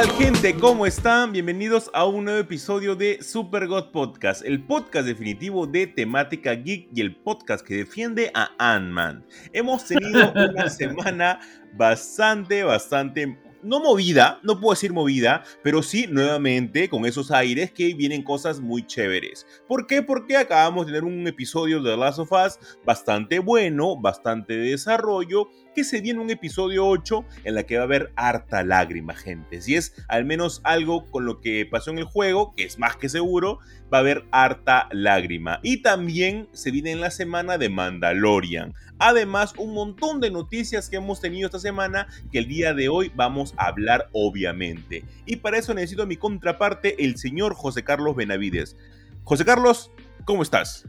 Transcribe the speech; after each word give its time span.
Tal 0.00 0.12
gente? 0.12 0.54
¿Cómo 0.54 0.86
están? 0.86 1.30
Bienvenidos 1.30 1.90
a 1.92 2.06
un 2.06 2.24
nuevo 2.24 2.40
episodio 2.40 2.96
de 2.96 3.22
Super 3.22 3.66
God 3.66 3.90
Podcast, 3.90 4.42
el 4.46 4.64
podcast 4.64 5.06
definitivo 5.06 5.66
de 5.66 5.88
temática 5.88 6.54
geek 6.54 6.88
y 6.94 7.02
el 7.02 7.16
podcast 7.16 7.66
que 7.66 7.74
defiende 7.74 8.30
a 8.32 8.50
Ant-Man. 8.58 9.26
Hemos 9.52 9.84
tenido 9.84 10.32
una 10.54 10.70
semana 10.70 11.40
bastante, 11.74 12.64
bastante 12.64 13.38
no 13.62 13.80
movida, 13.80 14.40
no 14.42 14.58
puedo 14.58 14.72
decir 14.72 14.92
movida, 14.92 15.44
pero 15.62 15.82
sí 15.82 16.06
nuevamente 16.06 16.88
con 16.88 17.04
esos 17.04 17.30
aires 17.30 17.70
que 17.70 17.92
vienen 17.94 18.22
cosas 18.22 18.60
muy 18.60 18.86
chéveres. 18.86 19.46
¿Por 19.68 19.86
qué? 19.86 20.02
Porque 20.02 20.36
acabamos 20.36 20.86
de 20.86 20.92
tener 20.92 21.04
un 21.04 21.26
episodio 21.26 21.82
de 21.82 21.90
The 21.90 21.96
Last 21.96 22.20
of 22.20 22.32
Us 22.32 22.58
bastante 22.84 23.38
bueno, 23.38 24.00
bastante 24.00 24.54
de 24.54 24.70
desarrollo, 24.70 25.50
que 25.74 25.84
se 25.84 26.00
viene 26.00 26.20
un 26.20 26.30
episodio 26.30 26.86
8 26.86 27.24
en 27.44 27.54
la 27.54 27.62
que 27.64 27.76
va 27.76 27.82
a 27.82 27.84
haber 27.84 28.12
harta 28.16 28.62
lágrima, 28.62 29.14
gente. 29.14 29.62
Si 29.62 29.76
es 29.76 29.94
al 30.08 30.24
menos 30.24 30.60
algo 30.64 31.06
con 31.10 31.24
lo 31.24 31.40
que 31.40 31.66
pasó 31.70 31.90
en 31.90 31.98
el 31.98 32.04
juego, 32.04 32.54
que 32.54 32.64
es 32.64 32.78
más 32.78 32.96
que 32.96 33.08
seguro, 33.08 33.58
va 33.92 33.98
a 33.98 34.00
haber 34.00 34.24
harta 34.30 34.88
lágrima. 34.92 35.60
Y 35.62 35.82
también 35.82 36.48
se 36.52 36.70
viene 36.70 36.92
en 36.92 37.00
la 37.00 37.10
semana 37.10 37.58
de 37.58 37.68
Mandalorian. 37.68 38.74
Además, 38.98 39.54
un 39.56 39.74
montón 39.74 40.20
de 40.20 40.30
noticias 40.30 40.90
que 40.90 40.96
hemos 40.96 41.20
tenido 41.20 41.46
esta 41.46 41.58
semana 41.58 42.06
que 42.30 42.38
el 42.38 42.48
día 42.48 42.74
de 42.74 42.88
hoy 42.88 43.10
vamos 43.14 43.54
a 43.56 43.66
hablar 43.66 44.08
obviamente. 44.12 45.04
Y 45.24 45.36
para 45.36 45.58
eso 45.58 45.72
necesito 45.74 46.02
a 46.02 46.06
mi 46.06 46.16
contraparte, 46.16 47.04
el 47.04 47.16
señor 47.16 47.54
José 47.54 47.84
Carlos 47.84 48.16
Benavides. 48.16 48.76
José 49.24 49.44
Carlos, 49.44 49.90
¿cómo 50.24 50.42
estás? 50.42 50.86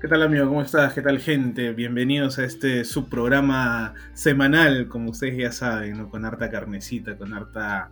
¿Qué 0.00 0.06
tal 0.06 0.22
amigo? 0.22 0.46
¿Cómo 0.46 0.62
estás? 0.62 0.92
¿Qué 0.92 1.02
tal 1.02 1.18
gente? 1.18 1.72
Bienvenidos 1.72 2.38
a 2.38 2.44
este 2.44 2.84
subprograma 2.84 3.94
semanal, 4.14 4.86
como 4.86 5.10
ustedes 5.10 5.36
ya 5.36 5.50
saben, 5.50 5.98
¿no? 5.98 6.08
Con 6.08 6.24
harta 6.24 6.48
carnecita, 6.50 7.16
con 7.16 7.34
harta, 7.34 7.90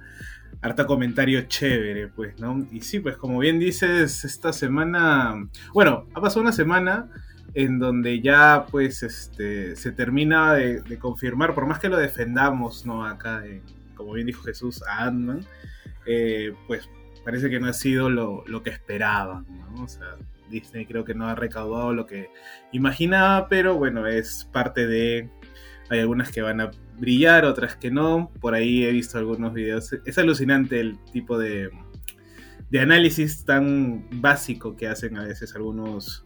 harta 0.62 0.86
comentario 0.86 1.42
chévere, 1.48 2.06
pues, 2.06 2.38
¿no? 2.38 2.64
Y 2.70 2.82
sí, 2.82 3.00
pues 3.00 3.16
como 3.16 3.40
bien 3.40 3.58
dices, 3.58 4.24
esta 4.24 4.52
semana, 4.52 5.48
bueno, 5.74 6.06
ha 6.14 6.20
pasado 6.20 6.42
una 6.42 6.52
semana 6.52 7.08
en 7.54 7.80
donde 7.80 8.20
ya 8.20 8.66
pues 8.70 9.02
este, 9.02 9.74
se 9.74 9.90
termina 9.90 10.54
de, 10.54 10.98
confirmar, 11.00 11.56
por 11.56 11.66
más 11.66 11.80
que 11.80 11.88
lo 11.88 11.96
defendamos, 11.96 12.86
¿no? 12.86 13.04
Acá, 13.04 13.42
como 13.96 14.12
bien 14.12 14.28
dijo 14.28 14.44
Jesús, 14.44 14.80
a 14.84 15.06
ant 15.06 15.44
eh, 16.06 16.54
pues 16.68 16.88
parece 17.24 17.50
que 17.50 17.58
no 17.58 17.66
ha 17.66 17.72
sido 17.72 18.08
lo, 18.10 18.44
lo 18.46 18.62
que 18.62 18.70
esperaban, 18.70 19.44
¿no? 19.48 19.82
O 19.82 19.88
sea, 19.88 20.14
Disney 20.48 20.86
creo 20.86 21.04
que 21.04 21.14
no 21.14 21.28
ha 21.28 21.34
recaudado 21.34 21.92
lo 21.92 22.06
que 22.06 22.30
imaginaba, 22.72 23.48
pero 23.48 23.76
bueno, 23.76 24.06
es 24.06 24.48
parte 24.52 24.86
de... 24.86 25.30
Hay 25.88 26.00
algunas 26.00 26.32
que 26.32 26.42
van 26.42 26.60
a 26.60 26.70
brillar, 26.98 27.44
otras 27.44 27.76
que 27.76 27.92
no. 27.92 28.32
Por 28.40 28.54
ahí 28.54 28.84
he 28.84 28.90
visto 28.90 29.18
algunos 29.18 29.54
videos. 29.54 29.92
Es 30.04 30.18
alucinante 30.18 30.80
el 30.80 30.98
tipo 31.12 31.38
de, 31.38 31.70
de 32.70 32.80
análisis 32.80 33.44
tan 33.44 34.08
básico 34.20 34.76
que 34.76 34.88
hacen 34.88 35.16
a 35.16 35.24
veces 35.24 35.54
algunos 35.54 36.24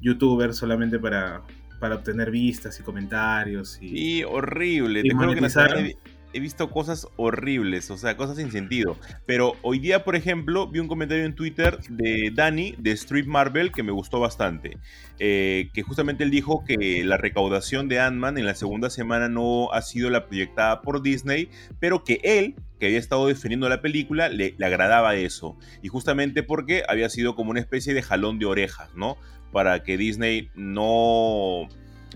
youtubers 0.00 0.56
solamente 0.56 0.98
para, 0.98 1.42
para 1.80 1.96
obtener 1.96 2.30
vistas 2.30 2.78
y 2.78 2.82
comentarios. 2.82 3.78
Y, 3.80 4.22
horrible. 4.22 5.02
Te 5.02 5.08
que 5.08 5.96
he 6.32 6.40
visto 6.40 6.70
cosas 6.70 7.08
horribles, 7.16 7.90
o 7.90 7.96
sea, 7.96 8.16
cosas 8.16 8.36
sin 8.36 8.50
sentido. 8.50 8.96
Pero 9.26 9.54
hoy 9.62 9.78
día, 9.78 10.04
por 10.04 10.16
ejemplo, 10.16 10.66
vi 10.68 10.78
un 10.78 10.88
comentario 10.88 11.24
en 11.24 11.34
Twitter 11.34 11.78
de 11.88 12.30
Danny 12.34 12.74
de 12.78 12.92
Street 12.92 13.26
Marvel 13.26 13.72
que 13.72 13.82
me 13.82 13.92
gustó 13.92 14.20
bastante. 14.20 14.78
Eh, 15.18 15.70
que 15.74 15.82
justamente 15.82 16.24
él 16.24 16.30
dijo 16.30 16.64
que 16.64 17.02
la 17.04 17.16
recaudación 17.16 17.88
de 17.88 18.00
Ant-Man 18.00 18.38
en 18.38 18.46
la 18.46 18.54
segunda 18.54 18.90
semana 18.90 19.28
no 19.28 19.72
ha 19.72 19.82
sido 19.82 20.08
la 20.10 20.26
proyectada 20.26 20.82
por 20.82 21.02
Disney, 21.02 21.50
pero 21.78 22.04
que 22.04 22.20
él, 22.22 22.54
que 22.78 22.86
había 22.86 22.98
estado 22.98 23.26
defendiendo 23.26 23.68
la 23.68 23.82
película, 23.82 24.28
le, 24.28 24.54
le 24.56 24.66
agradaba 24.66 25.16
eso. 25.16 25.56
Y 25.82 25.88
justamente 25.88 26.42
porque 26.42 26.84
había 26.88 27.08
sido 27.08 27.34
como 27.34 27.50
una 27.50 27.60
especie 27.60 27.94
de 27.94 28.02
jalón 28.02 28.38
de 28.38 28.46
orejas, 28.46 28.90
¿no? 28.94 29.16
Para 29.52 29.82
que 29.82 29.96
Disney 29.96 30.48
no 30.54 31.68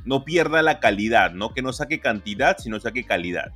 no 0.05 0.25
pierda 0.25 0.63
la 0.63 0.81
calidad, 0.81 1.33
¿no? 1.33 1.55
Que 1.55 1.63
no 1.63 1.73
saque 1.73 2.01
cantidad, 2.01 2.59
sino 2.59 2.79
saque 2.81 3.05
calidad. 3.05 3.53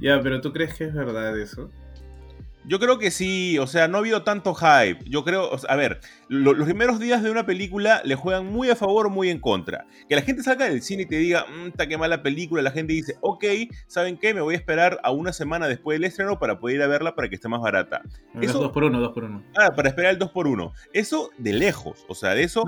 Ya, 0.00 0.20
pero 0.22 0.40
¿tú 0.40 0.52
crees 0.52 0.74
que 0.74 0.84
es 0.84 0.94
verdad 0.94 1.38
eso? 1.38 1.70
Yo 2.64 2.78
creo 2.78 2.98
que 2.98 3.10
sí, 3.10 3.58
o 3.58 3.66
sea, 3.66 3.88
no 3.88 3.96
ha 3.96 4.00
habido 4.00 4.22
tanto 4.22 4.54
hype. 4.54 4.98
Yo 5.06 5.24
creo, 5.24 5.50
a 5.68 5.76
ver, 5.76 6.00
los 6.28 6.66
primeros 6.66 7.00
días 7.00 7.22
de 7.22 7.30
una 7.30 7.46
película 7.46 8.02
le 8.04 8.14
juegan 8.16 8.46
muy 8.46 8.68
a 8.68 8.76
favor 8.76 9.06
o 9.06 9.10
muy 9.10 9.30
en 9.30 9.40
contra. 9.40 9.86
Que 10.08 10.14
la 10.14 10.22
gente 10.22 10.42
salga 10.42 10.68
del 10.68 10.82
cine 10.82 11.02
y 11.02 11.06
te 11.06 11.16
diga, 11.16 11.46
mmm, 11.48 11.68
está 11.68 11.86
qué 11.86 11.96
mala 11.96 12.22
película, 12.22 12.60
la 12.60 12.70
gente 12.70 12.92
dice, 12.92 13.16
ok, 13.22 13.44
¿saben 13.86 14.18
qué? 14.18 14.34
Me 14.34 14.42
voy 14.42 14.54
a 14.54 14.58
esperar 14.58 15.00
a 15.02 15.10
una 15.10 15.32
semana 15.32 15.68
después 15.68 15.98
del 15.98 16.04
estreno 16.04 16.38
para 16.38 16.60
poder 16.60 16.76
ir 16.76 16.82
a 16.82 16.86
verla 16.86 17.14
para 17.14 17.28
que 17.28 17.36
esté 17.36 17.48
más 17.48 17.62
barata. 17.62 18.02
Eso, 18.40 18.58
dos 18.60 18.72
por 18.72 18.84
uno, 18.84 19.00
dos 19.00 19.12
por 19.12 19.24
uno. 19.24 19.42
Ah, 19.56 19.70
para 19.74 19.88
esperar 19.88 20.12
el 20.12 20.18
2 20.18 20.30
por 20.30 20.46
1 20.46 20.72
Eso 20.92 21.30
de 21.38 21.52
lejos, 21.52 22.04
o 22.08 22.14
sea, 22.14 22.34
de 22.34 22.42
eso 22.42 22.64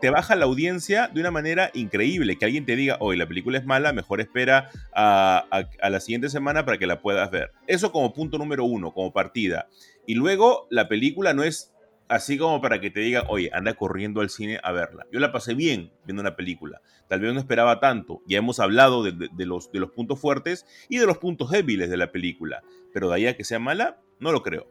te, 0.00 0.10
baja 0.10 0.36
la 0.36 0.44
audiencia 0.44 1.08
de 1.08 1.20
una 1.20 1.30
manera 1.30 1.70
increíble. 1.74 2.36
Que 2.36 2.44
alguien 2.44 2.64
te 2.64 2.76
diga, 2.76 2.96
hoy 3.00 3.16
la 3.16 3.26
película 3.26 3.58
es 3.58 3.66
mala, 3.66 3.92
mejor 3.92 4.20
espera 4.20 4.70
a, 4.94 5.44
a 5.50 5.90
la 5.90 6.00
siguiente 6.00 6.28
semana 6.28 6.64
para 6.64 6.78
que 6.78 6.86
la 6.86 7.00
puedas 7.00 7.30
ver. 7.30 7.52
Eso 7.66 7.90
como 7.90 8.12
punto 8.14 8.38
número 8.38 8.64
uno 8.64 8.75
como 8.80 9.12
partida. 9.12 9.68
Y 10.06 10.14
luego 10.14 10.66
la 10.70 10.88
película 10.88 11.34
no 11.34 11.42
es 11.42 11.74
así 12.08 12.38
como 12.38 12.60
para 12.60 12.80
que 12.80 12.90
te 12.90 13.00
diga, 13.00 13.24
oye, 13.28 13.50
anda 13.52 13.74
corriendo 13.74 14.20
al 14.20 14.30
cine 14.30 14.60
a 14.62 14.72
verla. 14.72 15.06
Yo 15.12 15.20
la 15.20 15.32
pasé 15.32 15.54
bien 15.54 15.92
viendo 16.04 16.20
una 16.20 16.36
película. 16.36 16.80
Tal 17.08 17.20
vez 17.20 17.32
no 17.34 17.40
esperaba 17.40 17.80
tanto. 17.80 18.22
Ya 18.26 18.38
hemos 18.38 18.60
hablado 18.60 19.02
de, 19.02 19.28
los, 19.44 19.70
de 19.72 19.80
los 19.80 19.90
puntos 19.90 20.20
fuertes 20.20 20.66
y 20.88 20.98
de 20.98 21.06
los 21.06 21.18
puntos 21.18 21.50
débiles 21.50 21.90
de 21.90 21.96
la 21.96 22.12
película. 22.12 22.62
Pero 22.92 23.08
de 23.08 23.14
ahí 23.16 23.26
a 23.26 23.36
que 23.36 23.44
sea 23.44 23.58
mala, 23.58 24.00
no 24.20 24.32
lo 24.32 24.42
creo. 24.42 24.68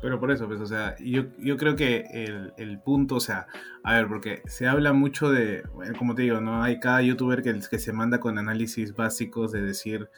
Pero 0.00 0.20
por 0.20 0.30
eso, 0.30 0.46
pues, 0.46 0.60
o 0.60 0.66
sea, 0.66 0.94
yo, 1.00 1.24
yo 1.38 1.56
creo 1.56 1.74
que 1.74 2.04
el, 2.12 2.52
el, 2.56 2.78
punto, 2.78 3.16
o 3.16 3.20
sea, 3.20 3.48
a 3.82 3.94
ver, 3.94 4.06
porque 4.06 4.42
se 4.46 4.68
habla 4.68 4.92
mucho 4.92 5.28
de, 5.28 5.64
como 5.98 6.14
te 6.14 6.22
digo, 6.22 6.40
¿no? 6.40 6.62
Hay 6.62 6.78
cada 6.78 7.02
youtuber 7.02 7.42
que, 7.42 7.58
que 7.68 7.78
se 7.80 7.92
manda 7.92 8.20
con 8.20 8.38
análisis 8.38 8.94
básicos 8.94 9.50
de 9.50 9.60
decir, 9.60 10.08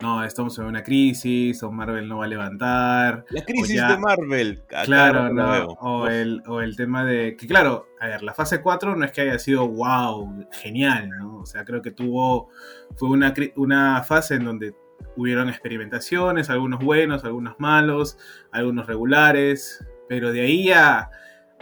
no, 0.00 0.24
estamos 0.24 0.58
en 0.58 0.66
una 0.66 0.82
crisis, 0.82 1.62
o 1.62 1.70
Marvel 1.70 2.08
no 2.08 2.18
va 2.18 2.24
a 2.24 2.28
levantar. 2.28 3.24
La 3.30 3.42
crisis 3.42 3.80
de 3.86 3.96
Marvel. 3.96 4.62
Claro, 4.84 5.32
no, 5.32 5.66
o, 5.80 6.08
el, 6.08 6.42
o 6.46 6.60
el 6.60 6.76
tema 6.76 7.04
de 7.04 7.36
que, 7.36 7.46
claro, 7.46 7.86
a 8.00 8.08
ver, 8.08 8.22
la 8.22 8.34
fase 8.34 8.60
4 8.60 8.96
no 8.96 9.04
es 9.04 9.12
que 9.12 9.22
haya 9.22 9.38
sido 9.38 9.68
wow, 9.68 10.46
genial, 10.52 11.10
¿no? 11.10 11.38
O 11.38 11.46
sea, 11.46 11.64
creo 11.64 11.80
que 11.80 11.90
tuvo, 11.90 12.50
fue 12.96 13.08
una, 13.08 13.32
una 13.56 14.02
fase 14.02 14.34
en 14.34 14.44
donde 14.44 14.74
hubieron 15.16 15.48
experimentaciones, 15.48 16.50
algunos 16.50 16.84
buenos, 16.84 17.24
algunos 17.24 17.54
malos, 17.58 18.18
algunos 18.52 18.86
regulares, 18.86 19.86
pero 20.08 20.32
de 20.32 20.40
ahí 20.42 20.72
a, 20.72 21.10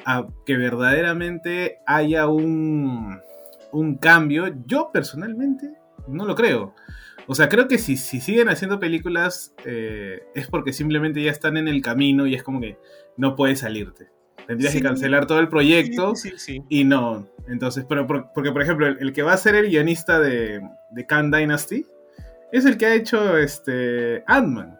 a 0.04 0.26
que 0.46 0.56
verdaderamente 0.56 1.78
haya 1.86 2.28
un, 2.28 3.20
un 3.72 3.98
cambio, 3.98 4.54
yo 4.66 4.90
personalmente 4.92 5.74
no 6.08 6.24
lo 6.24 6.34
creo. 6.34 6.74
O 7.26 7.34
sea, 7.34 7.48
creo 7.48 7.68
que 7.68 7.78
si, 7.78 7.96
si 7.96 8.20
siguen 8.20 8.48
haciendo 8.48 8.80
películas 8.80 9.54
eh, 9.64 10.22
es 10.34 10.48
porque 10.48 10.72
simplemente 10.72 11.22
ya 11.22 11.30
están 11.30 11.56
en 11.56 11.68
el 11.68 11.82
camino 11.82 12.26
y 12.26 12.34
es 12.34 12.42
como 12.42 12.60
que 12.60 12.78
no 13.16 13.36
puedes 13.36 13.60
salirte. 13.60 14.08
Tendrías 14.46 14.72
que 14.72 14.82
cancelar 14.82 15.26
todo 15.26 15.38
el 15.38 15.48
proyecto 15.48 16.14
y 16.68 16.84
no. 16.84 17.28
Entonces, 17.48 17.84
pero 17.88 18.06
porque 18.06 18.50
por 18.50 18.62
ejemplo, 18.62 18.86
el, 18.88 19.12
que 19.12 19.22
va 19.22 19.34
a 19.34 19.36
ser 19.36 19.54
el 19.54 19.68
guionista 19.68 20.18
de, 20.18 20.60
de 20.90 21.06
Khan 21.06 21.30
Dynasty 21.30 21.86
es 22.50 22.66
el 22.66 22.76
que 22.76 22.86
ha 22.86 22.94
hecho 22.94 23.38
este 23.38 24.24
Ant-Man. 24.26 24.78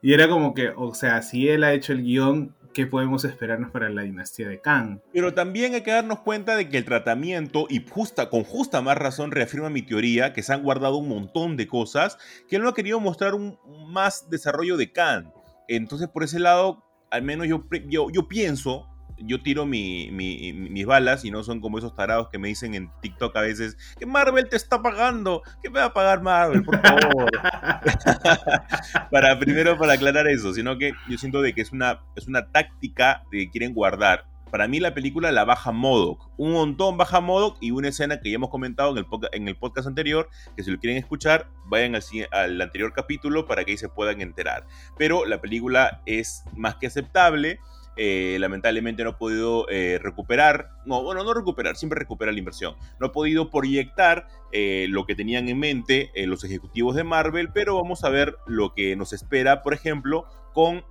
Y 0.00 0.12
era 0.12 0.28
como 0.28 0.54
que, 0.54 0.72
o 0.76 0.94
sea, 0.94 1.22
si 1.22 1.48
él 1.48 1.64
ha 1.64 1.72
hecho 1.72 1.92
el 1.92 2.04
guion, 2.04 2.54
qué 2.72 2.86
podemos 2.86 3.24
esperarnos 3.24 3.70
para 3.70 3.88
la 3.88 4.02
dinastía 4.02 4.48
de 4.48 4.60
Kang. 4.60 5.00
Pero 5.12 5.34
también 5.34 5.74
hay 5.74 5.82
que 5.82 5.90
darnos 5.90 6.20
cuenta 6.20 6.56
de 6.56 6.68
que 6.68 6.78
el 6.78 6.84
tratamiento, 6.84 7.66
y 7.68 7.84
justa, 7.88 8.30
con 8.30 8.44
justa 8.44 8.80
más 8.82 8.96
razón 8.96 9.30
reafirma 9.30 9.70
mi 9.70 9.82
teoría, 9.82 10.32
que 10.32 10.42
se 10.42 10.52
han 10.52 10.62
guardado 10.62 10.96
un 10.96 11.08
montón 11.08 11.56
de 11.56 11.66
cosas, 11.66 12.18
que 12.48 12.56
él 12.56 12.62
no 12.62 12.68
ha 12.68 12.74
querido 12.74 13.00
mostrar 13.00 13.34
un 13.34 13.58
más 13.88 14.30
desarrollo 14.30 14.76
de 14.76 14.92
Kang. 14.92 15.32
Entonces, 15.68 16.08
por 16.08 16.24
ese 16.24 16.38
lado, 16.38 16.84
al 17.10 17.22
menos 17.22 17.46
yo, 17.46 17.64
yo, 17.88 18.10
yo 18.10 18.28
pienso 18.28 18.88
yo 19.20 19.42
tiro 19.42 19.66
mi, 19.66 20.10
mi- 20.12 20.52
mis 20.52 20.86
balas 20.86 21.24
y 21.24 21.30
no 21.30 21.42
son 21.42 21.60
como 21.60 21.78
esos 21.78 21.94
tarados 21.94 22.28
que 22.28 22.38
me 22.38 22.48
dicen 22.48 22.74
en 22.74 22.90
TikTok 23.02 23.34
a 23.36 23.40
veces 23.42 23.76
que 23.98 24.06
Marvel 24.06 24.48
te 24.48 24.56
está 24.56 24.80
pagando. 24.82 25.42
¿Qué 25.62 25.70
me 25.70 25.80
va 25.80 25.86
a 25.86 25.92
pagar 25.94 26.22
Marvel, 26.22 26.62
por 26.64 26.80
favor? 26.80 27.30
para 29.10 29.38
primero 29.38 29.76
para 29.78 29.94
aclarar 29.94 30.28
eso, 30.28 30.52
sino 30.54 30.78
que 30.78 30.92
yo 31.08 31.18
siento 31.18 31.42
de 31.42 31.52
que 31.54 31.60
es 31.62 31.72
una, 31.72 32.00
es 32.16 32.26
una 32.28 32.46
táctica 32.50 33.22
de 33.30 33.38
que 33.38 33.50
quieren 33.50 33.74
guardar. 33.74 34.26
Para 34.50 34.66
mí 34.66 34.80
la 34.80 34.94
película 34.94 35.30
la 35.30 35.44
baja 35.44 35.72
Modoc, 35.72 36.30
un 36.38 36.52
montón 36.52 36.96
baja 36.96 37.20
Modoc 37.20 37.58
y 37.60 37.70
una 37.70 37.88
escena 37.88 38.18
que 38.18 38.30
ya 38.30 38.36
hemos 38.36 38.48
comentado 38.48 38.92
en 38.92 38.98
el, 38.98 39.06
en 39.32 39.46
el 39.46 39.56
podcast 39.56 39.86
anterior, 39.86 40.30
que 40.56 40.62
si 40.62 40.70
lo 40.70 40.78
quieren 40.78 40.96
escuchar, 40.98 41.48
vayan 41.66 41.94
al, 41.94 42.02
al 42.32 42.58
anterior 42.62 42.94
capítulo 42.94 43.46
para 43.46 43.64
que 43.64 43.72
ahí 43.72 43.76
se 43.76 43.90
puedan 43.90 44.22
enterar. 44.22 44.64
Pero 44.96 45.26
la 45.26 45.42
película 45.42 46.00
es 46.06 46.44
más 46.56 46.76
que 46.76 46.86
aceptable. 46.86 47.60
Eh, 47.98 48.36
lamentablemente 48.40 49.02
no 49.04 49.10
ha 49.10 49.18
podido 49.18 49.68
eh, 49.68 49.98
recuperar, 50.00 50.70
no, 50.86 51.02
bueno, 51.02 51.24
no 51.24 51.34
recuperar, 51.34 51.76
siempre 51.76 51.98
recupera 51.98 52.32
la 52.32 52.38
inversión. 52.38 52.74
No 53.00 53.08
ha 53.08 53.12
podido 53.12 53.50
proyectar 53.50 54.26
eh, 54.52 54.86
lo 54.88 55.04
que 55.04 55.14
tenían 55.14 55.48
en 55.48 55.58
mente 55.58 56.10
los 56.26 56.44
ejecutivos 56.44 56.94
de 56.94 57.04
Marvel, 57.04 57.50
pero 57.52 57.76
vamos 57.76 58.04
a 58.04 58.08
ver 58.08 58.36
lo 58.46 58.72
que 58.74 58.96
nos 58.96 59.12
espera, 59.12 59.62
por 59.62 59.74
ejemplo, 59.74 60.24
con 60.54 60.84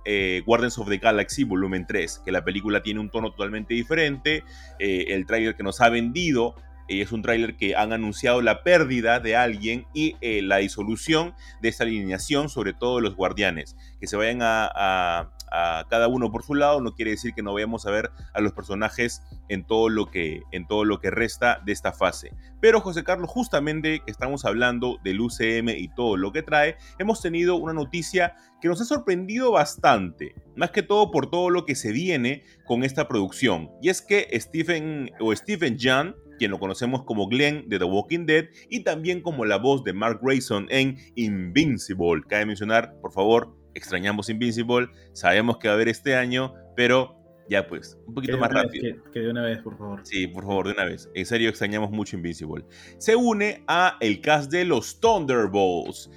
Guardians 0.46 0.78
of 0.78 0.88
the 0.88 0.98
Galaxy 0.98 1.44
Volumen 1.44 1.86
3, 1.86 2.22
que 2.24 2.32
la 2.32 2.44
película 2.44 2.82
tiene 2.82 3.00
un 3.00 3.10
tono 3.10 3.30
totalmente 3.32 3.74
diferente, 3.74 4.44
el 4.78 5.26
tráiler 5.26 5.56
que 5.56 5.62
nos 5.62 5.80
ha 5.80 5.88
vendido 5.88 6.54
es 6.88 7.12
un 7.12 7.20
tráiler 7.20 7.56
que 7.56 7.76
han 7.76 7.92
anunciado 7.92 8.40
la 8.40 8.62
pérdida 8.62 9.20
de 9.20 9.36
alguien 9.36 9.86
y 9.92 10.16
la 10.42 10.56
disolución 10.58 11.34
de 11.60 11.68
esta 11.68 11.84
alineación, 11.84 12.48
sobre 12.48 12.72
todo 12.72 12.96
de 12.96 13.02
los 13.02 13.14
guardianes. 13.14 13.76
Que 14.00 14.06
se 14.06 14.16
vayan 14.16 14.38
a- 14.42 15.30
a 15.50 15.84
cada 15.88 16.08
uno 16.08 16.30
por 16.30 16.42
su 16.42 16.54
lado 16.54 16.80
no 16.80 16.94
quiere 16.94 17.12
decir 17.12 17.34
que 17.34 17.42
no 17.42 17.54
vayamos 17.54 17.86
a 17.86 17.90
ver 17.90 18.10
a 18.34 18.40
los 18.40 18.52
personajes 18.52 19.22
en 19.48 19.66
todo 19.66 19.88
lo 19.88 20.06
que, 20.06 20.42
en 20.52 20.66
todo 20.66 20.84
lo 20.84 21.00
que 21.00 21.10
resta 21.10 21.60
de 21.64 21.72
esta 21.72 21.92
fase. 21.92 22.32
Pero 22.60 22.80
José 22.80 23.04
Carlos, 23.04 23.30
justamente 23.30 24.00
que 24.00 24.10
estamos 24.10 24.44
hablando 24.44 24.98
del 25.04 25.20
UCM 25.20 25.68
y 25.70 25.88
todo 25.94 26.16
lo 26.16 26.32
que 26.32 26.42
trae, 26.42 26.76
hemos 26.98 27.20
tenido 27.20 27.56
una 27.56 27.72
noticia 27.72 28.34
que 28.60 28.68
nos 28.68 28.80
ha 28.80 28.84
sorprendido 28.84 29.52
bastante, 29.52 30.34
más 30.56 30.70
que 30.70 30.82
todo 30.82 31.10
por 31.10 31.30
todo 31.30 31.50
lo 31.50 31.64
que 31.64 31.74
se 31.74 31.92
viene 31.92 32.42
con 32.66 32.82
esta 32.82 33.06
producción. 33.08 33.70
Y 33.80 33.88
es 33.88 34.02
que 34.02 34.28
Stephen 34.40 35.10
o 35.20 35.34
Stephen 35.34 35.78
Young, 35.78 36.14
quien 36.38 36.50
lo 36.50 36.58
conocemos 36.58 37.04
como 37.04 37.28
Glenn 37.28 37.68
de 37.68 37.78
The 37.78 37.84
Walking 37.84 38.26
Dead 38.26 38.46
y 38.68 38.82
también 38.82 39.22
como 39.22 39.44
la 39.44 39.56
voz 39.56 39.84
de 39.84 39.92
Mark 39.92 40.20
Grayson 40.22 40.66
en 40.70 40.96
Invincible. 41.14 42.22
Cabe 42.28 42.46
mencionar, 42.46 42.94
por 43.00 43.12
favor, 43.12 43.57
extrañamos 43.78 44.28
Invincible, 44.28 44.88
sabemos 45.12 45.58
que 45.58 45.68
va 45.68 45.72
a 45.72 45.76
haber 45.76 45.88
este 45.88 46.14
año, 46.16 46.54
pero 46.76 47.14
ya 47.50 47.66
pues, 47.66 47.96
un 48.06 48.14
poquito 48.14 48.36
más 48.36 48.50
vez, 48.50 48.62
rápido. 48.64 48.82
que- 49.04 49.10
que 49.10 49.20
de 49.20 49.30
una 49.30 49.42
vez, 49.42 49.58
por 49.60 49.78
favor. 49.78 50.00
Sí, 50.04 50.26
por 50.26 50.44
favor, 50.44 50.66
de 50.66 50.74
una 50.74 50.84
vez. 50.84 51.08
En 51.14 51.24
serio, 51.24 51.48
extrañamos 51.48 51.90
mucho 51.90 52.14
Invincible. 52.16 52.64
Se 52.98 53.16
une 53.16 53.64
a 53.66 53.96
el 54.00 54.20
cast 54.20 54.50
de 54.52 54.64
los 54.66 55.00
Thunderbolts. 55.00 56.10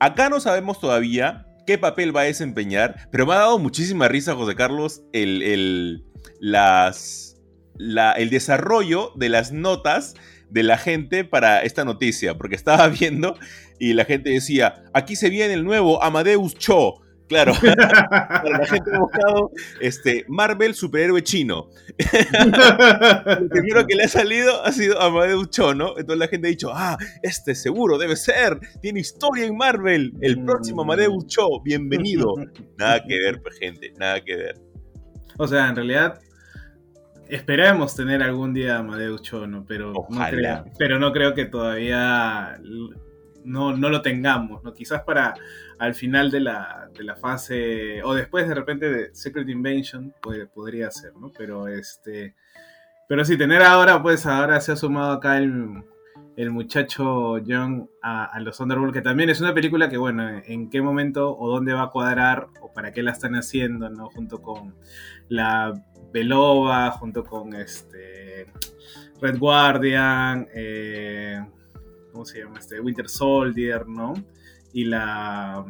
Acá 0.00 0.28
no 0.28 0.40
sabemos 0.40 0.80
todavía 0.80 1.46
qué 1.66 1.78
papel 1.78 2.16
va 2.16 2.22
a 2.22 2.24
desempeñar, 2.24 3.08
pero 3.12 3.24
me 3.26 3.34
ha 3.34 3.36
dado 3.36 3.58
muchísima 3.58 4.08
risa, 4.08 4.34
José 4.34 4.54
Carlos, 4.56 5.02
el, 5.12 5.42
el- 5.42 6.04
las, 6.40 7.36
la- 7.76 8.12
el 8.12 8.30
desarrollo 8.30 9.12
de 9.16 9.28
las 9.28 9.52
notas 9.52 10.14
de 10.50 10.62
la 10.62 10.78
gente 10.78 11.24
para 11.24 11.62
esta 11.62 11.84
noticia, 11.84 12.36
porque 12.38 12.56
estaba 12.56 12.88
viendo 13.00 13.36
y 13.78 13.92
la 13.92 14.04
gente 14.04 14.30
decía, 14.30 14.84
aquí 14.92 15.16
se 15.16 15.30
viene 15.30 15.54
el 15.54 15.64
nuevo 15.64 16.02
Amadeus 16.02 16.54
Cho. 16.56 17.00
Claro, 17.28 17.52
la 17.62 18.66
gente 18.66 18.90
ha 18.94 18.98
buscado 19.00 19.50
este, 19.82 20.24
Marvel 20.28 20.74
superhéroe 20.74 21.22
chino. 21.22 21.68
Lo 23.40 23.48
primero 23.50 23.86
que 23.86 23.96
le 23.96 24.04
ha 24.04 24.08
salido 24.08 24.64
ha 24.64 24.72
sido 24.72 24.98
Amadeus 24.98 25.50
Cho, 25.50 25.74
¿no? 25.74 25.90
Entonces 25.90 26.18
la 26.18 26.28
gente 26.28 26.48
ha 26.48 26.50
dicho, 26.50 26.70
ah, 26.72 26.96
este 27.22 27.54
seguro 27.54 27.98
debe 27.98 28.16
ser, 28.16 28.58
tiene 28.80 29.00
historia 29.00 29.44
en 29.44 29.56
Marvel, 29.58 30.14
el 30.22 30.42
próximo 30.42 30.82
Amadeus 30.82 31.26
Cho, 31.26 31.60
bienvenido. 31.62 32.34
Nada 32.78 33.04
que 33.06 33.14
ver, 33.20 33.42
pues 33.42 33.58
gente, 33.58 33.92
nada 33.98 34.22
que 34.22 34.34
ver. 34.34 34.54
O 35.36 35.46
sea, 35.46 35.68
en 35.68 35.76
realidad 35.76 36.18
esperemos 37.28 37.94
tener 37.94 38.22
algún 38.22 38.54
día 38.54 38.78
Amadeus 38.78 39.20
Cho, 39.20 39.46
¿no? 39.46 39.66
Pero 39.66 39.92
no 39.92 40.00
Ojalá. 40.00 40.30
creo, 40.30 40.64
pero 40.78 40.98
no 40.98 41.12
creo 41.12 41.34
que 41.34 41.44
todavía 41.44 42.58
no, 43.44 43.76
no 43.76 43.88
lo 43.90 44.02
tengamos, 44.02 44.62
¿no? 44.64 44.74
Quizás 44.74 45.02
para 45.02 45.34
al 45.78 45.94
final 45.94 46.30
de 46.30 46.40
la, 46.40 46.90
de 46.96 47.04
la 47.04 47.16
fase, 47.16 48.02
o 48.02 48.14
después 48.14 48.48
de 48.48 48.54
repente 48.54 48.90
de 48.90 49.14
Secret 49.14 49.48
Invasion, 49.48 50.12
puede- 50.20 50.46
podría 50.46 50.90
ser, 50.90 51.14
¿no? 51.16 51.30
Pero 51.36 51.68
este, 51.68 52.34
pero 53.08 53.24
sí, 53.24 53.38
tener 53.38 53.62
ahora, 53.62 54.02
pues 54.02 54.26
ahora 54.26 54.60
se 54.60 54.72
ha 54.72 54.76
sumado 54.76 55.12
acá 55.12 55.38
el, 55.38 55.82
el 56.36 56.50
muchacho 56.50 57.36
John 57.46 57.88
a, 58.02 58.24
a 58.26 58.40
los 58.40 58.58
Thunderbolts, 58.58 58.92
que 58.94 59.02
también 59.02 59.30
es 59.30 59.40
una 59.40 59.54
película 59.54 59.88
que, 59.88 59.96
bueno, 59.96 60.28
en 60.46 60.68
qué 60.70 60.82
momento 60.82 61.36
o 61.36 61.48
dónde 61.48 61.72
va 61.74 61.84
a 61.84 61.90
cuadrar 61.90 62.48
o 62.60 62.72
para 62.72 62.92
qué 62.92 63.02
la 63.02 63.12
están 63.12 63.34
haciendo, 63.34 63.88
¿no? 63.90 64.10
Junto 64.10 64.42
con 64.42 64.74
la 65.28 65.72
Belova, 66.12 66.90
junto 66.92 67.24
con 67.24 67.54
este 67.54 68.46
Red 69.20 69.38
Guardian, 69.38 70.48
eh, 70.54 71.44
¿cómo 72.12 72.24
se 72.24 72.40
llama? 72.40 72.58
Este 72.58 72.80
Winter 72.80 73.08
Soldier, 73.08 73.86
¿no? 73.86 74.14
Y 74.72 74.84
la 74.84 75.64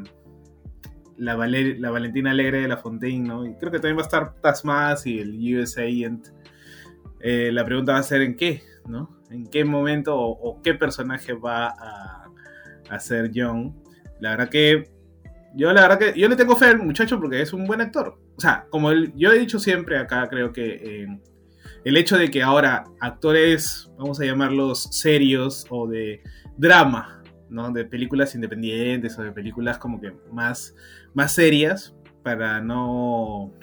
la, 1.16 1.34
Vale- 1.36 1.78
la 1.78 1.90
Valentina 1.90 2.30
Alegre 2.30 2.60
de 2.60 2.68
la 2.68 2.76
Fontaine, 2.76 3.26
¿no? 3.26 3.44
Y 3.44 3.54
creo 3.56 3.72
que 3.72 3.78
también 3.78 3.96
va 3.96 4.02
a 4.02 4.04
estar 4.04 4.34
Tasmas 4.40 5.06
y 5.06 5.18
el 5.18 5.58
US 5.60 5.76
Agent. 5.78 6.28
Eh, 7.20 7.50
la 7.52 7.64
pregunta 7.64 7.92
va 7.92 7.98
a 7.98 8.02
ser 8.04 8.22
en 8.22 8.36
qué, 8.36 8.62
¿no? 8.86 9.18
En 9.30 9.46
qué 9.48 9.64
momento 9.64 10.16
o, 10.16 10.62
qué 10.62 10.74
personaje 10.74 11.32
va 11.32 11.68
a, 11.68 12.24
a 12.88 13.00
ser 13.00 13.32
John. 13.34 13.74
La 14.20 14.30
verdad 14.30 14.48
que 14.48 14.90
yo 15.54 15.72
la 15.72 15.82
verdad 15.82 15.98
que 15.98 16.18
yo 16.20 16.28
le 16.28 16.36
tengo 16.36 16.54
fe 16.56 16.66
al 16.66 16.78
muchacho 16.78 17.18
porque 17.18 17.42
es 17.42 17.52
un 17.52 17.66
buen 17.66 17.80
actor. 17.80 18.16
O 18.36 18.40
sea, 18.40 18.66
como 18.70 18.92
el- 18.92 19.12
yo 19.16 19.32
he 19.32 19.38
dicho 19.40 19.58
siempre 19.58 19.98
acá, 19.98 20.28
creo 20.28 20.52
que 20.52 21.02
el 21.88 21.96
hecho 21.96 22.18
de 22.18 22.30
que 22.30 22.42
ahora 22.42 22.84
actores, 23.00 23.90
vamos 23.96 24.20
a 24.20 24.26
llamarlos 24.26 24.82
serios 24.90 25.64
o 25.70 25.88
de 25.88 26.20
drama, 26.58 27.22
¿no? 27.48 27.72
De 27.72 27.86
películas 27.86 28.34
independientes 28.34 29.18
o 29.18 29.22
de 29.22 29.32
películas 29.32 29.78
como 29.78 29.98
que 29.98 30.12
más, 30.30 30.74
más 31.14 31.34
serias, 31.34 31.96
para 32.22 32.60
no, 32.60 33.54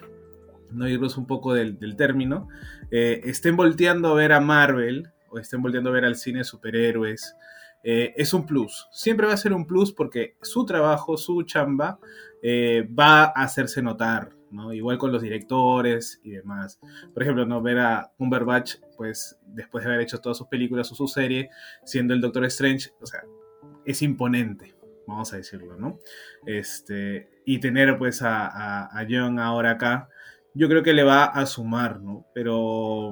no 0.71 0.87
irnos 0.87 1.17
un 1.17 1.27
poco 1.27 1.53
del, 1.53 1.77
término, 1.95 2.47
eh, 2.89 3.21
estén 3.25 3.55
volteando 3.55 4.07
a 4.07 4.15
ver 4.15 4.33
a 4.33 4.39
Marvel 4.39 5.07
o 5.29 5.37
estén 5.37 5.61
volteando 5.61 5.91
a 5.91 5.93
ver 5.93 6.05
al 6.05 6.15
cine 6.15 6.39
de 6.39 6.45
superhéroes. 6.45 7.35
eh, 7.83 8.15
es 8.17 8.33
un 8.33 8.47
plus. 8.47 8.87
Siempre 8.91 9.27
va 9.27 9.33
a 9.33 9.37
ser 9.37 9.53
un 9.53 9.67
plus 9.67 9.93
porque 9.93 10.35
su 10.41 10.65
trabajo, 10.65 11.15
su 11.15 11.43
chamba, 11.43 11.99
eh, 12.41 12.89
va 12.97 13.25
a 13.25 13.43
hacerse 13.43 13.83
notar, 13.83 14.31
Igual 14.73 14.97
con 14.97 15.11
los 15.11 15.21
directores 15.21 16.19
y 16.23 16.31
demás. 16.31 16.79
Por 17.13 17.23
ejemplo, 17.23 17.45
no 17.45 17.61
ver 17.61 17.79
a 17.79 18.11
Cumberbatch, 18.17 18.75
pues 18.97 19.37
después 19.47 19.83
de 19.83 19.91
haber 19.91 20.03
hecho 20.03 20.19
todas 20.19 20.37
sus 20.37 20.47
películas 20.47 20.91
o 20.91 20.95
su 20.95 21.07
serie, 21.07 21.49
siendo 21.83 22.13
el 22.13 22.21
Doctor 22.21 22.45
Strange, 22.45 22.91
o 23.01 23.05
sea, 23.05 23.23
es 23.85 24.01
imponente, 24.01 24.75
vamos 25.07 25.33
a 25.33 25.37
decirlo, 25.37 25.77
¿no? 25.77 25.99
Este, 26.45 27.29
y 27.45 27.59
tener 27.59 27.97
pues 27.97 28.21
a, 28.21 28.47
a, 28.47 28.99
a 28.99 29.07
John 29.09 29.39
ahora 29.39 29.71
acá, 29.71 30.09
yo 30.53 30.69
creo 30.69 30.83
que 30.83 30.93
le 30.93 31.03
va 31.03 31.25
a 31.25 31.45
sumar, 31.45 32.01
¿no? 32.01 32.25
Pero 32.33 33.11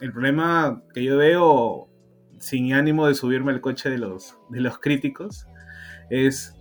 el 0.00 0.12
problema 0.12 0.82
que 0.92 1.02
yo 1.02 1.16
veo, 1.16 1.88
sin 2.38 2.74
ánimo 2.74 3.06
de 3.06 3.14
subirme 3.14 3.52
al 3.52 3.60
coche 3.60 3.88
de 3.90 3.98
los, 3.98 4.38
de 4.50 4.60
los 4.60 4.78
críticos, 4.78 5.46
es, 6.10 6.54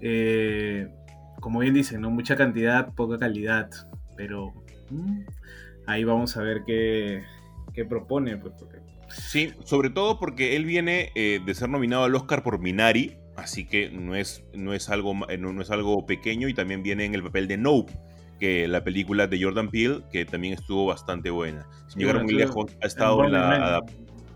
eh, 0.00 0.92
como 1.42 1.58
bien 1.58 1.74
dicen, 1.74 2.00
¿no? 2.00 2.10
Mucha 2.10 2.36
cantidad, 2.36 2.94
poca 2.94 3.18
calidad, 3.18 3.68
pero 4.16 4.54
mm, 4.90 5.20
ahí 5.86 6.04
vamos 6.04 6.36
a 6.36 6.42
ver 6.42 6.62
qué, 6.64 7.24
qué 7.74 7.84
propone, 7.84 8.36
pues, 8.38 8.54
porque 8.58 8.78
Sí, 9.08 9.52
sobre 9.64 9.90
todo 9.90 10.18
porque 10.18 10.56
él 10.56 10.64
viene 10.64 11.10
eh, 11.14 11.40
de 11.44 11.54
ser 11.54 11.68
nominado 11.68 12.04
al 12.04 12.14
Oscar 12.14 12.42
por 12.42 12.58
Minari, 12.60 13.18
así 13.36 13.66
que 13.66 13.90
no 13.90 14.14
es, 14.14 14.44
no, 14.54 14.72
es 14.72 14.88
algo, 14.88 15.12
ma- 15.14 15.26
no, 15.38 15.52
no 15.52 15.60
es 15.60 15.70
algo 15.70 16.06
pequeño 16.06 16.48
y 16.48 16.54
también 16.54 16.82
viene 16.82 17.04
en 17.04 17.14
el 17.14 17.22
papel 17.22 17.46
de 17.48 17.58
Nope, 17.58 17.92
que 18.40 18.66
la 18.68 18.82
película 18.84 19.26
de 19.26 19.42
Jordan 19.42 19.68
Peele, 19.68 20.00
que 20.10 20.24
también 20.24 20.54
estuvo 20.54 20.86
bastante 20.86 21.28
buena. 21.28 21.66
Sin 21.88 22.00
llegar 22.00 22.22
muy 22.22 22.32
lejos, 22.34 22.66
ha 22.82 22.86
estado 22.86 23.24
en 23.24 23.32
la... 23.32 23.82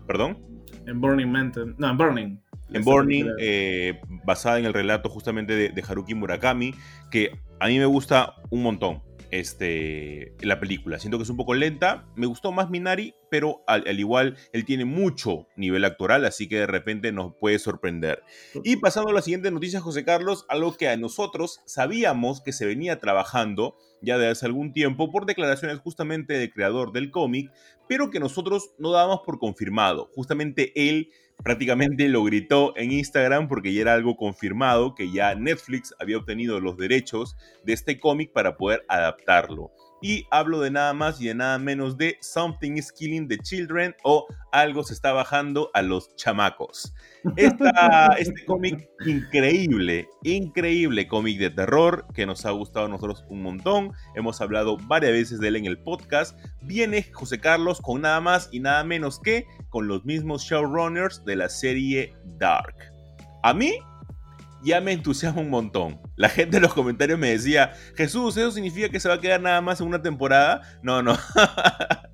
Perdón. 0.05 0.37
En 0.85 1.01
Burning 1.01 1.27
Man, 1.27 1.51
tam- 1.53 1.73
no, 1.77 1.89
en 1.89 1.97
Burning. 1.97 2.39
En 2.73 2.83
Burning, 2.83 3.25
eh, 3.39 3.99
basada 4.25 4.59
en 4.59 4.65
el 4.65 4.73
relato 4.73 5.09
justamente 5.09 5.55
de, 5.55 5.69
de 5.69 5.83
Haruki 5.87 6.15
Murakami, 6.15 6.73
que 7.11 7.31
a 7.59 7.67
mí 7.67 7.79
me 7.79 7.85
gusta 7.85 8.35
un 8.49 8.63
montón 8.63 9.01
este, 9.31 10.33
la 10.41 10.59
película. 10.59 10.99
Siento 10.99 11.17
que 11.17 11.23
es 11.23 11.29
un 11.29 11.37
poco 11.37 11.53
lenta, 11.53 12.05
me 12.15 12.27
gustó 12.27 12.51
más 12.51 12.69
Minari, 12.69 13.13
pero 13.29 13.63
al, 13.67 13.83
al, 13.87 13.99
igual 13.99 14.37
él 14.53 14.65
tiene 14.65 14.85
mucho 14.85 15.47
nivel 15.55 15.85
actoral, 15.85 16.25
así 16.25 16.47
que 16.47 16.57
de 16.59 16.67
repente 16.67 17.11
nos 17.11 17.33
puede 17.35 17.59
sorprender. 17.59 18.23
Y 18.63 18.77
pasando 18.77 19.09
a 19.09 19.13
la 19.13 19.21
siguiente 19.21 19.51
noticia, 19.51 19.81
José 19.81 20.05
Carlos, 20.05 20.45
algo 20.49 20.75
que 20.75 20.87
a 20.87 20.97
nosotros 20.97 21.61
sabíamos 21.65 22.41
que 22.41 22.53
se 22.53 22.65
venía 22.65 22.99
trabajando 22.99 23.75
ya 24.01 24.17
de 24.17 24.27
hace 24.27 24.45
algún 24.45 24.73
tiempo 24.73 25.11
por 25.11 25.25
declaraciones 25.25 25.79
justamente 25.79 26.35
del 26.35 26.53
creador 26.53 26.91
del 26.91 27.11
cómic, 27.11 27.51
pero 27.89 28.09
que 28.09 28.19
nosotros 28.19 28.71
no 28.77 28.91
dábamos 28.91 29.21
por 29.25 29.39
confirmado. 29.39 30.09
Justamente 30.13 30.71
él 30.75 31.09
prácticamente 31.43 32.07
lo 32.09 32.23
gritó 32.23 32.73
en 32.77 32.91
Instagram 32.91 33.47
porque 33.47 33.73
ya 33.73 33.81
era 33.81 33.93
algo 33.93 34.15
confirmado 34.15 34.95
que 34.95 35.11
ya 35.11 35.35
Netflix 35.35 35.93
había 35.99 36.17
obtenido 36.17 36.59
los 36.59 36.77
derechos 36.77 37.37
de 37.63 37.73
este 37.73 37.99
cómic 37.99 38.31
para 38.31 38.57
poder 38.57 38.83
adaptarlo. 38.87 39.71
Y 40.01 40.27
hablo 40.29 40.61
de 40.61 40.71
nada 40.71 40.93
más 40.93 41.19
y 41.19 41.27
de 41.27 41.35
nada 41.35 41.57
menos 41.57 41.97
de 41.97 42.17
Something 42.21 42.73
is 42.77 42.91
Killing 42.91 43.27
the 43.27 43.37
Children 43.37 43.95
o 44.03 44.27
Algo 44.51 44.83
se 44.83 44.93
está 44.93 45.11
bajando 45.11 45.69
a 45.73 45.81
los 45.81 46.15
chamacos. 46.15 46.93
Esta, 47.35 48.15
este 48.19 48.45
cómic 48.45 48.89
increíble, 49.05 50.07
increíble 50.23 51.07
cómic 51.07 51.39
de 51.39 51.49
terror 51.49 52.05
que 52.13 52.25
nos 52.25 52.45
ha 52.45 52.51
gustado 52.51 52.85
a 52.85 52.89
nosotros 52.89 53.25
un 53.29 53.41
montón. 53.41 53.91
Hemos 54.15 54.39
hablado 54.41 54.77
varias 54.77 55.11
veces 55.11 55.39
de 55.39 55.47
él 55.49 55.55
en 55.57 55.65
el 55.65 55.79
podcast. 55.79 56.37
Viene 56.61 57.03
José 57.13 57.39
Carlos 57.39 57.81
con 57.81 58.01
nada 58.01 58.21
más 58.21 58.49
y 58.51 58.59
nada 58.59 58.83
menos 58.83 59.19
que 59.19 59.45
con 59.69 59.87
los 59.87 60.05
mismos 60.05 60.43
showrunners 60.43 61.25
de 61.25 61.35
la 61.35 61.49
serie 61.49 62.15
Dark. 62.37 62.75
A 63.43 63.53
mí 63.53 63.79
ya 64.63 64.81
me 64.81 64.91
entusiasma 64.91 65.41
un 65.41 65.49
montón. 65.49 65.99
La 66.15 66.29
gente 66.29 66.57
en 66.57 66.63
los 66.63 66.73
comentarios 66.73 67.19
me 67.19 67.29
decía, 67.29 67.73
Jesús, 67.95 68.37
¿eso 68.37 68.51
significa 68.51 68.89
que 68.89 68.99
se 68.99 69.09
va 69.09 69.15
a 69.15 69.21
quedar 69.21 69.41
nada 69.41 69.61
más 69.61 69.81
en 69.81 69.87
una 69.87 70.01
temporada? 70.01 70.61
No, 70.81 71.03
no. 71.03 71.13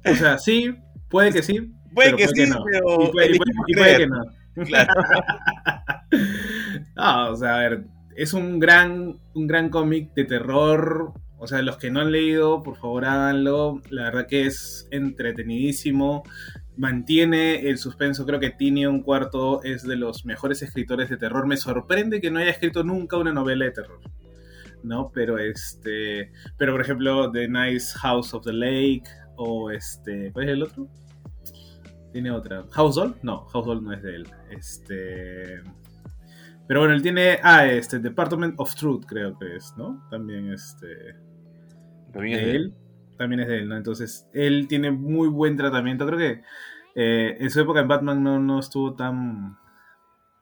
o 0.05 0.15
sea, 0.15 0.37
sí, 0.37 0.75
puede 1.09 1.31
que 1.31 1.43
sí. 1.43 1.73
Puede 1.93 2.15
que 2.15 2.27
sí, 2.27 2.49
pero. 2.71 3.03
Y 3.03 3.75
puede, 3.75 3.97
que 3.97 4.07
no. 4.07 4.23
Claro. 4.65 4.93
no, 6.95 7.31
o 7.31 7.35
sea, 7.35 7.55
a 7.55 7.59
ver, 7.59 7.85
es 8.15 8.33
un 8.33 8.59
gran, 8.59 9.19
un 9.33 9.47
gran 9.47 9.69
cómic 9.69 10.13
de 10.13 10.25
terror. 10.25 11.13
O 11.37 11.47
sea, 11.47 11.61
los 11.61 11.77
que 11.77 11.91
no 11.91 11.99
han 11.99 12.11
leído, 12.11 12.63
por 12.63 12.77
favor 12.77 13.05
háganlo. 13.05 13.81
La 13.89 14.03
verdad 14.03 14.27
que 14.27 14.45
es 14.45 14.87
entretenidísimo 14.91 16.23
mantiene 16.77 17.67
el 17.69 17.77
suspenso. 17.77 18.25
Creo 18.25 18.39
que 18.39 18.49
Tinion 18.49 19.01
Cuarto 19.01 19.63
es 19.63 19.83
de 19.83 19.95
los 19.95 20.25
mejores 20.25 20.61
escritores 20.61 21.09
de 21.09 21.17
terror. 21.17 21.47
Me 21.47 21.57
sorprende 21.57 22.21
que 22.21 22.31
no 22.31 22.39
haya 22.39 22.51
escrito 22.51 22.83
nunca 22.83 23.17
una 23.17 23.33
novela 23.33 23.65
de 23.65 23.71
terror. 23.71 23.99
¿No? 24.83 25.11
Pero 25.13 25.37
este. 25.37 26.31
Pero 26.57 26.73
por 26.73 26.81
ejemplo, 26.81 27.31
The 27.31 27.47
Nice 27.47 27.97
House 27.99 28.33
of 28.33 28.43
the 28.43 28.53
Lake. 28.53 29.03
O 29.35 29.71
este. 29.71 30.31
¿Cuál 30.31 30.45
es 30.45 30.51
el 30.51 30.63
otro? 30.63 30.87
Tiene 32.11 32.31
otra. 32.31 32.63
¿Household? 32.71 33.15
No, 33.23 33.45
Household 33.45 33.81
no 33.81 33.93
es 33.93 34.03
de 34.03 34.15
él. 34.15 34.27
Este. 34.51 35.61
Pero 36.67 36.81
bueno, 36.81 36.93
él 36.93 37.01
tiene. 37.01 37.39
Ah, 37.41 37.65
este. 37.65 37.99
Department 37.99 38.55
of 38.57 38.75
Truth, 38.75 39.05
creo 39.05 39.37
que 39.39 39.55
es, 39.55 39.73
¿no? 39.77 40.05
También 40.09 40.51
este. 40.51 41.15
También 42.11 42.39
es 42.39 42.45
de 42.45 42.51
él 42.51 42.82
también 43.17 43.41
es 43.41 43.47
de 43.47 43.59
él, 43.59 43.69
¿no? 43.69 43.77
Entonces, 43.77 44.27
él 44.33 44.67
tiene 44.67 44.91
muy 44.91 45.27
buen 45.27 45.57
tratamiento. 45.57 46.05
Creo 46.05 46.19
que 46.19 46.41
eh, 46.95 47.37
en 47.39 47.49
su 47.49 47.59
época 47.61 47.79
en 47.79 47.87
Batman 47.87 48.23
no, 48.23 48.39
no 48.39 48.59
estuvo 48.59 48.93
tan, 48.93 49.57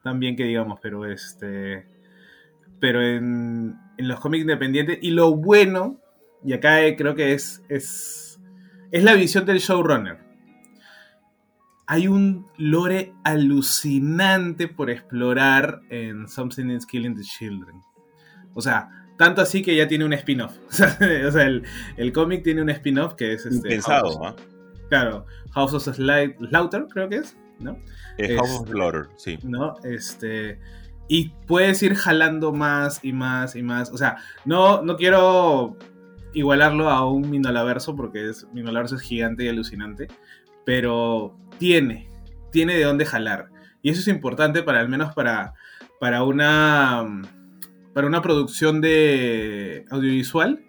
tan 0.02 0.20
bien 0.20 0.36
que 0.36 0.44
digamos, 0.44 0.78
pero 0.82 1.06
este. 1.06 1.86
Pero 2.80 3.02
en, 3.02 3.78
en 3.96 4.08
los 4.08 4.20
cómics 4.20 4.42
independientes. 4.42 4.98
Y 5.02 5.10
lo 5.10 5.34
bueno, 5.36 6.00
y 6.44 6.52
acá 6.52 6.78
creo 6.96 7.14
que 7.14 7.34
es, 7.34 7.62
es. 7.68 8.40
Es 8.90 9.02
la 9.04 9.14
visión 9.14 9.46
del 9.46 9.58
showrunner. 9.58 10.18
Hay 11.86 12.08
un 12.08 12.46
lore 12.58 13.12
alucinante 13.24 14.68
por 14.68 14.90
explorar 14.90 15.80
en 15.90 16.28
Something 16.28 16.70
is 16.70 16.86
Killing 16.86 17.14
the 17.14 17.22
Children. 17.22 17.80
O 18.54 18.60
sea, 18.60 19.01
tanto 19.16 19.42
así 19.42 19.62
que 19.62 19.76
ya 19.76 19.86
tiene 19.86 20.04
un 20.04 20.12
spin-off. 20.12 20.56
o 20.70 21.30
sea, 21.30 21.46
el, 21.96 22.12
cómic 22.12 22.42
tiene 22.42 22.62
un 22.62 22.70
spin-off 22.70 23.14
que 23.14 23.34
es 23.34 23.46
este. 23.46 23.68
Pensado, 23.68 24.18
¿no? 24.18 24.36
Claro, 24.88 25.26
House 25.52 25.74
of 25.74 25.84
Slaughter, 25.84 26.86
creo 26.90 27.08
que 27.08 27.16
es, 27.16 27.36
¿no? 27.58 27.78
House 28.36 28.60
of 28.60 28.68
Slaughter, 28.68 29.08
sí. 29.16 29.38
¿No? 29.42 29.74
Este. 29.84 30.58
Y 31.08 31.30
puedes 31.46 31.82
ir 31.82 31.94
jalando 31.94 32.52
más 32.52 33.00
y 33.04 33.12
más 33.12 33.56
y 33.56 33.62
más. 33.62 33.90
O 33.90 33.96
sea, 33.96 34.16
no, 34.44 34.82
no 34.82 34.96
quiero 34.96 35.76
igualarlo 36.32 36.88
a 36.88 37.10
un 37.10 37.28
Minolaverso 37.30 37.94
porque 37.94 38.30
es, 38.30 38.46
Minolaverso 38.52 38.96
es 38.96 39.02
gigante 39.02 39.44
y 39.44 39.48
alucinante. 39.48 40.08
Pero 40.64 41.36
tiene, 41.58 42.08
tiene 42.50 42.74
de 42.74 42.84
dónde 42.84 43.04
jalar. 43.04 43.50
Y 43.82 43.90
eso 43.90 44.00
es 44.00 44.08
importante 44.08 44.62
para, 44.62 44.80
al 44.80 44.88
menos 44.88 45.12
para, 45.14 45.54
para 45.98 46.22
una 46.22 47.04
para 47.92 48.06
una 48.06 48.22
producción 48.22 48.80
de 48.80 49.84
audiovisual, 49.90 50.64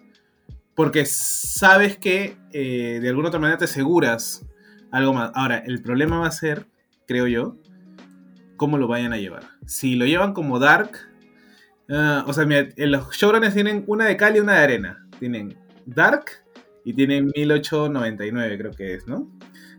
porque 0.74 1.06
sabes 1.06 1.96
que 1.96 2.36
eh, 2.52 2.98
de 3.00 3.08
alguna 3.08 3.28
otra 3.28 3.40
manera 3.40 3.58
te 3.58 3.64
aseguras 3.64 4.44
algo 4.90 5.14
más. 5.14 5.30
Ahora, 5.34 5.58
el 5.58 5.82
problema 5.82 6.18
va 6.18 6.26
a 6.26 6.32
ser, 6.32 6.66
creo 7.06 7.26
yo, 7.26 7.56
cómo 8.56 8.78
lo 8.78 8.88
vayan 8.88 9.12
a 9.12 9.18
llevar. 9.18 9.44
Si 9.66 9.94
lo 9.96 10.06
llevan 10.06 10.32
como 10.32 10.58
Dark, 10.58 10.98
ah, 11.90 12.24
o 12.26 12.32
sea, 12.32 12.46
los 12.76 13.10
showrunners 13.12 13.54
tienen 13.54 13.84
una 13.86 14.06
de 14.06 14.16
cal 14.16 14.36
y 14.36 14.40
una 14.40 14.54
de 14.54 14.64
arena. 14.64 15.06
Tienen 15.18 15.56
Dark 15.86 16.24
y 16.84 16.92
tienen 16.92 17.30
1899, 17.34 18.58
creo 18.58 18.72
que 18.72 18.94
es, 18.94 19.06
¿no? 19.06 19.30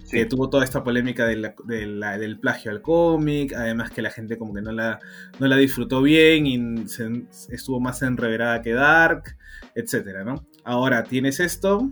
Que 0.09 0.25
tuvo 0.25 0.49
toda 0.49 0.63
esta 0.63 0.83
polémica 0.83 1.25
del 1.25 2.39
plagio 2.39 2.71
al 2.71 2.81
cómic, 2.81 3.53
además 3.53 3.91
que 3.91 4.01
la 4.01 4.11
gente 4.11 4.37
como 4.37 4.53
que 4.53 4.61
no 4.61 4.71
la, 4.71 4.99
no 5.39 5.47
la 5.47 5.57
disfrutó 5.57 6.01
bien 6.01 6.45
y 6.45 6.85
estuvo 7.49 7.79
más 7.79 8.01
enreverada 8.01 8.61
que 8.61 8.73
Dark, 8.73 9.37
etcétera, 9.73 10.23
¿no? 10.23 10.45
Ahora 10.63 11.03
tienes 11.03 11.39
esto 11.39 11.91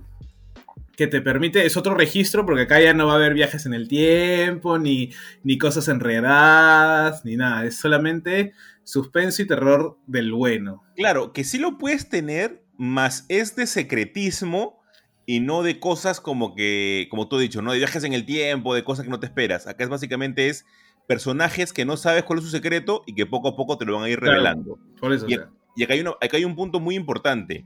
que 0.95 1.07
te 1.07 1.21
permite, 1.21 1.65
es 1.65 1.75
otro 1.75 1.95
registro, 1.95 2.45
porque 2.45 2.63
acá 2.63 2.79
ya 2.79 2.93
no 2.93 3.07
va 3.07 3.13
a 3.13 3.15
haber 3.15 3.33
viajes 3.33 3.65
en 3.65 3.73
el 3.73 3.87
tiempo, 3.87 4.77
ni, 4.77 5.11
ni 5.43 5.57
cosas 5.57 5.87
enredadas, 5.87 7.25
ni 7.25 7.35
nada, 7.35 7.65
es 7.65 7.77
solamente 7.77 8.53
suspenso 8.83 9.41
y 9.41 9.47
terror 9.47 9.97
del 10.05 10.31
bueno. 10.33 10.83
Claro, 10.95 11.33
que 11.33 11.43
sí 11.43 11.57
lo 11.57 11.77
puedes 11.77 12.09
tener, 12.09 12.63
más 12.77 13.25
es 13.29 13.55
de 13.55 13.65
secretismo 13.65 14.82
y 15.25 15.39
no 15.39 15.63
de 15.63 15.79
cosas 15.79 16.19
como 16.19 16.55
que, 16.55 17.07
como 17.09 17.27
tú 17.27 17.37
has 17.37 17.41
dicho, 17.41 17.61
¿no? 17.61 17.71
De 17.71 17.77
viajes 17.77 18.03
en 18.03 18.13
el 18.13 18.25
tiempo, 18.25 18.75
de 18.75 18.83
cosas 18.83 19.05
que 19.05 19.11
no 19.11 19.19
te 19.19 19.25
esperas. 19.25 19.67
Acá 19.67 19.83
es 19.83 19.89
básicamente 19.89 20.49
es 20.49 20.65
personajes 21.07 21.73
que 21.73 21.85
no 21.85 21.97
sabes 21.97 22.23
cuál 22.23 22.39
es 22.39 22.45
su 22.45 22.51
secreto 22.51 23.03
y 23.05 23.15
que 23.15 23.25
poco 23.25 23.49
a 23.49 23.55
poco 23.55 23.77
te 23.77 23.85
lo 23.85 23.95
van 23.95 24.05
a 24.05 24.09
ir 24.09 24.19
revelando. 24.19 24.79
por 24.99 25.13
eso, 25.13 25.25
y, 25.27 25.37
y 25.75 25.83
acá, 25.83 25.93
hay 25.93 26.01
acá 26.01 26.37
hay 26.37 26.45
un 26.45 26.55
punto 26.55 26.79
muy 26.79 26.95
importante. 26.95 27.65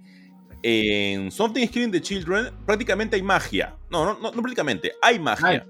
En 0.64 1.32
Something 1.32 1.64
is 1.64 1.72
Killing 1.72 1.92
the 1.92 2.02
Children 2.02 2.52
prácticamente 2.66 3.16
hay 3.16 3.22
magia. 3.22 3.76
No, 3.90 4.06
no, 4.06 4.20
no, 4.20 4.32
prácticamente, 4.32 4.94
hay 5.02 5.20
magia. 5.20 5.68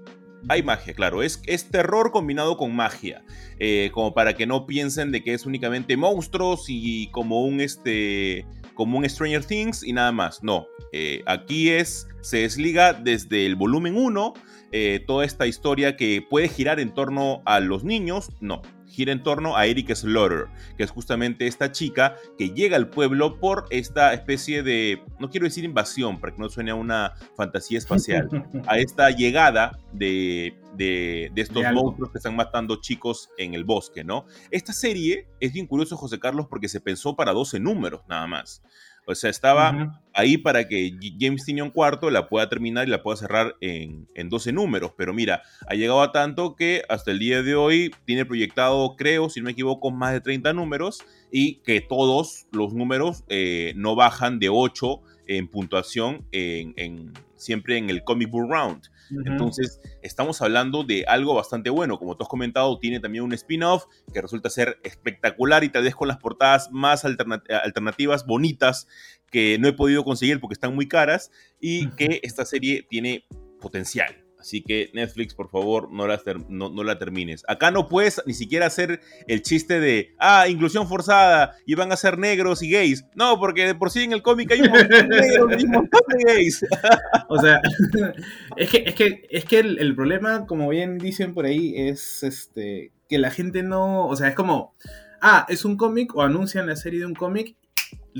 Hay. 0.48 0.62
magia, 0.62 0.94
claro. 0.94 1.22
Es, 1.22 1.42
es 1.46 1.68
terror 1.68 2.10
combinado 2.10 2.56
con 2.56 2.74
magia. 2.74 3.24
Eh, 3.58 3.90
como 3.92 4.14
para 4.14 4.34
que 4.34 4.46
no 4.46 4.66
piensen 4.66 5.10
de 5.10 5.22
que 5.22 5.34
es 5.34 5.46
únicamente 5.46 5.96
monstruos 5.96 6.66
y 6.68 7.10
como 7.10 7.42
un 7.44 7.60
este 7.60 8.46
como 8.78 8.96
un 8.96 9.10
Stranger 9.10 9.44
Things 9.44 9.82
y 9.82 9.92
nada 9.92 10.12
más. 10.12 10.44
No, 10.44 10.68
eh, 10.92 11.22
aquí 11.26 11.68
es, 11.68 12.06
se 12.20 12.42
desliga 12.42 12.92
desde 12.92 13.44
el 13.44 13.56
volumen 13.56 13.96
1 13.96 14.34
eh, 14.70 15.02
toda 15.04 15.24
esta 15.24 15.48
historia 15.48 15.96
que 15.96 16.24
puede 16.30 16.48
girar 16.48 16.78
en 16.78 16.94
torno 16.94 17.42
a 17.44 17.58
los 17.58 17.82
niños, 17.82 18.30
no, 18.40 18.62
gira 18.98 19.12
en 19.12 19.22
torno 19.22 19.56
a 19.56 19.64
Eric 19.66 19.94
Slaughter, 19.94 20.48
que 20.76 20.82
es 20.82 20.90
justamente 20.90 21.46
esta 21.46 21.70
chica 21.70 22.16
que 22.36 22.50
llega 22.50 22.76
al 22.76 22.88
pueblo 22.88 23.38
por 23.38 23.66
esta 23.70 24.12
especie 24.12 24.64
de, 24.64 25.00
no 25.20 25.30
quiero 25.30 25.44
decir 25.44 25.62
invasión, 25.62 26.18
para 26.18 26.34
que 26.34 26.42
no 26.42 26.48
suene 26.48 26.72
a 26.72 26.74
una 26.74 27.14
fantasía 27.36 27.78
espacial, 27.78 28.28
a 28.66 28.76
esta 28.78 29.10
llegada 29.10 29.78
de, 29.92 30.58
de, 30.74 31.30
estos 31.36 31.62
monstruos 31.72 32.10
que 32.10 32.18
están 32.18 32.34
matando 32.34 32.80
chicos 32.80 33.30
en 33.38 33.54
el 33.54 33.62
bosque, 33.62 34.02
¿no? 34.02 34.26
Esta 34.50 34.72
serie 34.72 35.28
es 35.38 35.52
bien 35.52 35.68
curioso, 35.68 35.96
José 35.96 36.18
Carlos, 36.18 36.48
porque 36.50 36.68
se 36.68 36.80
pensó 36.80 37.14
para 37.14 37.32
12 37.32 37.60
números 37.60 38.00
nada 38.08 38.26
más. 38.26 38.64
O 39.10 39.14
sea, 39.14 39.30
estaba 39.30 40.02
ahí 40.12 40.36
para 40.36 40.68
que 40.68 40.92
James 41.18 41.42
Tinion 41.46 41.70
cuarto 41.70 42.10
la 42.10 42.28
pueda 42.28 42.50
terminar 42.50 42.86
y 42.86 42.90
la 42.90 43.02
pueda 43.02 43.16
cerrar 43.16 43.56
en, 43.62 44.06
en, 44.14 44.28
12 44.28 44.52
números. 44.52 44.92
Pero 44.98 45.14
mira, 45.14 45.40
ha 45.66 45.74
llegado 45.74 46.02
a 46.02 46.12
tanto 46.12 46.56
que 46.56 46.82
hasta 46.90 47.10
el 47.10 47.18
día 47.18 47.42
de 47.42 47.54
hoy 47.54 47.90
tiene 48.04 48.26
proyectado, 48.26 48.96
creo, 48.96 49.30
si 49.30 49.40
no 49.40 49.46
me 49.46 49.52
equivoco, 49.52 49.90
más 49.90 50.12
de 50.12 50.20
30 50.20 50.52
números 50.52 51.02
y 51.32 51.54
que 51.62 51.80
todos 51.80 52.46
los 52.52 52.74
números 52.74 53.24
eh, 53.30 53.72
no 53.76 53.94
bajan 53.94 54.38
de 54.38 54.50
8 54.50 55.00
en 55.26 55.48
puntuación 55.48 56.26
en, 56.32 57.14
siempre 57.36 57.78
en 57.78 57.88
el 57.88 58.04
Comic 58.04 58.30
Book 58.30 58.50
Round. 58.50 58.90
Entonces, 59.24 59.80
estamos 60.02 60.42
hablando 60.42 60.84
de 60.84 61.04
algo 61.06 61.34
bastante 61.34 61.70
bueno. 61.70 61.98
Como 61.98 62.16
tú 62.16 62.24
has 62.24 62.28
comentado, 62.28 62.78
tiene 62.78 63.00
también 63.00 63.24
un 63.24 63.32
spin-off 63.32 63.86
que 64.12 64.20
resulta 64.20 64.50
ser 64.50 64.78
espectacular 64.84 65.64
y 65.64 65.70
tal 65.70 65.84
vez 65.84 65.94
con 65.94 66.08
las 66.08 66.18
portadas 66.18 66.70
más 66.70 67.04
alternativas, 67.04 68.26
bonitas, 68.26 68.86
que 69.30 69.58
no 69.58 69.68
he 69.68 69.72
podido 69.72 70.04
conseguir 70.04 70.40
porque 70.40 70.54
están 70.54 70.74
muy 70.74 70.88
caras 70.88 71.30
y 71.60 71.88
que 71.90 72.20
esta 72.22 72.44
serie 72.44 72.86
tiene 72.88 73.26
potencial. 73.60 74.27
Así 74.38 74.62
que 74.62 74.90
Netflix, 74.94 75.34
por 75.34 75.50
favor, 75.50 75.90
no 75.90 76.06
la, 76.06 76.98
termines. 76.98 77.44
Acá 77.48 77.70
no 77.70 77.88
puedes 77.88 78.22
ni 78.24 78.34
siquiera 78.34 78.66
hacer 78.66 79.00
el 79.26 79.42
chiste 79.42 79.80
de, 79.80 80.14
ah, 80.18 80.48
inclusión 80.48 80.88
forzada 80.88 81.56
y 81.66 81.74
van 81.74 81.90
a 81.90 81.96
ser 81.96 82.18
negros 82.18 82.62
y 82.62 82.70
gays. 82.70 83.04
No, 83.14 83.38
porque 83.38 83.66
de 83.66 83.74
por 83.74 83.90
sí 83.90 84.04
en 84.04 84.12
el 84.12 84.22
cómic 84.22 84.52
hay 84.52 84.60
un 84.60 84.70
montón 84.70 85.08
de 85.08 85.20
negros 85.20 85.62
y 85.62 85.64
un 85.64 85.72
montón 85.72 86.00
de 86.08 86.32
gays. 86.32 86.64
o 87.28 87.40
sea, 87.40 87.60
es 88.56 88.70
que, 88.70 88.84
es 88.86 88.94
que, 88.94 89.26
es 89.28 89.44
que 89.44 89.58
el, 89.58 89.78
el, 89.80 89.94
problema, 89.96 90.46
como 90.46 90.68
bien 90.68 90.98
dicen 90.98 91.34
por 91.34 91.44
ahí, 91.44 91.74
es 91.76 92.22
este 92.22 92.92
que 93.08 93.18
la 93.18 93.30
gente 93.30 93.62
no, 93.62 94.06
o 94.06 94.14
sea, 94.14 94.28
es 94.28 94.34
como, 94.34 94.74
ah, 95.20 95.46
es 95.48 95.64
un 95.64 95.76
cómic 95.76 96.14
o 96.14 96.22
anuncian 96.22 96.66
la 96.66 96.76
serie 96.76 97.00
de 97.00 97.06
un 97.06 97.14
cómic 97.14 97.56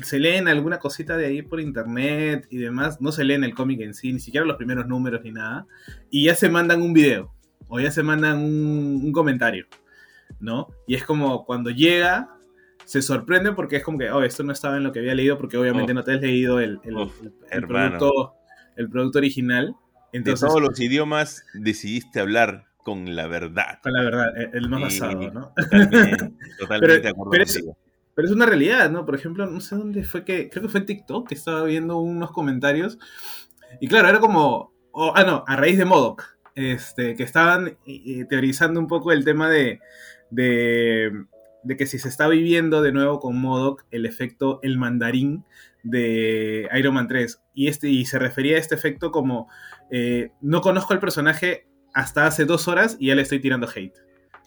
se 0.05 0.19
leen 0.19 0.49
alguna 0.49 0.79
cosita 0.79 1.17
de 1.17 1.27
ahí 1.27 1.43
por 1.43 1.61
internet 1.61 2.47
y 2.51 2.59
demás, 2.59 3.01
no 3.01 3.13
se 3.13 3.25
leen 3.25 3.45
el 3.45 3.55
cómic 3.55 3.81
en 3.81 3.95
sí, 3.95 4.13
ni 4.13 4.21
siquiera 4.21 4.47
los 4.47 4.57
primeros 4.57 4.87
números 4.87 5.23
ni 5.25 5.33
nada, 5.33 5.67
y 6.11 6.25
ya 6.25 6.35
se 6.35 6.49
mandan 6.49 6.83
un 6.83 6.93
video 6.93 7.33
o 7.69 7.81
ya 7.81 7.91
se 7.91 8.03
mandan 8.03 8.39
un, 8.39 9.13
comentario, 9.13 9.67
¿no? 10.41 10.69
Y 10.87 10.95
es 10.95 11.05
como 11.05 11.45
cuando 11.45 11.71
llega, 11.71 12.31
se 12.85 13.03
sorprende 13.03 13.53
porque 13.53 13.77
es 13.77 13.85
como 13.85 13.99
que, 13.99 14.11
oh, 14.11 14.23
esto 14.23 14.43
no 14.43 14.53
estaba 14.53 14.77
en 14.77 14.85
lo 14.85 14.93
que 14.93 15.01
había 15.01 15.15
leído 15.15 15.39
porque 15.39 15.59
obviamente 15.59 15.93
oh. 15.93 15.95
no 15.95 16.05
te 16.05 16.15
has 16.15 16.21
leído 16.21 16.61
el, 16.61 16.81
producto, 16.81 18.35
el 18.77 18.89
producto 18.89 19.19
original. 19.19 19.75
Entonces, 20.13 20.41
de 20.41 20.47
todos 20.49 20.63
los 20.63 20.81
idiomas 20.81 21.45
decidiste 21.53 22.21
hablar 22.21 22.67
con 22.83 23.15
la 23.15 23.27
verdad. 23.27 23.81
Con 23.83 23.93
la 23.93 24.03
verdad, 24.03 24.33
el 24.55 24.69
más 24.71 24.81
basado, 24.81 25.31
¿no? 25.31 25.53
Totalmente, 25.57 26.33
totalmente 26.59 27.01
de 27.01 27.09
acuerdo 27.09 27.45
contigo. 27.45 27.77
Pero 28.19 28.27
es 28.27 28.35
una 28.35 28.47
realidad, 28.47 28.91
¿no? 28.91 29.07
Por 29.07 29.15
ejemplo, 29.15 29.47
no 29.47 29.61
sé 29.61 29.77
dónde 29.77 30.03
fue 30.03 30.25
que, 30.25 30.51
creo 30.51 30.65
que 30.65 30.69
fue 30.69 30.81
en 30.81 30.87
TikTok 30.87 31.29
que 31.29 31.37
estaba 31.37 31.63
viendo 31.63 31.99
unos 31.99 32.33
comentarios. 32.33 32.99
Y 33.81 33.87
claro, 33.87 34.09
era 34.09 34.19
como, 34.19 34.73
ah, 35.15 35.23
no, 35.25 35.45
a 35.47 35.55
raíz 35.55 35.79
de 35.79 35.85
Modoc, 35.85 36.25
este, 36.57 37.15
que 37.15 37.23
estaban 37.23 37.79
teorizando 38.29 38.81
un 38.81 38.89
poco 38.89 39.13
el 39.13 39.25
tema 39.25 39.49
de, 39.49 39.79
de, 40.33 41.13
que 41.79 41.87
si 41.87 42.01
se 42.01 42.09
está 42.09 42.27
viviendo 42.27 42.83
de 42.83 42.91
nuevo 42.91 43.21
con 43.21 43.41
Modoc 43.41 43.85
el 43.93 44.05
efecto 44.05 44.59
el 44.65 44.79
mandarín 44.79 45.45
de 45.85 46.69
Iron 46.77 46.95
Man 46.95 47.07
3. 47.07 47.41
Y, 47.55 47.69
este, 47.69 47.89
y 47.89 48.05
se 48.05 48.19
refería 48.19 48.57
a 48.57 48.59
este 48.59 48.75
efecto 48.75 49.13
como, 49.13 49.49
eh, 49.93 50.33
no 50.41 50.61
conozco 50.61 50.93
al 50.93 50.99
personaje 50.99 51.69
hasta 51.95 52.27
hace 52.27 52.47
dos 52.47 52.67
horas 52.67 52.97
y 52.99 53.07
ya 53.07 53.15
le 53.15 53.23
estoy 53.23 53.39
tirando 53.39 53.69
hate. 53.69 53.95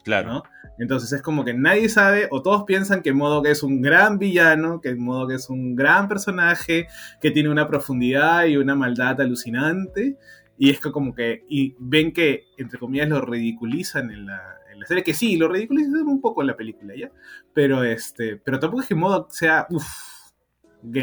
Claro. 0.03 0.43
Entonces 0.81 1.13
es 1.13 1.21
como 1.21 1.45
que 1.45 1.53
nadie 1.53 1.89
sabe, 1.89 2.27
o 2.31 2.41
todos 2.41 2.63
piensan 2.63 3.03
que 3.03 3.13
Modok 3.13 3.45
es 3.45 3.61
un 3.61 3.83
gran 3.83 4.17
villano, 4.17 4.81
que 4.81 4.95
Modok 4.95 5.33
es 5.33 5.47
un 5.47 5.75
gran 5.75 6.07
personaje, 6.07 6.87
que 7.21 7.29
tiene 7.29 7.49
una 7.49 7.67
profundidad 7.67 8.45
y 8.45 8.57
una 8.57 8.73
maldad 8.73 9.21
alucinante. 9.21 10.17
Y 10.57 10.71
es 10.71 10.79
que 10.79 10.91
como 10.91 11.13
que 11.13 11.45
y 11.47 11.75
ven 11.77 12.11
que, 12.11 12.45
entre 12.57 12.79
comillas, 12.79 13.07
lo 13.09 13.21
ridiculizan 13.21 14.09
en 14.09 14.25
la, 14.25 14.57
serie, 14.87 15.03
que 15.03 15.13
sí, 15.13 15.37
lo 15.37 15.49
ridiculizan 15.49 16.07
un 16.07 16.19
poco 16.19 16.41
en 16.41 16.47
la 16.47 16.57
película, 16.57 16.95
¿ya? 16.95 17.11
Pero 17.53 17.83
este, 17.83 18.37
pero 18.37 18.57
tampoco 18.57 18.81
es 18.81 18.87
que 18.87 18.95
Modok 18.95 19.29
sea, 19.29 19.67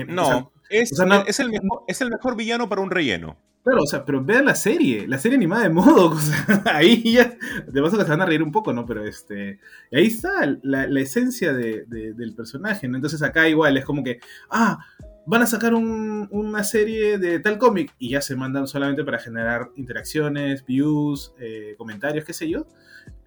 no, 0.08 0.52
es, 0.70 0.90
es, 0.90 1.38
el 1.38 1.50
mejor, 1.50 1.84
es 1.86 2.00
el 2.00 2.10
mejor 2.10 2.34
villano 2.34 2.68
para 2.68 2.82
un 2.82 2.90
relleno. 2.90 3.36
Claro, 3.68 3.82
o 3.82 3.86
sea, 3.86 4.02
pero 4.02 4.24
vean 4.24 4.46
la 4.46 4.54
serie, 4.54 5.06
la 5.06 5.18
serie 5.18 5.36
animada 5.36 5.64
de 5.64 5.68
modo, 5.68 6.10
o 6.12 6.18
sea, 6.18 6.62
ahí 6.64 7.02
ya, 7.12 7.36
de 7.66 7.82
paso 7.82 7.98
que 7.98 8.04
se 8.04 8.08
van 8.08 8.22
a 8.22 8.24
reír 8.24 8.42
un 8.42 8.50
poco, 8.50 8.72
¿no? 8.72 8.86
Pero 8.86 9.04
este, 9.04 9.60
ahí 9.92 10.06
está 10.06 10.56
la, 10.62 10.84
esencia 10.98 11.52
del 11.52 12.34
personaje, 12.34 12.88
¿no? 12.88 12.96
Entonces 12.96 13.22
acá 13.22 13.46
igual 13.46 13.76
es 13.76 13.84
como 13.84 14.02
que, 14.02 14.20
ah, 14.48 14.78
van 15.26 15.42
a 15.42 15.46
sacar 15.46 15.74
una 15.74 16.64
serie 16.64 17.18
de 17.18 17.40
tal 17.40 17.58
cómic 17.58 17.94
y 17.98 18.08
ya 18.08 18.22
se 18.22 18.36
mandan 18.36 18.66
solamente 18.66 19.04
para 19.04 19.18
generar 19.18 19.68
interacciones, 19.76 20.64
views, 20.64 21.34
eh, 21.38 21.74
comentarios, 21.76 22.24
qué 22.24 22.32
sé 22.32 22.48
yo 22.48 22.66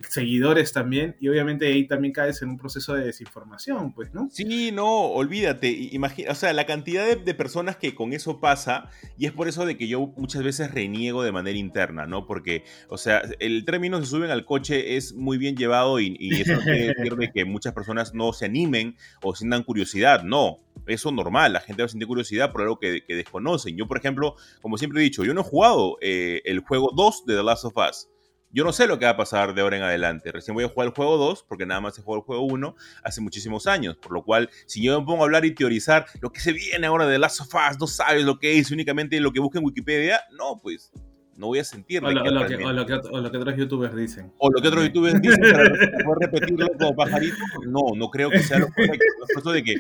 seguidores 0.10 0.74
también, 0.74 1.16
y 1.20 1.30
obviamente 1.30 1.68
ahí 1.68 1.88
también 1.88 2.14
caes 2.14 2.42
en 2.42 2.50
un 2.50 2.58
proceso 2.58 2.94
de 2.94 3.06
desinformación, 3.06 3.94
pues, 3.94 4.14
¿no? 4.14 4.30
Sí, 4.32 4.72
no, 4.72 5.06
olvídate, 5.08 5.70
imagina, 5.92 6.32
o 6.32 6.36
sea, 6.36 6.54
la 6.54 6.66
cantidad 6.66 7.18
de, 7.18 7.34
personas 7.34 7.78
que 7.78 7.96
con 7.96 8.14
eso 8.14 8.40
pasa, 8.40 8.90
y 9.18 9.26
es 9.26 9.32
por 9.32 9.48
eso 9.48 9.66
de 9.66 9.78
que 9.78 9.88
yo 9.88 10.14
muchas 10.18 10.44
veces 10.44 10.72
reniego 10.72 11.24
de 11.24 11.32
manera 11.32 11.58
interna, 11.58 12.06
¿no? 12.06 12.26
Porque, 12.26 12.64
o 12.90 12.98
sea, 12.98 13.22
el 13.40 13.66
término 13.66 14.00
se 14.00 14.06
suben 14.06 14.32
al 14.32 14.46
coche 14.46 14.98
es 14.98 15.14
muy 15.14 15.38
bien 15.38 15.56
llevado 15.56 16.00
y, 16.00 16.18
eso 16.42 16.54
no 16.54 16.62
quiere 16.62 16.94
decir 16.96 17.16
de 17.16 17.32
que 17.32 17.46
muchas 17.46 17.74
personas 17.74 18.14
no 18.14 18.34
se 18.34 18.46
animen 18.46 18.96
o 19.22 19.36
sientan 19.36 19.64
curiosidad, 19.64 20.24
no, 20.24 20.60
eso 20.88 21.12
normal, 21.12 21.54
la 21.54 21.62
gente 21.62 21.82
va 21.82 21.86
a 21.86 21.90
sentir 21.90 22.08
curiosidad 22.08 22.52
por 22.52 22.62
algo 22.62 22.80
que, 22.80 23.04
desconocen. 23.08 23.78
Yo, 23.78 23.88
por 23.88 23.98
ejemplo, 23.98 24.36
como 24.62 24.78
siempre 24.78 25.00
he 25.00 25.04
dicho, 25.04 25.24
yo 25.24 25.34
no 25.34 25.42
he 25.42 25.44
jugado 25.44 25.98
eh, 26.02 26.42
el 26.46 26.60
juego 26.60 26.92
2 26.96 27.26
de 27.26 27.36
The 27.36 27.44
Last 27.44 27.66
of 27.66 27.74
Us. 27.78 28.08
Yo 28.54 28.66
no 28.66 28.74
sé 28.74 28.86
lo 28.86 29.00
que 29.00 29.06
va 29.06 29.12
a 29.12 29.18
pasar 29.18 29.54
de 29.54 29.62
ahora 29.62 29.78
en 29.78 29.84
adelante. 29.84 30.32
Recién 30.32 30.56
voy 30.56 30.66
a 30.66 30.68
jugar 30.68 30.88
el 30.88 30.94
juego 30.94 31.18
2, 31.18 31.46
porque 31.48 31.66
nada 31.66 31.80
más 31.80 31.98
he 31.98 32.02
jugado 32.02 32.22
el 32.22 32.26
juego 32.26 32.44
1 32.44 32.76
hace 33.04 33.22
muchísimos 33.22 33.66
años. 33.66 33.96
Por 33.96 34.12
lo 34.12 34.24
cual, 34.24 34.50
si 34.66 34.84
yo 34.84 35.00
me 35.00 35.06
pongo 35.06 35.22
a 35.22 35.26
hablar 35.26 35.46
y 35.46 35.56
teorizar 35.56 36.06
lo 36.20 36.32
que 36.32 36.42
se 36.42 36.52
viene 36.52 36.88
ahora 36.88 37.08
de 37.08 37.18
Last 37.18 37.42
of 37.42 37.54
Us, 37.54 37.80
no 37.80 37.88
sabes 37.88 38.26
lo 38.26 38.40
que 38.40 38.60
es, 38.60 38.72
únicamente 38.72 39.20
lo 39.22 39.32
que 39.32 39.40
busca 39.40 39.60
en 39.60 39.66
Wikipedia, 39.66 40.22
no, 40.32 40.60
pues 40.62 40.92
no 41.38 41.48
voy 41.48 41.60
a 41.60 41.64
sentir. 41.64 42.04
O, 42.04 42.12
lo, 42.12 42.24
que, 42.24 43.38
otros 43.38 43.56
youtubers 43.56 43.96
dicen. 43.96 44.34
O 44.38 44.50
lo 44.52 44.62
que 44.62 44.68
otros 44.68 44.84
youtubers 44.84 45.22
dicen, 45.22 45.42
para 45.42 45.64
repetirlo 46.20 46.68
como 46.78 46.96
pajarito. 46.96 47.38
No, 47.66 47.96
no 47.96 48.10
creo 48.10 48.30
que 48.30 48.40
sea 48.40 48.60
lo 48.60 48.68
correcto. 48.68 49.52
de 49.52 49.64
que 49.64 49.76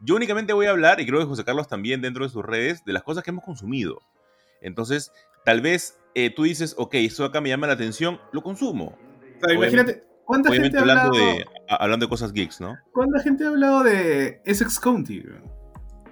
yo 0.00 0.14
únicamente 0.14 0.52
voy 0.52 0.66
a 0.66 0.70
hablar, 0.70 1.00
y 1.00 1.06
creo 1.06 1.20
que 1.20 1.26
José 1.26 1.44
Carlos 1.44 1.68
también 1.68 2.00
dentro 2.00 2.24
de 2.24 2.30
sus 2.30 2.44
redes, 2.44 2.84
de 2.84 2.92
las 2.92 3.02
cosas 3.02 3.24
que 3.24 3.30
hemos 3.30 3.44
consumido. 3.44 4.00
Entonces, 4.60 5.12
tal 5.44 5.60
vez 5.60 5.98
eh, 6.14 6.30
tú 6.34 6.44
dices, 6.44 6.74
ok, 6.78 6.94
esto 6.94 7.24
acá 7.24 7.40
me 7.40 7.48
llama 7.48 7.66
la 7.66 7.74
atención, 7.74 8.20
lo 8.32 8.42
consumo. 8.42 8.96
imagínate, 9.52 10.04
¿cuánta 10.24 10.52
gente 10.52 10.76
ha 10.76 10.80
hablado... 10.80 11.12
De, 11.12 11.44
hablando 11.68 12.06
de 12.06 12.10
cosas 12.10 12.32
geeks, 12.32 12.60
¿no? 12.60 12.76
¿Cuánta 12.92 13.20
gente 13.20 13.44
ha 13.44 13.48
hablado 13.48 13.82
de 13.82 14.40
Essex 14.44 14.78
County? 14.78 15.24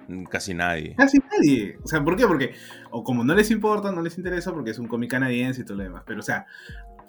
Mm, 0.07 0.23
casi 0.25 0.53
nadie. 0.53 0.95
Casi 0.95 1.19
nadie. 1.19 1.77
O 1.83 1.87
sea, 1.87 2.03
¿por 2.03 2.15
qué? 2.15 2.27
Porque, 2.27 2.53
o 2.89 3.03
como 3.03 3.23
no 3.23 3.35
les 3.35 3.51
importa, 3.51 3.91
no 3.91 4.01
les 4.01 4.17
interesa, 4.17 4.51
porque 4.53 4.71
es 4.71 4.79
un 4.79 4.87
cómic 4.87 5.11
canadiense 5.11 5.61
y 5.61 5.65
todo 5.65 5.77
lo 5.77 5.83
demás. 5.83 6.03
Pero, 6.05 6.19
o 6.19 6.23
sea, 6.23 6.45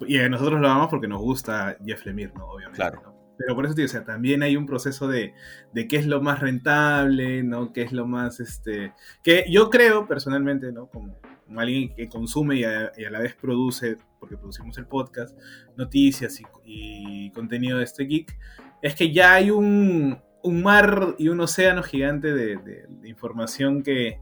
y 0.07 0.17
nosotros 0.29 0.59
lo 0.59 0.67
amamos 0.67 0.89
porque 0.89 1.07
nos 1.07 1.21
gusta 1.21 1.77
Jeff 1.83 2.05
Lemire, 2.05 2.33
¿no? 2.35 2.45
Obviamente. 2.45 2.77
Claro. 2.77 3.13
Pero 3.37 3.55
por 3.55 3.65
eso, 3.65 3.73
tío, 3.73 3.85
o 3.85 3.89
sea, 3.89 4.03
también 4.03 4.43
hay 4.43 4.55
un 4.55 4.67
proceso 4.67 5.07
de, 5.07 5.33
de 5.73 5.87
qué 5.87 5.97
es 5.97 6.05
lo 6.05 6.21
más 6.21 6.39
rentable, 6.39 7.41
¿no? 7.41 7.73
Qué 7.73 7.81
es 7.81 7.91
lo 7.91 8.05
más, 8.05 8.39
este... 8.39 8.93
Que 9.23 9.45
yo 9.49 9.71
creo, 9.71 10.07
personalmente, 10.07 10.71
¿no? 10.71 10.85
Como 10.85 11.17
alguien 11.59 11.93
que 11.95 12.07
consume 12.07 12.57
y 12.57 12.63
a, 12.63 12.91
la 13.09 13.19
vez 13.19 13.35
produce, 13.35 13.97
porque 14.19 14.37
producimos 14.37 14.77
el 14.77 14.85
podcast, 14.85 15.37
noticias 15.77 16.39
y, 16.65 17.31
contenido 17.31 17.77
de 17.77 17.83
este 17.83 18.05
geek, 18.05 18.37
es 18.81 18.95
que 18.95 19.11
ya 19.11 19.33
hay 19.33 19.51
un, 19.51 20.21
mar 20.43 21.15
y 21.17 21.29
un 21.29 21.39
océano 21.39 21.83
gigante 21.83 22.33
de, 22.33 22.87
información 23.05 23.83
que, 23.83 24.19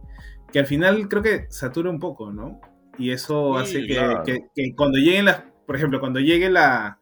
al 0.54 0.65
final 0.65 1.08
creo 1.08 1.24
que 1.24 1.46
satura 1.50 1.89
un 1.89 2.00
poco, 2.00 2.32
¿no? 2.32 2.60
Y 2.98 3.12
eso 3.12 3.58
hace 3.58 3.86
que, 3.86 4.76
cuando 4.76 4.98
lleguen 4.98 5.26
las, 5.26 5.44
por 5.65 5.76
ejemplo, 5.76 6.00
cuando 6.00 6.20
llegue 6.20 6.50
la, 6.50 7.00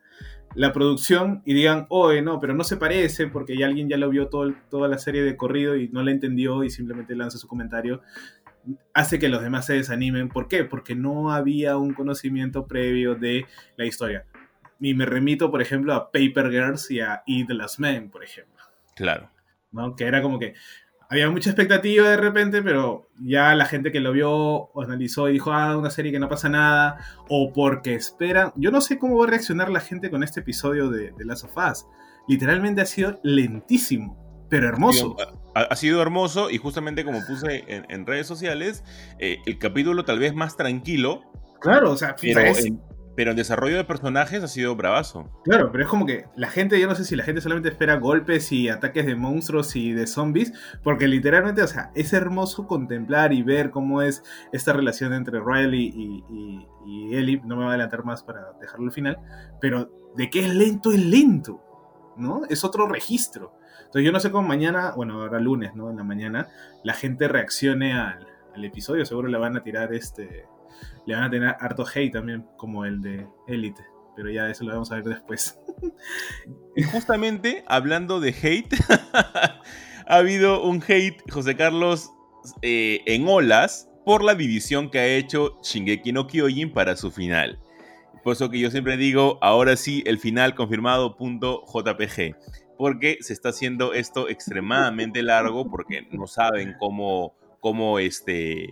la 0.56 0.74
producción 0.74 1.42
y 1.46 1.54
digan, 1.54 1.86
oye, 1.90 2.22
no, 2.22 2.40
pero 2.40 2.54
no 2.54 2.64
se 2.64 2.78
parece 2.78 3.28
porque 3.28 3.58
ya 3.58 3.68
alguien 3.68 3.88
ya 3.88 3.98
lo 3.98 4.10
vio 4.10 4.28
todo, 4.28 4.54
toda 4.70 4.88
la 4.88 4.98
serie 4.98 5.24
de 5.24 5.38
corrido 5.38 5.76
y 5.76 5.90
no 5.90 6.02
la 6.04 6.12
entendió 6.12 6.64
y 6.64 6.70
simplemente 6.70 7.16
lanza 7.16 7.38
su 7.38 7.48
comentario, 7.48 8.02
hace 8.94 9.20
que 9.20 9.30
los 9.30 9.42
demás 9.42 9.66
se 9.66 9.74
desanimen. 9.74 10.30
¿Por 10.30 10.48
qué? 10.48 10.64
Porque 10.64 10.96
no 10.96 11.32
había 11.32 11.78
un 11.78 11.94
conocimiento 11.94 12.68
previo 12.68 13.16
de 13.16 13.46
la 13.78 13.86
historia. 13.86 14.26
Y 14.80 14.94
me 14.94 15.06
remito, 15.06 15.52
por 15.52 15.62
ejemplo, 15.62 15.94
a 15.94 16.12
Paper 16.12 16.50
Girls 16.52 16.90
y 16.92 17.02
a 17.02 17.24
Eat 17.28 17.48
the 17.48 17.54
Last 17.54 17.80
Man, 17.80 18.10
por 18.10 18.24
ejemplo. 18.24 18.64
Claro. 18.96 19.30
¿no? 19.72 19.96
Que 19.96 20.06
era 20.06 20.22
como 20.22 20.40
que 20.40 20.54
había 21.10 21.30
mucha 21.30 21.50
expectativa 21.50 22.10
de 22.10 22.18
repente, 22.18 22.62
pero 22.62 23.10
ya 23.20 23.56
la 23.56 23.66
gente 23.66 23.92
que 23.92 24.00
lo 24.00 24.12
vio 24.12 24.70
analizó 24.80 25.28
y 25.28 25.34
dijo, 25.34 25.52
ah, 25.52 25.76
una 25.76 25.90
serie 25.90 26.12
que 26.12 26.20
no 26.20 26.30
pasa 26.30 26.50
nada, 26.50 27.00
o 27.28 27.52
porque 27.52 27.96
esperan. 27.96 28.54
Yo 28.56 28.72
no 28.72 28.80
sé 28.80 29.00
cómo 29.00 29.18
va 29.18 29.26
a 29.26 29.30
reaccionar 29.30 29.70
la 29.70 29.80
gente 29.80 30.10
con 30.10 30.24
este 30.24 30.42
episodio 30.42 30.90
de, 30.90 31.12
de 31.12 31.26
Last 31.26 31.46
of 31.46 31.58
Us. 31.58 31.86
Literalmente 32.28 32.82
ha 32.82 32.86
sido 32.86 33.20
lentísimo 33.24 34.30
pero 34.50 34.68
hermoso. 34.68 35.16
Ha, 35.70 35.76
sido 35.76 36.02
hermoso 36.02 36.50
y 36.50 36.58
justamente 36.58 37.04
como 37.04 37.26
puse 37.26 37.64
en, 37.68 38.06
redes 38.06 38.28
sociales, 38.28 38.84
eh, 39.20 39.38
el 39.46 39.58
capítulo 39.58 40.06
tal 40.06 40.20
vez 40.20 40.34
más 40.34 40.56
tranquilo. 40.56 41.22
Claro, 41.60 41.92
o 41.92 41.98
sea, 41.98 42.16
pero, 42.22 42.42
pero 43.20 43.32
el 43.32 43.36
desarrollo 43.36 43.76
de 43.76 43.84
personajes 43.84 44.42
ha 44.44 44.48
sido 44.48 44.78
bravazo. 44.78 45.30
Claro, 45.44 45.72
pero 45.74 45.84
es 45.84 45.90
como 45.90 46.06
que 46.06 46.26
la 46.38 46.50
gente, 46.50 46.80
yo 46.80 46.88
no 46.88 46.96
sé 46.96 47.04
si 47.04 47.18
la 47.18 47.24
gente 47.26 47.42
solamente 47.42 47.68
espera 47.68 47.98
golpes 47.98 48.52
y 48.54 48.70
ataques 48.70 49.06
de 49.06 49.16
monstruos 49.16 49.76
y 49.76 49.92
de 49.92 50.08
zombies, 50.08 50.54
porque 50.84 51.08
literalmente, 51.08 51.62
o 51.62 51.68
sea, 51.68 51.92
es 51.96 52.14
hermoso 52.14 52.66
contemplar 52.66 53.34
y 53.34 53.44
ver 53.44 53.72
cómo 53.72 54.02
es 54.02 54.24
esta 54.54 54.72
relación 54.72 55.12
entre 55.14 55.42
Riley 55.46 55.92
y, 55.94 56.66
y 56.86 57.16
Ellie. 57.16 57.42
No 57.44 57.58
me 57.58 57.64
voy 57.64 57.66
a 57.66 57.70
adelantar 57.72 58.06
más 58.06 58.24
para 58.24 58.54
dejarlo 58.62 58.86
al 58.86 58.94
final, 58.94 59.18
pero 59.60 59.92
de 60.16 60.30
que 60.30 60.40
es 60.40 60.56
lento, 60.56 60.94
es 60.94 61.04
lento, 61.04 61.62
¿no? 62.16 62.44
Es 62.50 62.64
otro 62.64 62.88
registro. 62.88 63.59
Entonces 63.90 64.06
yo 64.06 64.12
no 64.12 64.20
sé 64.20 64.30
cómo 64.30 64.48
mañana, 64.48 64.94
bueno, 64.96 65.20
ahora 65.20 65.40
lunes, 65.40 65.74
¿no? 65.74 65.90
En 65.90 65.98
la 65.98 66.04
mañana, 66.04 66.48
la 66.84 66.94
gente 66.94 67.28
reaccione 67.28 67.94
al, 67.94 68.28
episodio. 68.62 69.04
Seguro 69.06 69.30
le 69.30 69.38
van 69.38 69.56
a 69.56 69.64
tirar 69.64 69.94
este 69.94 70.46
le 71.06 71.16
van 71.16 71.24
a 71.24 71.30
tener 71.30 71.56
harto 71.60 71.86
hate 71.88 72.12
también, 72.12 72.46
como 72.58 72.86
el 72.86 73.02
de 73.02 73.26
Elite. 73.48 73.82
Pero 74.16 74.30
ya 74.30 74.48
eso 74.50 74.64
lo 74.66 74.74
vamos 74.74 74.92
a 74.92 74.96
ver 74.96 75.06
después. 75.06 75.58
Y 76.76 76.84
justamente 76.84 77.64
hablando 77.68 78.20
de 78.20 78.30
hate, 78.30 78.76
ha 80.08 80.16
habido 80.16 80.62
un 80.62 80.84
hate, 80.86 81.24
José 81.32 81.56
Carlos, 81.56 82.12
eh, 82.62 83.02
en 83.06 83.28
olas 83.28 83.90
por 84.06 84.24
la 84.24 84.36
división 84.36 84.92
que 84.92 85.00
ha 85.00 85.08
hecho 85.08 85.58
Shingeki 85.64 86.12
no 86.12 86.28
Kyojin 86.28 86.72
para 86.74 86.96
su 86.96 87.10
final. 87.12 87.60
Por 88.24 88.34
eso 88.34 88.50
que 88.50 88.60
yo 88.60 88.70
siempre 88.70 88.98
digo, 88.98 89.40
ahora 89.42 89.76
sí, 89.78 90.04
el 90.06 90.20
final 90.20 90.54
confirmado, 90.54 91.18
punto 91.18 91.64
JPG. 91.66 92.36
Porque 92.80 93.18
se 93.20 93.34
está 93.34 93.50
haciendo 93.50 93.94
esto 93.94 94.30
extremadamente 94.30 95.22
largo 95.22 95.70
porque 95.70 96.08
no 96.12 96.28
saben 96.28 96.78
cómo, 96.80 97.36
cómo, 97.60 98.00
este, 98.00 98.70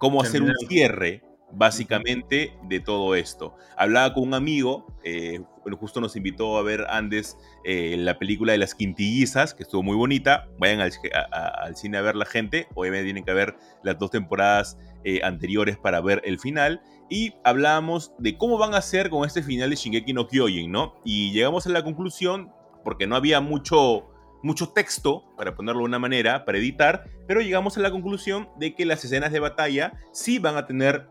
cómo 0.00 0.20
hacer 0.20 0.42
un 0.42 0.52
cierre 0.68 1.22
básicamente 1.52 2.52
de 2.64 2.80
todo 2.80 3.14
esto. 3.14 3.54
Hablaba 3.76 4.12
con 4.14 4.24
un 4.24 4.34
amigo, 4.34 4.98
eh, 5.04 5.40
justo 5.78 6.00
nos 6.00 6.16
invitó 6.16 6.58
a 6.58 6.62
ver 6.62 6.86
Andes 6.90 7.36
eh, 7.64 7.94
la 7.96 8.18
película 8.18 8.50
de 8.50 8.58
las 8.58 8.74
quintillizas, 8.74 9.54
que 9.54 9.62
estuvo 9.62 9.84
muy 9.84 9.94
bonita. 9.94 10.48
Vayan 10.58 10.80
al, 10.80 11.76
cine 11.76 11.98
a 11.98 12.02
ver 12.02 12.16
la 12.16 12.26
gente. 12.26 12.66
Obviamente 12.74 13.04
tienen 13.04 13.24
que 13.24 13.32
ver 13.32 13.56
las 13.84 13.96
dos 13.96 14.10
temporadas 14.10 14.76
eh, 15.04 15.20
anteriores 15.22 15.78
para 15.78 16.00
ver 16.00 16.20
el 16.24 16.40
final. 16.40 16.82
Y 17.08 17.34
hablábamos 17.44 18.12
de 18.18 18.36
cómo 18.36 18.58
van 18.58 18.74
a 18.74 18.78
hacer 18.78 19.10
con 19.10 19.24
este 19.24 19.40
final 19.42 19.70
de 19.70 19.76
Shingeki 19.76 20.12
no 20.12 20.26
Kyojin, 20.26 20.72
¿no? 20.72 20.96
Y 21.04 21.32
llegamos 21.32 21.64
a 21.66 21.70
la 21.70 21.84
conclusión, 21.84 22.50
porque 22.86 23.08
no 23.08 23.16
había 23.16 23.40
mucho, 23.40 24.06
mucho 24.44 24.68
texto, 24.68 25.24
para 25.36 25.56
ponerlo 25.56 25.80
de 25.80 25.86
una 25.86 25.98
manera, 25.98 26.44
para 26.44 26.58
editar, 26.58 27.10
pero 27.26 27.40
llegamos 27.40 27.76
a 27.76 27.80
la 27.80 27.90
conclusión 27.90 28.48
de 28.60 28.76
que 28.76 28.86
las 28.86 29.04
escenas 29.04 29.32
de 29.32 29.40
batalla 29.40 29.94
sí 30.12 30.38
van 30.38 30.56
a 30.56 30.68
tener 30.68 31.08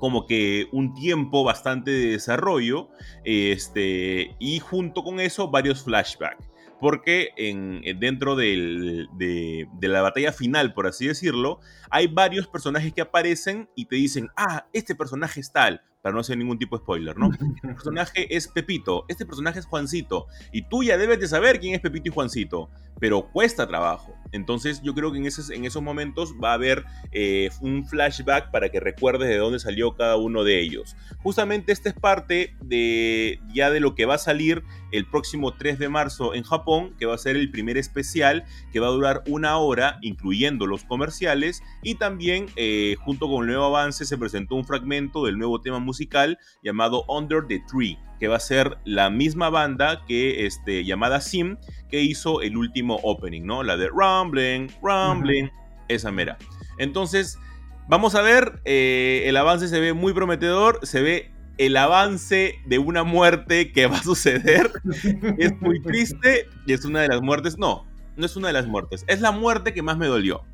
como 0.00 0.26
que 0.26 0.66
un 0.72 0.94
tiempo 0.94 1.44
bastante 1.44 1.92
de 1.92 2.06
desarrollo 2.08 2.88
este, 3.22 4.34
y 4.40 4.58
junto 4.58 5.04
con 5.04 5.20
eso 5.20 5.48
varios 5.48 5.84
flashbacks. 5.84 6.44
Porque 6.80 7.30
en, 7.36 7.82
dentro 7.98 8.36
de, 8.36 9.06
de, 9.16 9.88
la 9.88 10.02
batalla 10.02 10.32
final, 10.32 10.74
por 10.74 10.86
así 10.86 11.06
decirlo, 11.06 11.60
hay 11.90 12.06
varios 12.06 12.46
personajes 12.46 12.92
que 12.92 13.00
aparecen 13.00 13.68
y 13.74 13.86
te 13.86 13.96
dicen, 13.96 14.28
ah, 14.36 14.66
este 14.72 14.94
personaje 14.94 15.40
es 15.40 15.52
tal, 15.52 15.82
para 16.02 16.14
no 16.14 16.20
hacer 16.20 16.38
ningún 16.38 16.58
tipo 16.58 16.76
de 16.76 16.82
spoiler, 16.82 17.16
¿no? 17.16 17.30
Este 17.56 17.68
personaje 17.68 18.36
es 18.36 18.48
Pepito, 18.48 19.04
este 19.08 19.26
personaje 19.26 19.58
es 19.58 19.66
Juancito, 19.66 20.26
y 20.52 20.62
tú 20.62 20.82
ya 20.82 20.96
debes 20.96 21.18
de 21.18 21.28
saber 21.28 21.58
quién 21.58 21.74
es 21.74 21.80
Pepito 21.80 22.08
y 22.08 22.12
Juancito, 22.12 22.70
pero 23.00 23.28
cuesta 23.30 23.66
trabajo. 23.66 24.14
Entonces 24.32 24.82
yo 24.82 24.94
creo 24.94 25.12
que 25.12 25.18
en, 25.18 25.26
esos, 25.26 25.50
en 25.50 25.64
esos 25.64 25.82
momentos 25.82 26.34
va 26.42 26.50
a 26.50 26.54
haber 26.54 26.84
eh, 27.12 27.50
un 27.60 27.86
flashback 27.86 28.50
para 28.50 28.68
que 28.68 28.80
recuerdes 28.80 29.28
de 29.28 29.36
dónde 29.36 29.58
salió 29.58 29.94
cada 29.94 30.16
uno 30.16 30.44
de 30.44 30.60
ellos. 30.60 30.96
Justamente 31.22 31.72
esta 31.72 31.88
es 31.88 31.94
parte 31.94 32.54
de 32.60 33.40
ya 33.52 33.70
de 33.70 33.80
lo 33.80 33.94
que 33.94 34.06
va 34.06 34.14
a 34.14 34.18
salir 34.18 34.62
el 34.92 35.06
próximo 35.06 35.52
3 35.52 35.78
de 35.78 35.88
marzo 35.88 36.34
en 36.34 36.42
Japón, 36.42 36.94
que 36.98 37.06
va 37.06 37.14
a 37.14 37.18
ser 37.18 37.36
el 37.36 37.50
primer 37.50 37.76
especial 37.76 38.44
que 38.72 38.80
va 38.80 38.88
a 38.88 38.90
durar 38.90 39.22
una 39.28 39.58
hora, 39.58 39.98
incluyendo 40.02 40.66
los 40.66 40.84
comerciales, 40.84 41.62
y 41.82 41.96
también 41.96 42.46
eh, 42.56 42.96
junto 43.00 43.28
con 43.28 43.42
el 43.42 43.48
nuevo 43.48 43.64
avance 43.66 44.04
se 44.04 44.18
presentó 44.18 44.54
un 44.54 44.64
fragmento 44.64 45.24
del 45.24 45.38
nuevo 45.38 45.60
tema 45.60 45.78
musical 45.78 46.38
llamado 46.62 47.04
Under 47.08 47.46
the 47.46 47.62
Tree, 47.70 47.98
que 48.18 48.28
va 48.28 48.36
a 48.36 48.40
ser 48.40 48.78
la 48.84 49.10
misma 49.10 49.50
banda 49.50 50.04
que 50.06 50.46
este, 50.46 50.84
llamada 50.84 51.20
Sim, 51.20 51.56
que 51.88 52.02
hizo 52.02 52.42
el 52.42 52.56
último 52.56 52.96
opening, 53.02 53.42
¿no? 53.42 53.62
La 53.62 53.76
de 53.76 53.88
Rumbling, 54.18 54.70
Rumbling, 54.82 55.50
esa 55.88 56.10
mera. 56.10 56.36
Entonces, 56.78 57.38
vamos 57.88 58.14
a 58.14 58.22
ver, 58.22 58.60
eh, 58.64 59.22
el 59.26 59.36
avance 59.36 59.68
se 59.68 59.80
ve 59.80 59.92
muy 59.92 60.12
prometedor, 60.12 60.80
se 60.82 61.02
ve 61.02 61.30
el 61.58 61.76
avance 61.76 62.54
de 62.66 62.78
una 62.78 63.04
muerte 63.04 63.72
que 63.72 63.86
va 63.86 63.98
a 63.98 64.02
suceder. 64.02 64.70
es 65.38 65.60
muy 65.60 65.80
triste 65.82 66.46
y 66.66 66.72
es 66.72 66.84
una 66.84 67.00
de 67.00 67.08
las 67.08 67.20
muertes, 67.20 67.58
no, 67.58 67.86
no 68.16 68.26
es 68.26 68.36
una 68.36 68.48
de 68.48 68.54
las 68.54 68.66
muertes, 68.66 69.04
es 69.06 69.20
la 69.20 69.30
muerte 69.30 69.72
que 69.72 69.82
más 69.82 69.96
me 69.96 70.06
dolió 70.06 70.44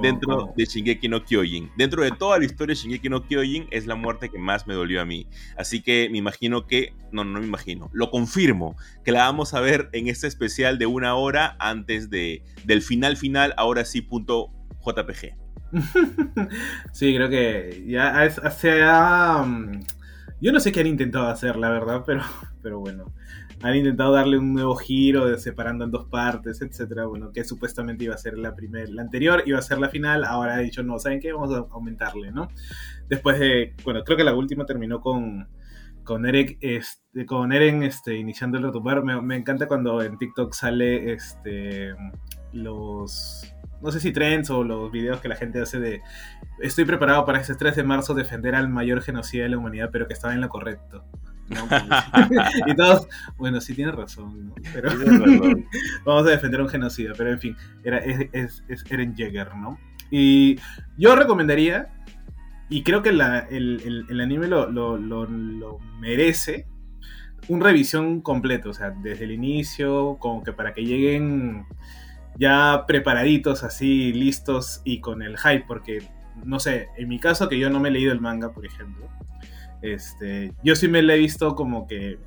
dentro 0.00 0.52
de 0.56 0.64
Shingeki 0.64 1.08
no 1.08 1.24
Kyojin. 1.24 1.70
Dentro 1.76 2.02
de 2.02 2.10
toda 2.12 2.38
la 2.38 2.44
historia 2.44 2.74
de 2.74 2.80
Shingeki 2.80 3.08
no 3.08 3.26
Kyojin 3.26 3.66
es 3.70 3.86
la 3.86 3.94
muerte 3.94 4.28
que 4.28 4.38
más 4.38 4.66
me 4.66 4.74
dolió 4.74 5.00
a 5.00 5.04
mí. 5.04 5.26
Así 5.56 5.82
que 5.82 6.08
me 6.10 6.18
imagino 6.18 6.66
que, 6.66 6.94
no, 7.10 7.24
no 7.24 7.40
me 7.40 7.46
imagino, 7.46 7.90
lo 7.92 8.10
confirmo, 8.10 8.76
que 9.04 9.12
la 9.12 9.24
vamos 9.24 9.54
a 9.54 9.60
ver 9.60 9.88
en 9.92 10.08
este 10.08 10.26
especial 10.26 10.78
de 10.78 10.86
una 10.86 11.14
hora 11.14 11.56
antes 11.58 12.10
de, 12.10 12.42
del 12.64 12.82
final 12.82 13.16
final, 13.16 13.54
ahora 13.56 13.84
sí, 13.84 14.02
punto 14.02 14.50
JPG. 14.84 15.36
sí, 16.92 17.14
creo 17.14 17.28
que 17.28 17.84
ya 17.86 18.30
se 18.30 18.82
ha... 18.82 19.42
Mm, 19.44 19.84
yo 20.40 20.52
no 20.52 20.60
sé 20.60 20.72
qué 20.72 20.80
han 20.80 20.88
intentado 20.88 21.28
hacer, 21.28 21.56
la 21.56 21.70
verdad, 21.70 22.02
pero, 22.04 22.22
pero 22.62 22.80
bueno 22.80 23.12
han 23.62 23.76
intentado 23.76 24.12
darle 24.12 24.38
un 24.38 24.52
nuevo 24.52 24.74
giro, 24.74 25.38
separando 25.38 25.84
en 25.84 25.90
dos 25.90 26.06
partes, 26.06 26.60
etcétera. 26.60 27.06
Bueno, 27.06 27.32
que 27.32 27.44
supuestamente 27.44 28.04
iba 28.04 28.14
a 28.14 28.18
ser 28.18 28.36
la 28.38 28.54
primera, 28.54 28.90
la 28.90 29.02
anterior 29.02 29.42
iba 29.46 29.58
a 29.58 29.62
ser 29.62 29.78
la 29.78 29.88
final. 29.88 30.24
Ahora 30.24 30.56
ha 30.56 30.58
dicho, 30.58 30.82
no, 30.82 30.98
¿saben 30.98 31.20
qué? 31.20 31.32
Vamos 31.32 31.52
a 31.54 31.66
aumentarle, 31.72 32.32
¿no? 32.32 32.48
Después 33.08 33.38
de, 33.38 33.74
bueno, 33.84 34.02
creo 34.04 34.16
que 34.16 34.24
la 34.24 34.34
última 34.34 34.66
terminó 34.66 35.00
con, 35.00 35.48
con 36.02 36.26
Eric, 36.26 36.58
este, 36.60 37.24
con 37.24 37.52
Eren 37.52 37.82
este, 37.84 38.16
iniciando 38.16 38.58
el 38.58 38.64
retumbar. 38.64 39.04
Me, 39.04 39.20
me 39.22 39.36
encanta 39.36 39.68
cuando 39.68 40.02
en 40.02 40.18
TikTok 40.18 40.52
sale 40.52 41.12
este, 41.12 41.94
los 42.52 43.54
no 43.80 43.90
sé 43.90 43.98
si 43.98 44.12
trends 44.12 44.48
o 44.50 44.62
los 44.62 44.92
videos 44.92 45.20
que 45.20 45.28
la 45.28 45.34
gente 45.34 45.60
hace 45.60 45.80
de 45.80 46.02
estoy 46.60 46.84
preparado 46.84 47.24
para 47.24 47.40
ese 47.40 47.56
3 47.56 47.74
de 47.74 47.82
marzo 47.82 48.14
defender 48.14 48.54
al 48.54 48.68
mayor 48.68 49.02
genocida 49.02 49.42
de 49.42 49.48
la 49.50 49.58
humanidad, 49.58 49.90
pero 49.92 50.06
que 50.06 50.14
estaba 50.14 50.34
en 50.34 50.40
lo 50.40 50.48
correcto. 50.48 51.04
y 52.66 52.74
todos, 52.74 53.08
bueno, 53.36 53.60
sí 53.60 53.74
tiene 53.74 53.92
razón, 53.92 54.52
Pero 54.72 54.90
vamos 56.04 56.26
a 56.26 56.30
defender 56.30 56.60
un 56.60 56.68
genocida, 56.68 57.12
pero 57.16 57.30
en 57.30 57.38
fin, 57.38 57.56
era, 57.84 57.98
es, 57.98 58.64
Eren 58.90 59.14
Jäger, 59.14 59.54
¿no? 59.56 59.78
Y 60.10 60.58
yo 60.98 61.16
recomendaría, 61.16 61.88
y 62.68 62.82
creo 62.82 63.02
que 63.02 63.10
el, 63.10 64.20
anime 64.20 64.46
lo, 64.48 65.78
merece, 65.98 66.66
un 67.48 67.60
revisión 67.60 68.20
completo, 68.20 68.70
o 68.70 68.74
sea, 68.74 68.90
desde 68.90 69.24
el 69.24 69.32
inicio, 69.32 70.16
como 70.20 70.42
que 70.42 70.52
para 70.52 70.72
que 70.74 70.84
lleguen 70.84 71.64
ya 72.38 72.84
preparaditos, 72.86 73.64
así, 73.64 74.12
listos 74.12 74.80
y 74.84 75.00
con 75.00 75.22
el 75.22 75.38
hype, 75.38 75.64
porque, 75.66 76.02
no 76.44 76.60
sé, 76.60 76.88
en 76.96 77.08
mi 77.08 77.18
caso 77.18 77.48
que 77.48 77.58
yo 77.58 77.68
no 77.70 77.80
me 77.80 77.88
he 77.88 77.92
leído 77.92 78.12
el 78.12 78.20
manga, 78.20 78.52
por 78.52 78.64
ejemplo, 78.64 79.08
este, 79.82 80.54
yo 80.62 80.74
sí 80.76 80.88
me 80.88 81.02
la 81.02 81.14
he 81.14 81.18
visto 81.18 81.54
como 81.54 81.86
que 81.86 82.18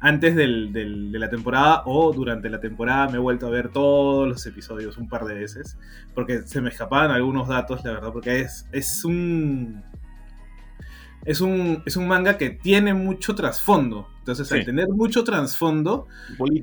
antes 0.00 0.34
de 0.34 0.46
la 0.46 1.30
temporada 1.30 1.82
o 1.86 2.12
durante 2.12 2.50
la 2.50 2.58
temporada 2.58 3.06
me 3.06 3.16
he 3.16 3.20
vuelto 3.20 3.46
a 3.46 3.50
ver 3.50 3.68
todos 3.68 4.26
los 4.28 4.44
episodios 4.46 4.96
un 4.96 5.08
par 5.08 5.24
de 5.26 5.34
veces 5.34 5.78
porque 6.12 6.42
se 6.42 6.60
me 6.60 6.70
escapaban 6.70 7.12
algunos 7.12 7.46
datos, 7.46 7.84
la 7.84 7.92
verdad, 7.92 8.12
porque 8.12 8.40
es, 8.40 8.66
es 8.72 9.04
un... 9.04 9.82
Es 11.24 11.40
un, 11.40 11.84
es 11.86 11.96
un 11.96 12.08
manga 12.08 12.36
que 12.36 12.50
tiene 12.50 12.94
mucho 12.94 13.36
trasfondo. 13.36 14.08
Entonces, 14.18 14.50
al 14.50 14.64
tener 14.64 14.88
mucho 14.88 15.22
trasfondo, 15.22 16.08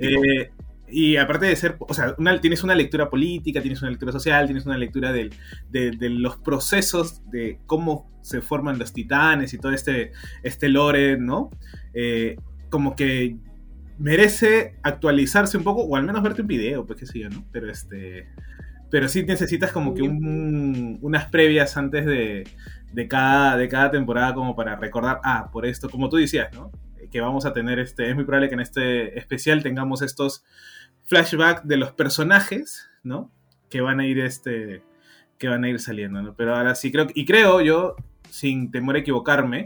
eh, 0.02 0.52
y 0.92 1.18
aparte 1.18 1.46
de 1.46 1.56
ser, 1.56 1.78
o 1.80 1.94
sea, 1.94 2.16
tienes 2.42 2.64
una 2.64 2.76
lectura 2.76 3.10
política, 3.10 3.62
tienes 3.62 3.82
una 3.82 3.92
lectura 3.92 4.12
social, 4.12 4.46
tienes 4.46 4.66
una 4.66 4.78
lectura 4.78 5.12
de, 5.12 5.30
los 5.72 6.38
procesos 6.38 7.22
de 7.30 7.60
cómo 7.66 8.10
se 8.22 8.42
forman 8.42 8.80
los 8.80 8.94
titanes 8.94 9.54
y 9.54 9.58
todo 9.58 9.72
este, 9.72 10.12
este 10.44 10.70
lore, 10.70 11.18
¿no? 11.18 11.50
Eh, 11.94 12.38
como 12.70 12.96
que 12.96 13.38
merece 14.00 14.76
actualizarse 14.82 15.58
un 15.58 15.64
poco, 15.64 15.84
o 15.84 15.96
al 15.96 16.04
menos 16.04 16.24
verte 16.24 16.42
un 16.42 16.48
video, 16.48 16.86
pues 16.86 17.00
qué 17.00 17.06
sé 17.06 17.20
yo, 17.20 17.30
¿no? 17.30 17.46
Pero 17.52 17.70
este. 17.70 18.28
Pero 18.90 19.08
sí 19.08 19.24
necesitas 19.24 19.72
como 19.72 19.94
que 19.94 20.02
unas 20.02 21.26
previas 21.28 21.78
antes 21.78 22.08
de, 22.08 22.48
de, 22.92 23.08
cada, 23.08 23.56
de 23.56 23.68
cada 23.68 23.92
temporada 23.92 24.34
como 24.34 24.56
para 24.56 24.78
recordar, 24.78 25.20
ah, 25.24 25.50
por 25.52 25.68
esto, 25.68 25.92
como 25.92 26.10
tú 26.10 26.18
decías, 26.18 26.52
¿no? 26.54 26.72
Que 27.12 27.22
vamos 27.22 27.46
a 27.46 27.54
tener 27.54 27.78
este, 27.78 28.10
es 28.10 28.16
muy 28.16 28.24
probable 28.24 28.50
que 28.50 28.56
en 28.56 28.62
este 28.62 29.20
especial 29.20 29.62
tengamos 29.62 30.02
estos 30.02 30.44
flashback 31.10 31.64
de 31.64 31.78
los 31.78 31.92
personajes, 31.92 32.88
¿no? 33.04 33.32
Que 33.70 33.82
van 33.82 34.00
a 34.00 34.06
ir 34.06 34.20
este 34.20 34.84
que 35.40 35.48
van 35.48 35.64
a 35.64 35.70
ir 35.70 35.80
saliendo, 35.80 36.22
¿no? 36.22 36.36
Pero 36.36 36.56
ahora 36.56 36.76
sí 36.76 36.92
creo 36.92 37.08
y 37.14 37.26
creo 37.26 37.62
yo 37.62 37.96
sin 38.30 38.72
temor 38.72 38.96
a 38.96 39.00
equivocarme 39.00 39.66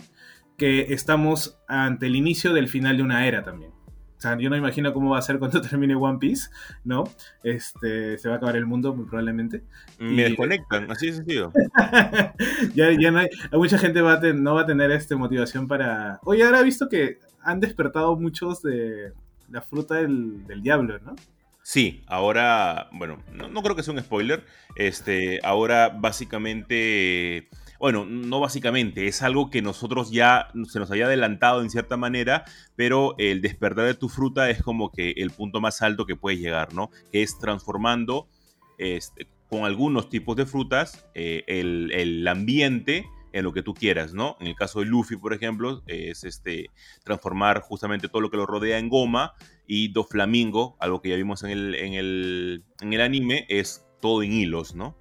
que 0.58 0.94
estamos 0.94 1.60
ante 1.68 2.06
el 2.06 2.16
inicio 2.16 2.54
del 2.54 2.70
final 2.70 2.96
de 2.98 3.04
una 3.04 3.28
era 3.28 3.44
también. 3.44 3.72
O 4.18 4.22
sea, 4.22 4.38
yo 4.38 4.50
no 4.50 4.56
imagino 4.56 4.94
cómo 4.94 5.10
va 5.10 5.18
a 5.18 5.22
ser 5.22 5.38
cuando 5.38 5.60
termine 5.70 5.96
One 5.96 6.20
Piece, 6.20 6.50
¿no? 6.86 7.04
Este, 7.44 8.18
se 8.18 8.30
va 8.30 8.36
a 8.36 8.38
acabar 8.38 8.56
el 8.56 8.66
mundo 8.66 8.96
muy 8.96 9.06
probablemente. 9.06 9.64
Me 10.00 10.24
desconectan, 10.24 10.90
así 10.90 11.08
de 11.08 11.14
sencillo. 11.14 11.52
ya, 12.74 12.90
ya 12.98 13.12
no 13.12 13.20
hay, 13.20 13.30
mucha 13.52 13.78
gente 13.78 14.00
va 14.00 14.22
no 14.22 14.56
va 14.56 14.62
a 14.62 14.66
tener 14.66 14.92
este 14.92 15.18
motivación 15.18 15.68
para... 15.68 16.22
Oye, 16.24 16.46
ahora 16.46 16.62
he 16.62 16.64
visto 16.64 16.88
que 16.88 17.20
han 17.42 17.60
despertado 17.60 18.16
muchos 18.16 18.62
de 18.62 19.12
la 19.50 19.62
fruta 19.62 19.96
del, 19.96 20.48
del 20.48 20.62
diablo, 20.62 21.00
¿no? 21.00 21.16
Sí, 21.65 22.04
ahora, 22.08 22.89
bueno, 22.91 23.23
no, 23.32 23.63
creo 23.63 23.73
que 23.73 23.84
sea 23.84 23.93
un 23.93 24.02
spoiler. 24.02 24.45
Este, 24.76 25.39
ahora 25.43 25.88
básicamente, 25.88 27.47
bueno, 27.80 28.04
no 28.04 28.41
básicamente, 28.41 29.08
es 29.08 29.21
algo 29.21 29.49
que 29.49 29.62
nosotros 29.62 30.12
ya 30.12 30.49
se 30.69 30.80
nos 30.80 30.91
había 30.91 31.06
adelantado 31.06 31.62
en 31.62 31.69
cierta 31.69 31.95
manera, 31.95 32.43
pero 32.76 33.15
el 33.17 33.41
despertar 33.41 33.86
de 33.86 33.93
tu 33.93 34.10
fruta 34.10 34.49
es 34.49 34.62
como 34.62 34.91
que 34.91 35.12
el 35.12 35.32
punto 35.32 35.62
más 35.62 35.82
alto 35.82 36.06
que 36.06 36.17
puedes 36.17 36.41
llegar, 36.41 36.73
¿no? 36.73 36.91
Que 37.13 37.23
es 37.23 37.39
transformando 37.39 38.28
este, 38.78 39.28
con 39.49 39.63
algunos 39.63 40.10
tipos 40.10 40.36
de 40.36 40.45
frutas 40.45 41.06
eh, 41.15 41.45
el, 41.47 41.91
el 41.93 42.28
ambiente 42.28 43.06
en 43.34 43.43
lo 43.43 43.52
que 43.52 43.63
tú 43.63 43.74
quieras, 43.74 44.13
¿no? 44.13 44.38
En 44.39 44.48
el 44.48 44.56
caso 44.56 44.80
de 44.80 44.86
Luffy, 44.86 45.17
por 45.17 45.34
ejemplo, 45.34 45.84
es 45.88 46.24
este, 46.24 46.69
transformar 47.04 47.60
justamente 47.62 48.08
todo 48.08 48.22
lo 48.22 48.30
que 48.30 48.38
lo 48.38 48.46
rodea 48.46 48.78
en 48.78 48.88
goma 48.88 49.34
y 49.67 49.89
Doflamingo, 49.89 50.78
algo 50.80 51.02
que 51.02 51.10
ya 51.10 51.15
vimos 51.15 51.43
en 51.43 51.50
el, 51.50 51.76
en 51.76 51.93
el, 51.93 52.63
en 52.80 52.93
el 52.93 53.02
anime, 53.02 53.46
es 53.50 53.86
todo 54.02 54.24
en 54.24 54.32
hilos, 54.32 54.76
¿no? 54.76 54.96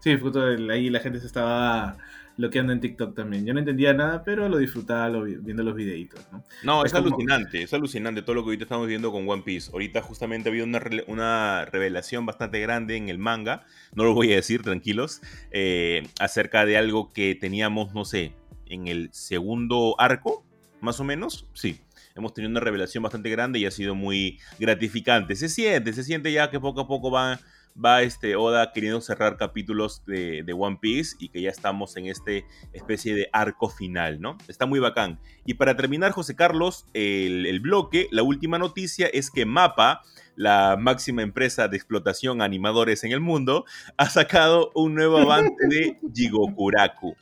Sí, 0.00 0.16
justo 0.18 0.44
ahí 0.44 0.90
la 0.90 1.00
gente 1.00 1.20
se 1.20 1.26
estaba 1.26 1.96
lo 2.38 2.50
que 2.50 2.60
anda 2.60 2.72
en 2.72 2.80
TikTok 2.80 3.16
también. 3.16 3.44
Yo 3.44 3.52
no 3.52 3.58
entendía 3.58 3.92
nada, 3.92 4.22
pero 4.24 4.48
lo 4.48 4.58
disfrutaba 4.58 5.10
viendo 5.40 5.64
los 5.64 5.74
videitos, 5.74 6.24
¿no? 6.30 6.44
No, 6.62 6.84
es, 6.84 6.94
alucinante, 6.94 7.62
es 7.64 7.74
alucinante 7.74 8.22
todo 8.22 8.36
lo 8.36 8.42
que 8.42 8.50
ahorita 8.50 8.64
estamos 8.64 8.86
viendo 8.86 9.10
con 9.10 9.28
One 9.28 9.42
Piece. 9.42 9.70
Ahorita 9.72 10.00
justamente 10.02 10.48
ha 10.48 10.50
habido 10.52 10.64
una, 10.64 10.80
una 11.08 11.64
revelación 11.64 12.24
bastante 12.26 12.60
grande 12.60 12.96
en 12.96 13.08
el 13.08 13.18
manga, 13.18 13.66
no 13.92 14.04
lo 14.04 14.14
voy 14.14 14.32
a 14.32 14.36
decir, 14.36 14.62
tranquilos, 14.62 15.20
eh, 15.50 16.08
acerca 16.20 16.64
de 16.64 16.78
algo 16.78 17.12
que 17.12 17.34
teníamos, 17.34 17.92
no 17.92 18.04
sé, 18.04 18.34
en 18.66 18.86
el 18.86 19.10
segundo 19.12 19.96
arco, 19.98 20.44
más 20.80 21.00
o 21.00 21.04
menos, 21.04 21.48
sí. 21.54 21.80
Hemos 22.14 22.34
tenido 22.34 22.50
una 22.50 22.60
revelación 22.60 23.02
bastante 23.02 23.30
grande 23.30 23.60
y 23.60 23.66
ha 23.66 23.70
sido 23.70 23.94
muy 23.94 24.40
gratificante. 24.58 25.36
Se 25.36 25.48
siente, 25.48 25.92
se 25.92 26.02
siente 26.02 26.32
ya 26.32 26.50
que 26.50 26.58
poco 26.58 26.80
a 26.80 26.88
poco 26.88 27.12
va 27.12 27.38
va 27.84 28.02
este 28.02 28.36
Oda 28.36 28.72
queriendo 28.72 29.00
cerrar 29.00 29.36
capítulos 29.36 30.02
de, 30.06 30.44
One 30.56 30.78
Piece 30.80 31.16
y 31.18 31.28
que 31.28 31.40
ya 31.40 31.50
estamos 31.50 31.96
en 31.96 32.06
este 32.06 32.44
especie 32.72 33.14
de 33.14 33.28
arco 33.32 33.68
final, 33.68 34.20
¿no? 34.20 34.36
Está 34.48 34.66
muy 34.66 34.80
bacán. 34.80 35.20
Y 35.44 35.54
para 35.54 35.76
terminar, 35.76 36.12
José 36.12 36.34
Carlos, 36.34 36.86
el, 36.94 37.60
bloque, 37.60 38.08
la 38.10 38.22
última 38.22 38.58
noticia 38.58 39.06
es 39.06 39.30
que 39.30 39.46
Mapa, 39.46 40.02
la 40.36 40.76
máxima 40.78 41.22
empresa 41.22 41.68
de 41.68 41.76
explotación 41.76 42.42
animadores 42.42 43.04
en 43.04 43.12
el 43.12 43.20
mundo, 43.20 43.64
ha 43.96 44.08
sacado 44.08 44.70
un 44.74 44.94
nuevo 44.94 45.18
avance 45.18 45.54
de 45.68 45.98
Jigokuraku. 46.14 47.16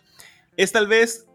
Es 0.57 0.73
tal 0.73 0.87
vez 0.87 1.27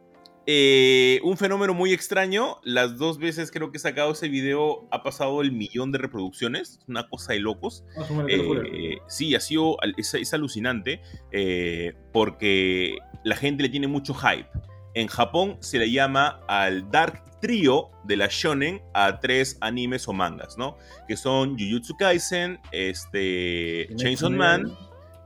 eh, 0.53 1.21
un 1.23 1.37
fenómeno 1.37 1.73
muy 1.73 1.93
extraño. 1.93 2.57
Las 2.65 2.97
dos 2.97 3.19
veces 3.19 3.51
creo 3.51 3.71
que 3.71 3.77
he 3.77 3.79
sacado 3.79 4.11
ese 4.11 4.27
video 4.27 4.85
ha 4.91 5.01
pasado 5.01 5.41
el 5.41 5.53
millón 5.53 5.93
de 5.93 5.97
reproducciones. 5.97 6.81
Una 6.89 7.07
cosa 7.07 7.31
de 7.31 7.39
locos. 7.39 7.85
Eh, 8.27 8.97
sí, 9.07 9.33
ha 9.33 9.39
sido 9.39 9.77
es, 9.95 10.33
alucinante 10.33 11.01
eh, 11.31 11.93
porque 12.11 12.97
la 13.23 13.37
gente 13.37 13.63
le 13.63 13.69
tiene 13.69 13.87
mucho 13.87 14.13
hype. 14.13 14.49
En 14.93 15.07
Japón 15.07 15.55
se 15.61 15.79
le 15.79 15.89
llama 15.89 16.41
al 16.49 16.91
Dark 16.91 17.39
Trio 17.39 17.89
de 18.03 18.17
la 18.17 18.27
shonen 18.29 18.81
a 18.93 19.21
tres 19.21 19.57
animes 19.61 20.05
o 20.09 20.13
mangas, 20.13 20.57
¿no? 20.57 20.77
Que 21.07 21.15
son 21.15 21.57
Jujutsu 21.57 21.95
Kaisen, 21.95 22.59
este, 22.73 23.87
Chainsaw 23.95 24.31
Man 24.31 24.77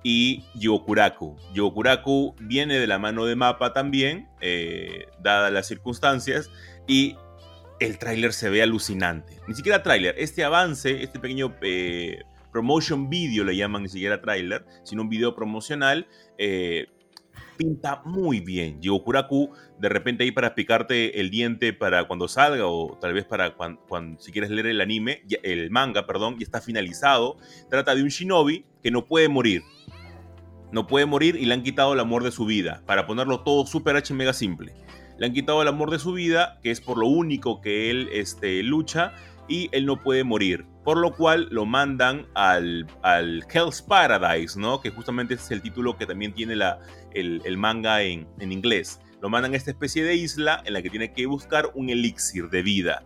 y 0.07 0.43
Yokuraku. 0.53 1.35
Yokuraku 1.55 2.35
viene 2.39 2.77
de 2.77 2.85
la 2.85 2.99
mano 2.99 3.25
de 3.25 3.35
Mapa 3.35 3.73
también, 3.73 4.29
eh, 4.39 5.07
dadas 5.19 5.51
las 5.51 5.67
circunstancias, 5.67 6.51
y 6.85 7.15
el 7.79 7.97
tráiler 7.97 8.31
se 8.31 8.51
ve 8.51 8.61
alucinante. 8.61 9.41
Ni 9.47 9.55
siquiera 9.55 9.81
tráiler, 9.81 10.13
este 10.19 10.43
avance, 10.43 11.01
este 11.01 11.19
pequeño 11.19 11.55
eh, 11.63 12.19
promotion 12.51 13.09
video 13.09 13.43
le 13.45 13.55
llaman 13.55 13.81
ni 13.81 13.89
siquiera 13.89 14.21
tráiler, 14.21 14.63
sino 14.83 15.01
un 15.01 15.09
video 15.09 15.33
promocional, 15.33 16.07
eh, 16.37 16.85
pinta 17.57 18.03
muy 18.05 18.41
bien. 18.41 18.79
Yokuraku, 18.83 19.55
de 19.79 19.89
repente 19.89 20.23
ahí 20.23 20.31
para 20.31 20.53
picarte 20.53 21.19
el 21.19 21.31
diente 21.31 21.73
para 21.73 22.03
cuando 22.03 22.27
salga, 22.27 22.67
o 22.67 22.95
tal 23.01 23.13
vez 23.13 23.25
para 23.25 23.55
cuando, 23.55 23.81
si 24.19 24.31
quieres 24.31 24.51
leer 24.51 24.67
el 24.67 24.81
anime, 24.81 25.23
el 25.41 25.71
manga, 25.71 26.05
perdón, 26.05 26.35
y 26.37 26.43
está 26.43 26.61
finalizado. 26.61 27.37
Trata 27.71 27.95
de 27.95 28.03
un 28.03 28.09
shinobi 28.09 28.65
que 28.83 28.91
no 28.91 29.07
puede 29.07 29.29
morir 29.29 29.63
no 30.71 30.87
puede 30.87 31.05
morir 31.05 31.35
y 31.35 31.45
le 31.45 31.53
han 31.53 31.63
quitado 31.63 31.93
el 31.93 31.99
amor 31.99 32.23
de 32.23 32.31
su 32.31 32.45
vida. 32.45 32.81
Para 32.85 33.07
ponerlo 33.07 33.41
todo 33.41 33.65
super 33.65 33.95
H 33.95 34.13
mega 34.13 34.33
simple. 34.33 34.73
Le 35.17 35.25
han 35.25 35.33
quitado 35.33 35.61
el 35.61 35.67
amor 35.67 35.91
de 35.91 35.99
su 35.99 36.13
vida, 36.13 36.59
que 36.61 36.71
es 36.71 36.81
por 36.81 36.97
lo 36.97 37.07
único 37.07 37.61
que 37.61 37.89
él 37.89 38.09
este, 38.11 38.61
lucha, 38.63 39.13
y 39.47 39.69
él 39.71 39.85
no 39.85 40.01
puede 40.01 40.23
morir. 40.23 40.65
Por 40.83 40.97
lo 40.97 41.13
cual 41.13 41.47
lo 41.51 41.65
mandan 41.65 42.27
al, 42.35 42.85
al 43.01 43.43
Hell's 43.51 43.81
Paradise, 43.81 44.59
¿no? 44.59 44.81
Que 44.81 44.91
justamente 44.91 45.35
es 45.35 45.49
el 45.51 45.61
título 45.61 45.97
que 45.97 46.05
también 46.05 46.33
tiene 46.33 46.55
la, 46.55 46.79
el, 47.13 47.57
manga 47.57 48.01
en, 48.01 48.27
en 48.39 48.51
inglés. 48.51 48.99
Lo 49.21 49.29
mandan 49.29 49.53
a 49.53 49.57
esta 49.57 49.71
especie 49.71 50.03
de 50.03 50.15
isla 50.15 50.61
en 50.65 50.73
la 50.73 50.81
que 50.81 50.89
tiene 50.89 51.13
que 51.13 51.25
buscar 51.25 51.71
un 51.73 51.89
elixir 51.89 52.49
de 52.49 52.61
vida. 52.61 53.03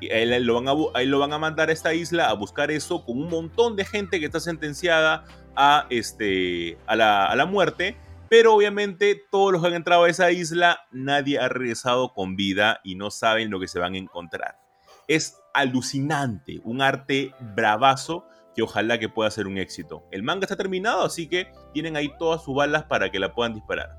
Y 0.00 0.10
ahí 0.10 0.26
lo, 0.42 0.60
van 0.60 0.66
lo 1.10 1.18
van 1.18 1.32
a 1.32 1.38
mandar 1.38 1.70
a 1.70 1.72
esta 1.72 1.94
isla 1.94 2.28
a 2.28 2.34
buscar 2.34 2.70
eso 2.70 3.04
con 3.04 3.18
un 3.18 3.30
montón 3.30 3.76
de 3.76 3.84
gente 3.84 4.20
que 4.20 4.26
está 4.26 4.40
sentenciada 4.40 5.24
a, 5.56 5.86
este, 5.90 6.78
a, 6.86 6.96
la, 6.96 7.26
a 7.26 7.36
la 7.36 7.46
muerte. 7.46 7.96
Pero 8.28 8.54
obviamente 8.54 9.22
todos 9.30 9.52
los 9.52 9.62
que 9.62 9.68
han 9.68 9.74
entrado 9.74 10.04
a 10.04 10.10
esa 10.10 10.30
isla, 10.32 10.80
nadie 10.90 11.38
ha 11.38 11.48
regresado 11.48 12.12
con 12.12 12.34
vida 12.34 12.80
y 12.82 12.96
no 12.96 13.10
saben 13.10 13.50
lo 13.50 13.60
que 13.60 13.68
se 13.68 13.78
van 13.78 13.94
a 13.94 13.98
encontrar. 13.98 14.58
Es 15.06 15.38
alucinante, 15.54 16.60
un 16.64 16.82
arte 16.82 17.32
bravazo 17.54 18.26
que 18.56 18.62
ojalá 18.62 18.98
que 18.98 19.10
pueda 19.10 19.30
ser 19.30 19.46
un 19.46 19.58
éxito. 19.58 20.04
El 20.10 20.22
manga 20.22 20.44
está 20.44 20.56
terminado, 20.56 21.04
así 21.04 21.28
que 21.28 21.52
tienen 21.74 21.94
ahí 21.94 22.10
todas 22.18 22.42
sus 22.42 22.56
balas 22.56 22.84
para 22.84 23.10
que 23.10 23.18
la 23.18 23.34
puedan 23.34 23.52
disparar. 23.52 23.94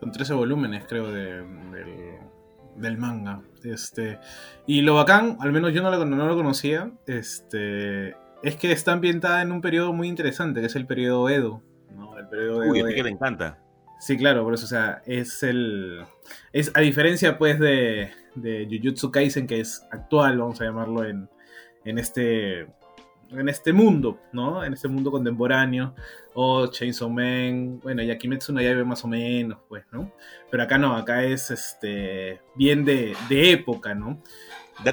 Con 0.00 0.10
13 0.10 0.34
volúmenes, 0.34 0.84
creo, 0.88 1.12
del, 1.12 1.46
del, 2.74 2.98
manga. 2.98 3.40
Este, 3.62 4.18
y 4.66 4.82
lo 4.82 4.96
bacán, 4.96 5.36
al 5.40 5.52
menos 5.52 5.72
yo 5.72 5.80
no 5.80 5.90
lo, 5.90 6.04
no 6.04 6.26
lo 6.26 6.34
conocía, 6.34 6.90
este, 7.06 8.16
es 8.42 8.56
que 8.56 8.72
está 8.72 8.92
ambientada 8.92 9.42
en 9.42 9.52
un 9.52 9.60
periodo 9.60 9.92
muy 9.92 10.08
interesante, 10.08 10.60
que 10.60 10.66
es 10.66 10.76
el 10.76 10.86
periodo 10.86 11.28
Edo. 11.28 11.62
¿no? 11.94 12.18
El 12.18 12.28
periodo 12.28 12.58
Uy, 12.60 12.82
que 12.94 13.02
me 13.02 13.10
encanta. 13.10 13.58
Sí, 13.98 14.16
claro, 14.16 14.44
por 14.44 14.54
eso, 14.54 14.64
o 14.64 14.68
sea, 14.68 15.02
es 15.04 15.42
el... 15.42 16.02
Es, 16.52 16.72
a 16.74 16.80
diferencia, 16.80 17.36
pues, 17.36 17.58
de, 17.58 18.10
de 18.34 18.66
Jujutsu 18.70 19.10
Kaisen, 19.10 19.46
que 19.46 19.60
es 19.60 19.86
actual, 19.90 20.38
vamos 20.38 20.60
a 20.60 20.64
llamarlo, 20.64 21.04
en, 21.04 21.28
en 21.84 21.98
este... 21.98 22.66
En 23.32 23.48
este 23.48 23.72
mundo, 23.72 24.18
¿no? 24.32 24.64
En 24.64 24.72
este 24.72 24.88
mundo 24.88 25.12
contemporáneo. 25.12 25.94
O 26.34 26.66
Chainsaw 26.66 27.08
Man. 27.08 27.78
Bueno, 27.78 28.02
y 28.02 28.18
Kimetsu 28.18 28.52
no 28.52 28.58
ve 28.58 28.84
más 28.84 29.04
o 29.04 29.08
menos, 29.08 29.60
pues, 29.68 29.84
¿no? 29.92 30.12
Pero 30.50 30.64
acá 30.64 30.78
no, 30.78 30.96
acá 30.96 31.22
es 31.22 31.48
este 31.52 32.40
bien 32.56 32.84
de, 32.84 33.14
de 33.28 33.52
época, 33.52 33.94
¿no? 33.94 34.20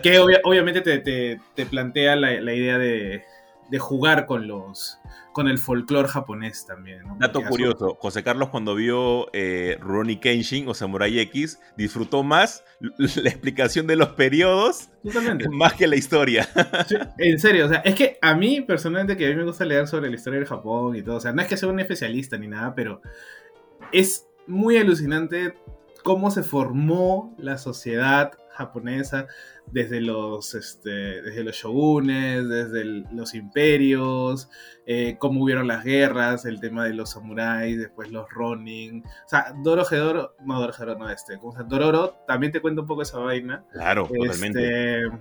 Que 0.03 0.19
obviamente 0.19 0.81
te, 0.81 0.99
te, 0.99 1.41
te 1.55 1.65
plantea 1.65 2.15
la, 2.15 2.39
la 2.39 2.53
idea 2.53 2.77
de, 2.77 3.23
de 3.69 3.79
jugar 3.79 4.25
con 4.25 4.47
los 4.47 4.99
con 5.33 5.47
el 5.47 5.59
folclore 5.59 6.07
japonés 6.07 6.65
también. 6.65 7.03
Dato 7.19 7.43
curioso, 7.43 7.95
José 7.99 8.23
Carlos 8.23 8.49
cuando 8.49 8.73
vio 8.73 9.27
eh, 9.33 9.77
Ronnie 9.79 10.19
Kenshin 10.19 10.67
o 10.67 10.73
Samurai 10.73 11.19
X 11.19 11.59
disfrutó 11.77 12.23
más 12.23 12.63
la 12.97 13.29
explicación 13.29 13.85
de 13.85 13.97
los 13.97 14.09
periodos 14.09 14.89
más 15.51 15.73
que 15.73 15.85
la 15.85 15.95
historia. 15.95 16.49
en 17.19 17.37
serio, 17.37 17.67
o 17.67 17.69
sea, 17.69 17.79
es 17.79 17.93
que 17.93 18.17
a 18.19 18.33
mí 18.33 18.61
personalmente 18.61 19.15
que 19.15 19.27
a 19.27 19.29
mí 19.29 19.35
me 19.35 19.43
gusta 19.43 19.63
leer 19.63 19.87
sobre 19.87 20.09
la 20.09 20.15
historia 20.15 20.39
del 20.39 20.47
Japón 20.47 20.95
y 20.95 21.03
todo, 21.03 21.17
o 21.17 21.21
sea, 21.21 21.33
no 21.33 21.41
es 21.41 21.47
que 21.47 21.55
sea 21.55 21.69
un 21.69 21.79
especialista 21.79 22.37
ni 22.37 22.47
nada, 22.47 22.73
pero 22.73 23.01
es 23.91 24.27
muy 24.47 24.77
alucinante 24.77 25.53
cómo 26.03 26.31
se 26.31 26.41
formó 26.41 27.35
la 27.37 27.57
sociedad 27.57 28.31
japonesa 28.57 29.27
desde 29.71 30.01
los, 30.01 30.55
este, 30.55 31.21
desde 31.21 31.43
los 31.43 31.55
shogunes, 31.55 32.47
desde 32.47 32.83
los 33.13 33.33
imperios, 33.35 34.49
eh, 34.85 35.17
cómo 35.19 35.43
hubieron 35.43 35.67
las 35.67 35.83
guerras, 35.83 36.45
el 36.45 36.59
tema 36.59 36.85
de 36.85 36.93
los 36.93 37.11
samuráis, 37.11 37.77
después 37.77 38.11
los 38.11 38.29
ronin. 38.29 39.03
O 39.05 39.29
sea, 39.29 39.53
Dorohedoro, 39.63 40.35
no 40.45 40.59
Dorohedoro, 40.59 40.97
no 40.97 41.09
este, 41.09 41.37
como 41.37 41.53
sea, 41.53 41.63
Dororo 41.63 42.15
también 42.27 42.51
te 42.51 42.61
cuenta 42.61 42.81
un 42.81 42.87
poco 42.87 43.01
esa 43.01 43.19
vaina. 43.19 43.65
Claro, 43.71 44.07
totalmente. 44.07 45.03
Este, 45.03 45.17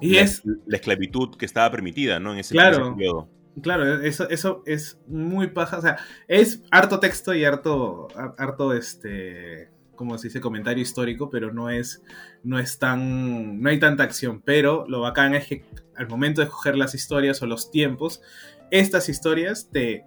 y 0.00 0.16
es... 0.16 0.42
La 0.66 0.76
esclavitud 0.76 1.36
que 1.36 1.46
estaba 1.46 1.70
permitida, 1.70 2.20
¿no? 2.20 2.32
En 2.32 2.38
ese, 2.38 2.54
claro, 2.54 2.96
Claro, 3.60 4.00
eso, 4.02 4.30
eso 4.30 4.62
es 4.64 4.98
muy 5.06 5.48
paja. 5.48 5.76
O 5.76 5.82
sea, 5.82 5.98
es 6.26 6.62
harto 6.70 7.00
texto 7.00 7.34
y 7.34 7.44
harto, 7.44 8.08
harto 8.38 8.72
este 8.72 9.70
como 10.02 10.18
se 10.18 10.28
dice, 10.28 10.40
comentario 10.40 10.82
histórico, 10.82 11.30
pero 11.30 11.52
no 11.52 11.70
es, 11.70 12.02
no 12.42 12.58
es 12.58 12.78
tan, 12.78 13.60
no 13.60 13.70
hay 13.70 13.78
tanta 13.78 14.02
acción. 14.02 14.42
Pero 14.42 14.84
lo 14.88 15.00
bacán 15.00 15.34
es 15.34 15.46
que 15.46 15.64
al 15.96 16.08
momento 16.08 16.40
de 16.40 16.46
escoger 16.46 16.76
las 16.76 16.94
historias 16.94 17.40
o 17.42 17.46
los 17.46 17.70
tiempos, 17.70 18.20
estas 18.70 19.08
historias 19.08 19.68
te, 19.70 20.04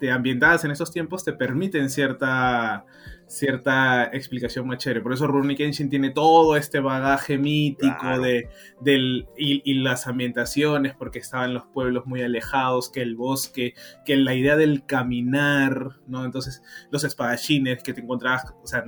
te 0.00 0.10
ambientadas 0.10 0.64
en 0.64 0.70
esos 0.70 0.90
tiempos 0.90 1.24
te 1.24 1.32
permiten 1.32 1.90
cierta 1.90 2.86
cierta 3.26 4.04
explicación 4.04 4.66
más 4.66 4.78
chévere. 4.78 5.00
Por 5.00 5.12
eso 5.12 5.26
Rurouni 5.26 5.56
Kenshin 5.56 5.90
tiene 5.90 6.10
todo 6.10 6.56
este 6.56 6.80
bagaje 6.80 7.38
mítico 7.38 8.20
de, 8.20 8.48
del, 8.80 9.26
y, 9.36 9.74
las 9.74 10.06
ambientaciones, 10.06 10.94
porque 10.94 11.18
estaban 11.18 11.52
los 11.52 11.66
pueblos 11.66 12.06
muy 12.06 12.22
alejados, 12.22 12.88
que 12.88 13.02
el 13.02 13.16
bosque, 13.16 13.74
que 14.04 14.16
la 14.16 14.34
idea 14.34 14.56
del 14.56 14.86
caminar, 14.86 15.96
¿no? 16.06 16.24
Entonces, 16.24 16.62
los 16.90 17.04
espadachines 17.04 17.82
que 17.82 17.92
te 17.92 18.00
encontrabas, 18.00 18.54
o 18.62 18.66
sea, 18.66 18.84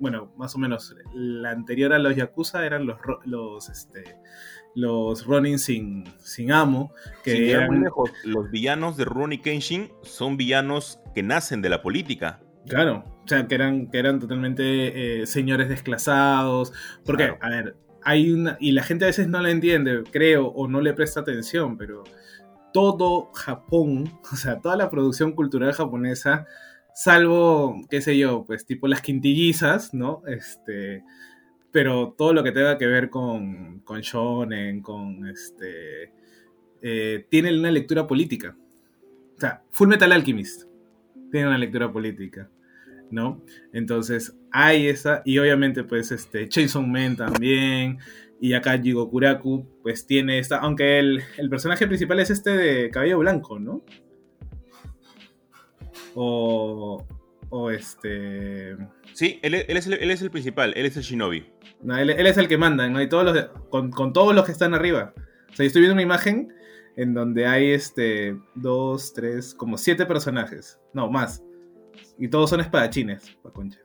bueno, 0.00 0.32
más 0.36 0.54
o 0.54 0.58
menos, 0.58 0.94
la 1.12 1.50
anterior 1.50 1.92
a 1.92 1.98
los 1.98 2.16
Yakuza 2.16 2.64
eran 2.64 2.86
los, 2.86 2.98
los, 3.24 3.68
este, 3.68 4.16
los 4.74 5.26
Ronin 5.26 5.58
sin, 5.58 6.04
sin 6.18 6.52
amo. 6.52 6.92
Que 7.24 7.58
los 8.24 8.50
villanos 8.50 8.96
de 8.96 9.04
Rurouni 9.04 9.38
Kenshin 9.38 9.90
son 10.02 10.36
villanos 10.36 11.00
que 11.14 11.22
nacen 11.22 11.62
de 11.62 11.68
la 11.68 11.82
política. 11.82 12.40
Claro, 12.68 13.04
o 13.24 13.28
sea, 13.28 13.46
que 13.46 13.54
eran, 13.54 13.90
que 13.90 13.98
eran 13.98 14.18
totalmente 14.20 15.22
eh, 15.22 15.26
señores 15.26 15.68
desclasados. 15.68 16.72
Porque, 17.04 17.34
a 17.40 17.48
ver, 17.48 17.76
hay 18.02 18.30
una. 18.30 18.56
Y 18.60 18.72
la 18.72 18.82
gente 18.82 19.04
a 19.04 19.08
veces 19.08 19.28
no 19.28 19.40
la 19.40 19.50
entiende, 19.50 20.04
creo, 20.10 20.48
o 20.48 20.68
no 20.68 20.80
le 20.80 20.92
presta 20.92 21.20
atención, 21.20 21.76
pero 21.76 22.04
todo 22.72 23.30
Japón, 23.34 24.12
o 24.32 24.36
sea, 24.36 24.60
toda 24.60 24.76
la 24.76 24.90
producción 24.90 25.32
cultural 25.32 25.72
japonesa, 25.72 26.46
salvo, 26.98 27.86
qué 27.88 28.00
sé 28.00 28.18
yo, 28.18 28.44
pues 28.44 28.66
tipo 28.66 28.88
las 28.88 29.02
quintillizas, 29.02 29.94
¿no? 29.94 30.22
Este. 30.26 31.04
Pero 31.70 32.14
todo 32.16 32.32
lo 32.32 32.42
que 32.42 32.52
tenga 32.52 32.76
que 32.78 32.86
ver 32.86 33.08
con, 33.10 33.80
con 33.80 34.00
shonen, 34.00 34.82
con 34.82 35.28
este. 35.28 36.12
Eh, 36.82 37.26
tiene 37.28 37.56
una 37.56 37.70
lectura 37.70 38.06
política. 38.06 38.56
O 39.36 39.40
sea, 39.40 39.62
Full 39.70 39.88
Metal 39.88 40.10
Alchemist 40.10 40.64
tiene 41.30 41.46
una 41.46 41.58
lectura 41.58 41.92
política. 41.92 42.50
¿no? 43.10 43.42
Entonces 43.72 44.36
hay 44.50 44.88
esa, 44.88 45.22
y 45.24 45.38
obviamente 45.38 45.84
pues 45.84 46.12
este 46.12 46.46
Chainsaw 46.48 46.82
Man 46.82 47.16
también, 47.16 47.98
y 48.40 48.52
acá 48.52 48.78
Jigokuraku 48.78 49.66
pues 49.82 50.06
tiene 50.06 50.38
esta, 50.38 50.58
aunque 50.58 50.98
el, 50.98 51.22
personaje 51.48 51.86
principal 51.86 52.20
es 52.20 52.30
este 52.30 52.50
de 52.50 52.90
cabello 52.90 53.18
blanco, 53.18 53.58
¿no? 53.58 53.82
O, 56.20 57.06
o 57.50 57.70
este... 57.70 58.76
Sí, 59.12 59.38
él, 59.42 59.54
es 59.54 59.86
el, 59.86 60.30
principal, 60.30 60.72
él 60.76 60.84
es 60.84 60.96
el 60.96 61.04
shinobi. 61.04 61.46
No, 61.82 61.96
él, 61.96 62.10
es 62.10 62.36
el 62.38 62.48
que 62.48 62.58
manda, 62.58 62.88
¿no? 62.88 63.00
Y 63.00 63.08
todos 63.08 63.24
los 63.24 63.44
con, 63.70 63.92
con, 63.92 64.12
todos 64.12 64.34
los 64.34 64.44
que 64.44 64.50
están 64.50 64.74
arriba. 64.74 65.14
O 65.16 65.54
sea, 65.54 65.64
yo 65.64 65.68
estoy 65.68 65.82
viendo 65.82 65.94
una 65.94 66.02
imagen 66.02 66.52
en 66.96 67.14
donde 67.14 67.46
hay 67.46 67.70
este 67.70 68.36
dos, 68.56 69.12
tres, 69.12 69.54
como 69.54 69.78
siete 69.78 70.06
personajes. 70.06 70.80
No, 70.92 71.08
más. 71.08 71.44
Y 72.18 72.26
todos 72.26 72.50
son 72.50 72.60
espadachines, 72.60 73.36
pa' 73.40 73.52
concha. 73.52 73.78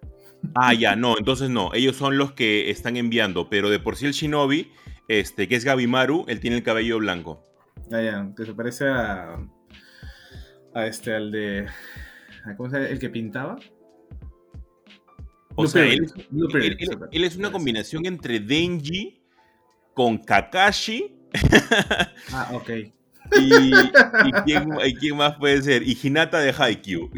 Ah, 0.56 0.74
ya, 0.74 0.96
no, 0.96 1.16
entonces 1.18 1.52
no. 1.52 1.72
Ellos 1.76 1.96
son 1.96 2.18
los 2.18 2.32
que 2.32 2.72
están 2.72 2.98
enviando, 2.98 3.50
pero 3.50 3.70
de 3.70 3.78
por 3.78 3.96
sí 3.96 4.08
el 4.08 4.14
Shinobi, 4.14 4.72
este, 5.08 5.48
que 5.48 5.56
es 5.56 5.64
Gabimaru, 5.64 6.26
él 6.28 6.40
tiene 6.40 6.58
el 6.58 6.64
cabello 6.64 6.98
blanco. 6.98 7.44
Ah, 7.92 8.02
ya, 8.02 8.34
que 8.36 8.46
se 8.46 8.54
parece 8.56 8.88
a. 8.88 9.38
a 10.74 10.88
este, 10.88 11.14
al 11.14 11.32
de. 11.32 11.68
¿Cómo 12.58 12.70
se 12.70 12.78
llama? 12.78 12.90
¿El 12.90 13.00
que 13.00 13.10
pintaba? 13.10 13.58
O 15.56 15.68
sea, 15.68 15.86
él, 15.86 16.12
es 17.12 17.36
una 17.36 17.52
combinación 17.52 18.06
entre 18.06 18.40
Denji 18.40 19.22
con 19.94 20.18
Kakashi. 20.18 21.16
ah, 22.32 22.52
ok. 22.54 22.70
Y, 23.40 24.94
quién, 25.00 25.18
más 25.18 25.36
puede 25.38 25.62
ser? 25.62 25.84
Y 25.84 25.98
Hinata 26.02 26.40
de 26.40 26.54
Haikyuu. 26.58 27.10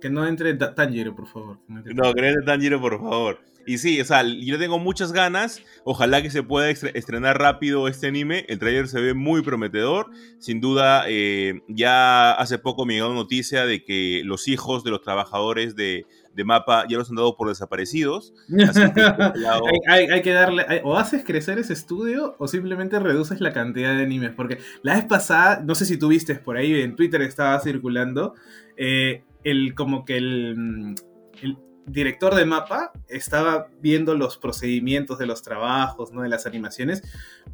Que 0.00 0.10
no, 0.10 0.26
entre 0.26 0.54
Tanjiro, 0.54 1.14
por 1.14 1.26
favor. 1.26 1.58
No, 1.68 1.82
que 1.84 1.94
no 1.94 2.28
entre 2.28 2.44
Tanjiro, 2.44 2.80
por 2.80 3.00
favor. 3.00 3.40
Y 3.66 3.78
sí, 3.78 4.00
o 4.00 4.04
sea, 4.04 4.22
yo 4.22 4.58
tengo 4.58 4.78
muchas 4.78 5.12
ganas. 5.12 5.62
Ojalá 5.84 6.22
que 6.22 6.30
se 6.30 6.42
pueda 6.42 6.68
estrenar 6.70 7.38
rápido 7.38 7.88
este 7.88 8.08
anime. 8.08 8.44
El 8.48 8.58
trailer 8.58 8.88
se 8.88 9.00
ve 9.00 9.14
muy 9.14 9.42
prometedor. 9.42 10.10
Sin 10.38 10.60
duda, 10.60 11.04
eh, 11.08 11.62
ya 11.68 12.32
hace 12.32 12.58
poco 12.58 12.84
me 12.84 12.94
llegó 12.94 13.12
noticia 13.14 13.64
de 13.64 13.82
que 13.84 14.22
los 14.24 14.48
hijos 14.48 14.84
de 14.84 14.90
los 14.90 15.00
trabajadores 15.00 15.76
de, 15.76 16.06
de 16.34 16.44
mapa 16.44 16.86
ya 16.88 16.98
los 16.98 17.10
han 17.10 17.16
dado 17.16 17.36
por 17.36 17.48
desaparecidos. 17.48 18.34
hay, 19.88 20.22
que 20.22 20.32
darle, 20.32 20.82
o 20.84 20.96
haces 20.96 21.24
crecer 21.24 21.58
ese 21.58 21.72
estudio 21.72 22.36
o 22.38 22.48
simplemente 22.48 22.98
reduces 22.98 23.40
la 23.40 23.52
cantidad 23.52 23.94
de 23.94 24.02
animes. 24.02 24.32
Porque 24.32 24.58
la 24.82 24.94
vez 24.94 25.04
pasada, 25.04 25.62
no 25.64 25.74
sé 25.74 25.86
si 25.86 25.96
tú 25.96 26.08
viste 26.08 26.34
por 26.34 26.56
ahí, 26.56 26.80
en 26.80 26.96
Twitter 26.96 27.22
estaba 27.22 27.58
circulando, 27.60 28.34
eh, 28.76 29.24
el 29.44 29.74
como 29.74 30.04
que 30.04 30.16
el, 30.16 30.94
el 31.42 31.58
director 31.86 32.34
de 32.34 32.44
mapa 32.44 32.92
estaba 33.08 33.68
viendo 33.80 34.14
los 34.14 34.36
procedimientos 34.36 35.18
de 35.18 35.26
los 35.26 35.42
trabajos, 35.42 36.12
¿no? 36.12 36.22
De 36.22 36.28
las 36.28 36.46
animaciones. 36.46 37.02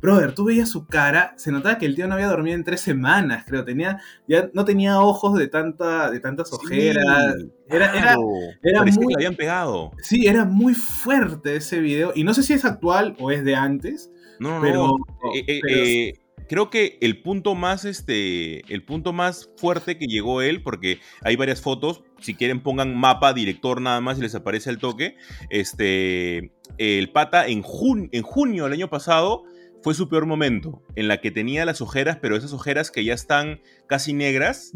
Brother, 0.00 0.34
tú 0.34 0.44
veías 0.44 0.68
su 0.68 0.86
cara, 0.86 1.34
se 1.36 1.52
notaba 1.52 1.78
que 1.78 1.86
el 1.86 1.94
tío 1.94 2.08
no 2.08 2.14
había 2.14 2.28
dormido 2.28 2.54
en 2.56 2.64
tres 2.64 2.80
semanas, 2.80 3.44
creo. 3.46 3.64
Tenía, 3.64 4.00
ya 4.26 4.50
no 4.54 4.64
tenía 4.64 5.00
ojos 5.00 5.38
de 5.38 5.48
tanta, 5.48 6.10
de 6.10 6.20
tantas 6.20 6.52
ojeras. 6.52 7.36
era, 7.68 7.96
era, 7.96 8.16
era 8.62 8.84
muy, 8.84 9.14
habían 9.14 9.34
pegado. 9.34 9.92
Sí, 10.02 10.26
era 10.26 10.44
muy 10.44 10.74
fuerte 10.74 11.56
ese 11.56 11.80
video. 11.80 12.12
Y 12.14 12.24
no 12.24 12.34
sé 12.34 12.42
si 12.42 12.54
es 12.54 12.64
actual 12.64 13.16
o 13.18 13.30
es 13.30 13.44
de 13.44 13.54
antes. 13.54 14.10
No, 14.38 14.58
pero, 14.62 14.86
no. 14.86 15.34
Eh, 15.34 15.44
eh, 15.46 15.60
eh, 15.68 16.19
creo 16.50 16.68
que 16.68 16.98
el 17.00 17.22
punto 17.22 17.54
más, 17.54 17.84
este, 17.84 18.62
el 18.74 18.82
punto 18.82 19.12
más 19.12 19.48
fuerte 19.56 19.96
que 19.96 20.08
llegó 20.08 20.42
él, 20.42 20.64
porque 20.64 20.98
hay 21.22 21.36
varias 21.36 21.60
fotos, 21.60 22.02
si 22.18 22.34
quieren 22.34 22.60
pongan 22.60 22.96
mapa, 22.96 23.32
director 23.32 23.80
nada 23.80 24.00
más 24.00 24.18
y 24.18 24.22
les 24.22 24.34
aparece 24.34 24.68
el 24.68 24.78
toque, 24.78 25.14
este, 25.48 26.52
el 26.76 27.12
pata 27.12 27.46
en, 27.46 27.62
en 28.10 28.22
junio 28.24 28.64
del 28.64 28.72
año 28.72 28.90
pasado 28.90 29.44
fue 29.84 29.94
su 29.94 30.08
peor 30.08 30.26
momento, 30.26 30.82
en 30.96 31.06
la 31.06 31.20
que 31.20 31.30
tenía 31.30 31.64
las 31.64 31.80
ojeras, 31.80 32.18
pero 32.20 32.34
esas 32.34 32.52
ojeras 32.52 32.90
que 32.90 33.04
ya 33.04 33.14
están 33.14 33.60
casi 33.86 34.12
negras. 34.12 34.72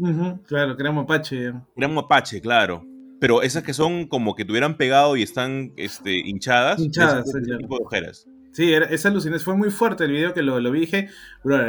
claro, 0.47 0.77
que 0.77 0.81
era 0.81 0.93
mapache. 0.93 1.51
Era 1.75 1.87
mapache, 1.89 2.39
claro. 2.39 2.85
Pero 3.19 3.41
esas 3.41 3.63
que 3.63 3.73
son 3.73 4.07
como 4.07 4.33
que 4.35 4.45
tuvieran 4.45 4.77
pegado 4.77 5.17
y 5.17 5.23
están 5.23 5.73
este, 5.75 6.19
hinchadas. 6.19 6.79
Hinchadas, 6.79 7.27
ese 7.27 7.57
tipo 7.57 7.77
de 7.77 7.83
ojeras. 7.83 8.29
Sí, 8.55 8.71
es 8.73 9.05
alucinante. 9.05 9.43
Fue 9.43 9.57
muy 9.57 9.69
fuerte 9.69 10.05
el 10.05 10.11
video 10.11 10.33
que 10.33 10.41
lo, 10.41 10.61
lo 10.61 10.71
vi. 10.71 10.79
Dije, 10.79 11.09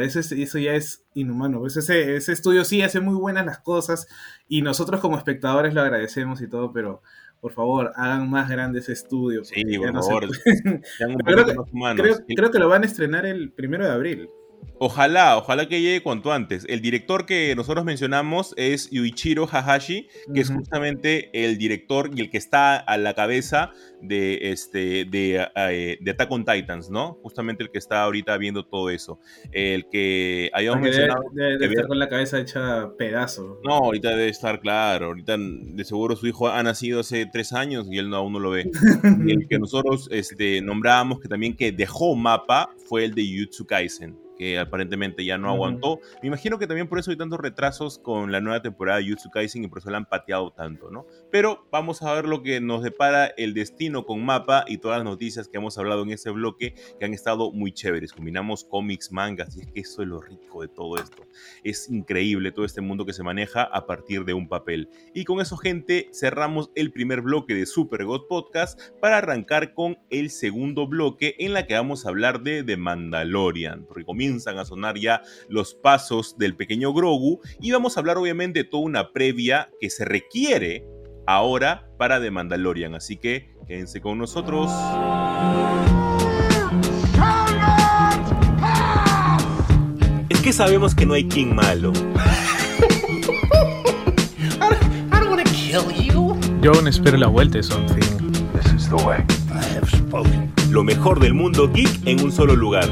eso, 0.03 0.21
eso 0.21 0.59
ya 0.61 0.75
es 0.75 1.05
inhumano. 1.15 1.59
Pues 1.59 1.77
ese, 1.77 2.15
ese 2.15 2.33
estudio 2.33 2.65
sí 2.65 2.81
hace 2.81 3.01
muy 3.01 3.17
buenas 3.17 3.45
las 3.45 3.59
cosas 3.59 4.07
y 4.47 4.63
nosotros 4.63 5.01
como 5.01 5.17
espectadores 5.17 5.75
lo 5.75 5.81
agradecemos 5.81 6.41
y 6.43 6.49
todo, 6.49 6.73
pero 6.73 7.03
por 7.41 7.53
favor, 7.53 7.91
hagan 7.97 8.31
más 8.31 8.49
grande 8.49 8.79
ese 8.79 8.93
estudio. 8.93 9.45
Sí, 9.45 9.65
por 9.79 9.95
favor. 9.95 10.29
creo, 11.97 12.19
creo, 12.25 12.51
que 12.53 12.59
lo 12.61 12.69
van 12.69 12.85
a 12.85 12.87
estrenar 12.87 13.27
el 13.27 13.51
primero 13.51 13.85
de 13.85 13.91
abril. 13.91 14.31
Ojalá, 14.79 15.39
ojalá 15.39 15.69
que 15.69 15.81
llegue 15.81 16.03
cuanto 16.03 16.33
antes. 16.33 16.67
El 16.69 16.83
director 16.83 17.25
que 17.25 17.55
nosotros 17.57 17.85
mencionamos 17.85 18.53
es 18.59 18.91
Yuichiro 18.91 19.47
Hahashi, 19.47 20.09
que 20.35 20.41
es 20.41 20.51
justamente 20.51 21.31
el 21.33 21.57
director 21.57 22.11
y 22.15 22.21
el 22.21 22.31
que 22.31 22.37
está 22.37 22.77
a 22.77 22.99
la 22.99 23.15
cabeza 23.15 23.73
de, 24.03 24.51
este, 24.53 25.07
de, 25.07 25.49
eh, 25.57 25.99
de, 25.99 26.11
Attack 26.11 26.31
on 26.31 26.45
Titans, 26.45 26.91
¿no? 26.91 27.19
Justamente 27.23 27.63
el 27.63 27.71
que 27.71 27.79
está 27.79 28.03
ahorita 28.03 28.37
viendo 28.37 28.67
todo 28.67 28.91
eso. 28.91 29.19
El 29.51 29.89
que 29.89 30.51
habíamos 30.53 30.83
mencionado. 30.83 31.23
Debe, 31.33 31.65
estar 31.65 31.87
con 31.87 31.99
la 31.99 32.11
cabeza 32.11 32.39
hecha 32.39 32.91
pedazo. 32.99 33.59
No, 33.65 33.77
ahorita 33.77 34.11
debe 34.11 34.29
estar 34.29 34.61
claro. 34.61 35.07
Ahorita 35.07 35.37
de 35.39 35.85
seguro 35.85 36.17
su 36.17 36.27
hijo 36.27 36.49
ha 36.49 36.63
nacido 36.63 37.01
hace 37.01 37.25
tres 37.25 37.55
años 37.55 37.87
y 37.91 37.97
él 37.97 38.13
aún 38.13 38.35
no 38.35 38.41
lo 38.41 38.51
ve. 38.51 38.71
el 39.27 39.49
que 39.49 39.59
nosotros 39.59 40.09
este, 40.11 40.61
nombrábamos 40.61 41.21
que 41.21 41.29
también 41.29 41.57
que 41.57 41.73
dejó 41.73 42.15
mapa 42.15 42.69
fue 42.87 43.05
el 43.05 43.15
de 43.15 43.27
Yutsu 43.27 43.67
Kaisen 43.67 44.26
que 44.37 44.59
aparentemente 44.59 45.25
ya 45.25 45.39
no 45.39 45.51
aguantó. 45.51 46.01
Me 46.23 46.29
imagino 46.29 46.59
que 46.59 46.67
también 46.67 46.89
por 46.89 46.99
eso 46.99 47.11
hay 47.11 47.17
tantos 47.17 47.41
retrasos 47.41 47.99
con 47.99 48.33
la 48.33 48.41
nueva 48.41 48.63
temporada 48.63 48.99
de 48.99 49.09
Jutsu 49.09 49.31
Kaisen 49.31 49.65
y 49.65 49.69
por 49.69 49.79
eso 49.79 49.91
la 49.91 49.99
han 49.99 50.07
pateado 50.07 50.53
tanto, 50.53 50.91
¿no? 50.91 51.07
Pero 51.31 51.67
vamos 51.71 52.03
a 52.03 52.13
ver 52.15 52.27
lo 52.27 52.43
que 52.43 52.61
nos 52.61 52.83
depara 52.83 53.27
el 53.27 53.55
destino 53.55 54.05
con 54.05 54.25
Mapa 54.25 54.65
y 54.67 54.79
todas 54.79 54.99
las 54.99 55.05
noticias 55.05 55.49
que 55.49 55.59
hemos 55.59 55.79
hablado 55.79 56.03
en 56.03 56.11
ese 56.11 56.31
bloque 56.31 56.75
que 56.99 57.05
han 57.05 57.15
estado 57.15 57.53
muy 57.53 57.73
chéveres. 57.73 58.13
Combinamos 58.13 58.65
cómics, 58.65 59.13
mangas 59.13 59.57
y 59.57 59.61
es 59.61 59.67
que 59.67 59.81
eso 59.81 60.03
es 60.03 60.09
lo 60.09 60.21
rico 60.21 60.63
de 60.63 60.69
todo 60.69 60.97
esto. 60.97 61.25
Es 61.65 61.91
increíble 61.91 62.53
todo 62.53 62.65
este 62.65 62.81
mundo 62.81 63.07
que 63.07 63.13
se 63.13 63.23
maneja 63.23 63.63
a 63.63 63.87
partir 63.87 64.25
de 64.25 64.35
un 64.35 64.49
papel. 64.49 64.89
Y 65.15 65.25
con 65.25 65.41
eso, 65.41 65.57
gente, 65.57 66.09
cerramos 66.13 66.71
el 66.75 66.93
primer 66.93 67.23
bloque 67.23 67.55
de 67.55 67.67
Super 67.67 68.05
God 68.05 68.27
Podcast 68.29 68.81
para 69.01 69.19
arrancar 69.19 69.75
con 69.75 69.99
el 70.11 70.31
segundo 70.31 70.87
bloque 70.87 71.35
en 71.39 71.53
la 71.53 71.67
que 71.67 71.75
vamos 71.75 72.07
a 72.07 72.11
hablar 72.11 72.43
de 72.43 72.63
The 72.63 72.77
Mandalorian. 72.77 73.85
Porque 73.87 74.05
comienzan 74.27 74.59
a 74.59 74.65
sonar 74.65 74.99
ya 74.99 75.23
los 75.49 75.75
pasos 75.75 76.37
del 76.37 76.57
pequeño 76.57 76.93
Grogu 76.93 77.41
y 77.61 77.71
vamos 77.71 77.97
a 77.97 78.01
hablar 78.01 78.19
obviamente 78.19 78.61
de 78.61 78.65
toda 78.65 78.83
una 78.83 79.13
previa 79.13 79.71
que 79.81 79.89
se 79.89 80.05
requiere 80.05 80.85
ahora 81.27 81.89
para 81.97 82.21
The 82.21 82.31
Mandalorian. 82.33 82.97
Así 82.97 83.17
que 83.17 83.55
quédense 83.69 84.01
con 84.01 84.19
nosotros. 84.19 84.71
Es 90.29 90.41
que 90.41 90.53
sabemos 90.53 90.95
que 90.95 91.07
no 91.07 91.15
hay 91.15 91.29
King 91.29 91.55
malo. 91.55 91.93
Yo 96.63 96.73
aún 96.73 96.89
espero 96.89 97.17
la 97.17 97.29
vuelta 97.29 97.59
de 97.59 97.63
Something. 97.63 98.33
This 98.55 98.73
is 98.73 98.89
the 98.89 98.97
way. 98.97 99.19
I 99.53 99.63
have 99.77 99.89
spoken. 99.89 100.53
Lo 100.71 100.83
mejor 100.83 101.21
del 101.21 101.35
mundo 101.35 101.71
geek 101.73 102.07
en 102.07 102.21
un 102.25 102.33
solo 102.33 102.57
lugar. 102.57 102.89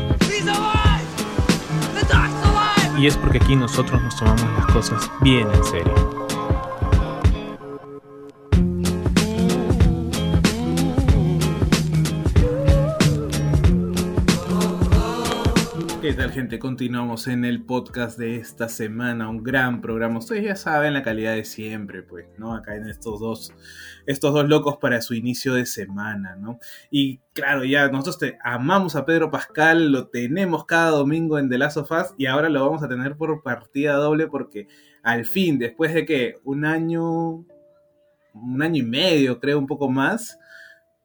Y 2.96 3.06
es 3.06 3.16
porque 3.16 3.38
aquí 3.38 3.56
nosotros 3.56 4.00
nos 4.02 4.16
tomamos 4.16 4.42
las 4.56 4.66
cosas 4.66 5.10
bien 5.20 5.48
en 5.52 5.64
serio. 5.64 6.13
¿Qué 16.04 16.12
tal 16.12 16.32
gente? 16.32 16.58
Continuamos 16.58 17.28
en 17.28 17.46
el 17.46 17.64
podcast 17.64 18.18
de 18.18 18.36
esta 18.36 18.68
semana, 18.68 19.30
un 19.30 19.42
gran 19.42 19.80
programa. 19.80 20.18
Ustedes 20.18 20.44
ya 20.44 20.54
saben 20.54 20.92
la 20.92 21.02
calidad 21.02 21.34
de 21.34 21.46
siempre, 21.46 22.02
pues, 22.02 22.26
¿no? 22.36 22.54
Acá 22.54 22.76
en 22.76 22.86
estos 22.90 23.20
dos, 23.20 23.54
estos 24.04 24.34
dos 24.34 24.46
locos 24.46 24.76
para 24.76 25.00
su 25.00 25.14
inicio 25.14 25.54
de 25.54 25.64
semana, 25.64 26.36
¿no? 26.36 26.58
Y 26.90 27.20
claro, 27.32 27.64
ya 27.64 27.88
nosotros 27.88 28.18
te 28.18 28.38
amamos 28.44 28.96
a 28.96 29.06
Pedro 29.06 29.30
Pascal, 29.30 29.92
lo 29.92 30.08
tenemos 30.08 30.66
cada 30.66 30.90
domingo 30.90 31.38
en 31.38 31.48
The 31.48 31.56
Last 31.56 31.78
of 31.78 31.90
Us 31.90 32.14
y 32.18 32.26
ahora 32.26 32.50
lo 32.50 32.62
vamos 32.66 32.82
a 32.82 32.88
tener 32.88 33.16
por 33.16 33.42
partida 33.42 33.94
doble 33.94 34.26
porque 34.26 34.68
al 35.02 35.24
fin, 35.24 35.58
después 35.58 35.94
de 35.94 36.04
que 36.04 36.34
un 36.44 36.66
año, 36.66 37.46
un 38.34 38.62
año 38.62 38.82
y 38.82 38.86
medio, 38.86 39.40
creo, 39.40 39.58
un 39.58 39.66
poco 39.66 39.88
más, 39.88 40.38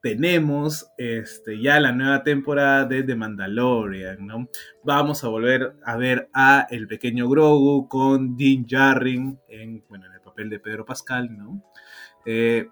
tenemos 0.00 0.90
este, 0.96 1.60
ya 1.60 1.78
la 1.78 1.92
nueva 1.92 2.22
temporada 2.22 2.84
de 2.86 3.02
The 3.02 3.14
Mandalorian, 3.14 4.26
¿no? 4.26 4.48
Vamos 4.82 5.22
a 5.24 5.28
volver 5.28 5.76
a 5.84 5.96
ver 5.96 6.28
a 6.32 6.66
el 6.70 6.86
pequeño 6.86 7.28
Grogu 7.28 7.88
con 7.88 8.36
Dean 8.36 8.66
Jarring 8.68 9.38
en, 9.48 9.84
bueno, 9.88 10.06
en 10.06 10.12
el 10.14 10.20
papel 10.20 10.48
de 10.48 10.58
Pedro 10.58 10.84
Pascal, 10.84 11.36
¿no? 11.36 11.62
Eh, 12.24 12.68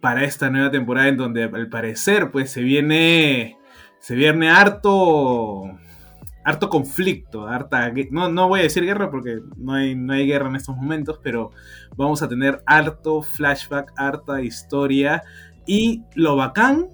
para 0.00 0.24
esta 0.24 0.50
nueva 0.50 0.70
temporada 0.70 1.08
en 1.08 1.16
donde 1.16 1.44
al 1.44 1.68
parecer 1.68 2.30
pues 2.30 2.50
se 2.50 2.62
viene 2.62 3.58
se 3.98 4.14
viene 4.14 4.48
harto 4.48 5.64
harto 6.44 6.70
conflicto, 6.70 7.46
harta 7.46 7.92
no, 8.10 8.30
no 8.30 8.48
voy 8.48 8.60
a 8.60 8.62
decir 8.62 8.82
guerra 8.84 9.10
porque 9.10 9.40
no 9.56 9.74
hay, 9.74 9.94
no 9.94 10.14
hay 10.14 10.26
guerra 10.26 10.48
en 10.48 10.56
estos 10.56 10.76
momentos, 10.76 11.20
pero 11.22 11.50
vamos 11.94 12.22
a 12.22 12.28
tener 12.28 12.62
harto 12.64 13.20
flashback, 13.20 13.92
harta 13.96 14.40
historia 14.40 15.22
y 15.68 16.02
lo 16.14 16.34
bacán 16.34 16.88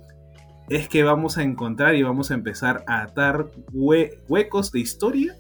es 0.69 0.89
que 0.89 1.05
vamos 1.05 1.39
a 1.39 1.43
encontrar 1.43 1.95
y 1.95 2.03
vamos 2.03 2.31
a 2.31 2.35
empezar 2.35 2.85
a 2.89 3.03
atar 3.03 3.51
hue 3.73 4.21
huecos 4.29 4.73
de 4.73 4.81
historia 4.81 5.35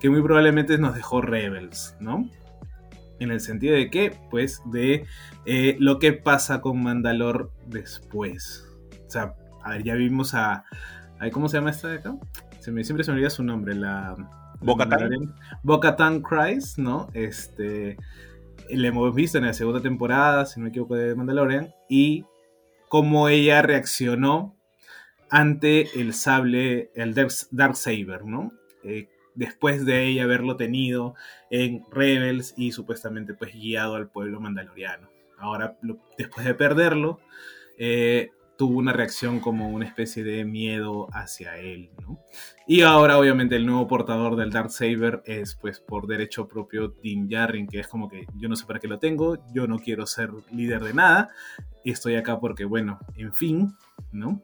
que 0.00 0.08
muy 0.08 0.22
probablemente 0.22 0.78
nos 0.78 0.94
dejó 0.94 1.20
Rebels, 1.20 1.96
¿no? 2.00 2.28
En 3.20 3.30
el 3.30 3.40
sentido 3.40 3.74
de 3.74 3.90
que, 3.90 4.16
pues, 4.30 4.62
de 4.66 5.04
eh, 5.44 5.76
lo 5.80 5.98
que 5.98 6.14
pasa 6.14 6.60
con 6.60 6.82
Mandalor 6.82 7.52
después. 7.66 8.64
O 9.06 9.10
sea, 9.10 9.34
a 9.64 9.70
ver, 9.72 9.82
ya 9.82 9.94
vimos 9.94 10.34
a... 10.34 10.64
a 11.18 11.30
¿Cómo 11.30 11.48
se 11.48 11.58
llama 11.58 11.70
esta 11.70 11.88
de 11.88 11.98
acá? 11.98 12.14
Se 12.60 12.70
me, 12.70 12.84
siempre 12.84 13.04
se 13.04 13.10
me 13.10 13.16
olvida 13.16 13.30
su 13.30 13.42
nombre, 13.42 13.74
la... 13.74 14.14
Boca-Tan. 14.60 15.34
Boca-Tan 15.62 16.22
Christ, 16.22 16.78
¿no? 16.78 17.08
Este... 17.12 17.96
Le 18.70 18.88
hemos 18.88 19.14
visto 19.14 19.38
en 19.38 19.46
la 19.46 19.52
segunda 19.52 19.80
temporada, 19.80 20.46
si 20.46 20.60
no 20.60 20.64
me 20.64 20.70
equivoco, 20.70 20.94
de 20.94 21.14
Mandalorian. 21.14 21.70
Y 21.88 22.24
cómo 22.88 23.28
ella 23.28 23.62
reaccionó 23.62 24.56
ante 25.30 26.00
el 26.00 26.14
sable, 26.14 26.90
el 26.94 27.14
Dark 27.14 27.76
Saber, 27.76 28.24
¿no? 28.24 28.52
Eh, 28.82 29.08
después 29.34 29.84
de 29.86 30.06
ella 30.06 30.24
haberlo 30.24 30.56
tenido 30.56 31.14
en 31.50 31.84
Rebels 31.90 32.54
y 32.56 32.72
supuestamente 32.72 33.34
pues 33.34 33.54
guiado 33.54 33.94
al 33.94 34.10
pueblo 34.10 34.40
mandaloriano. 34.40 35.08
Ahora, 35.38 35.78
lo, 35.82 35.98
después 36.16 36.44
de 36.44 36.54
perderlo, 36.54 37.20
eh, 37.78 38.30
tuvo 38.58 38.78
una 38.78 38.92
reacción 38.92 39.38
como 39.38 39.68
una 39.68 39.86
especie 39.86 40.24
de 40.24 40.44
miedo 40.44 41.06
hacia 41.12 41.58
él, 41.58 41.90
¿no? 42.02 42.18
Y 42.66 42.80
ahora 42.80 43.16
obviamente 43.16 43.54
el 43.54 43.64
nuevo 43.64 43.86
portador 43.86 44.34
del 44.34 44.50
Dark 44.50 44.72
Saber 44.72 45.22
es 45.24 45.54
pues 45.54 45.78
por 45.78 46.08
derecho 46.08 46.48
propio 46.48 46.88
Din 46.88 47.28
Djarin, 47.28 47.68
que 47.68 47.78
es 47.78 47.86
como 47.86 48.08
que 48.08 48.26
yo 48.34 48.48
no 48.48 48.56
sé 48.56 48.66
para 48.66 48.80
qué 48.80 48.88
lo 48.88 48.98
tengo, 48.98 49.38
yo 49.54 49.68
no 49.68 49.78
quiero 49.78 50.06
ser 50.06 50.32
líder 50.50 50.82
de 50.82 50.92
nada, 50.92 51.30
estoy 51.90 52.16
acá 52.16 52.38
porque 52.40 52.64
bueno, 52.64 52.98
en 53.16 53.32
fin, 53.32 53.74
¿no? 54.12 54.42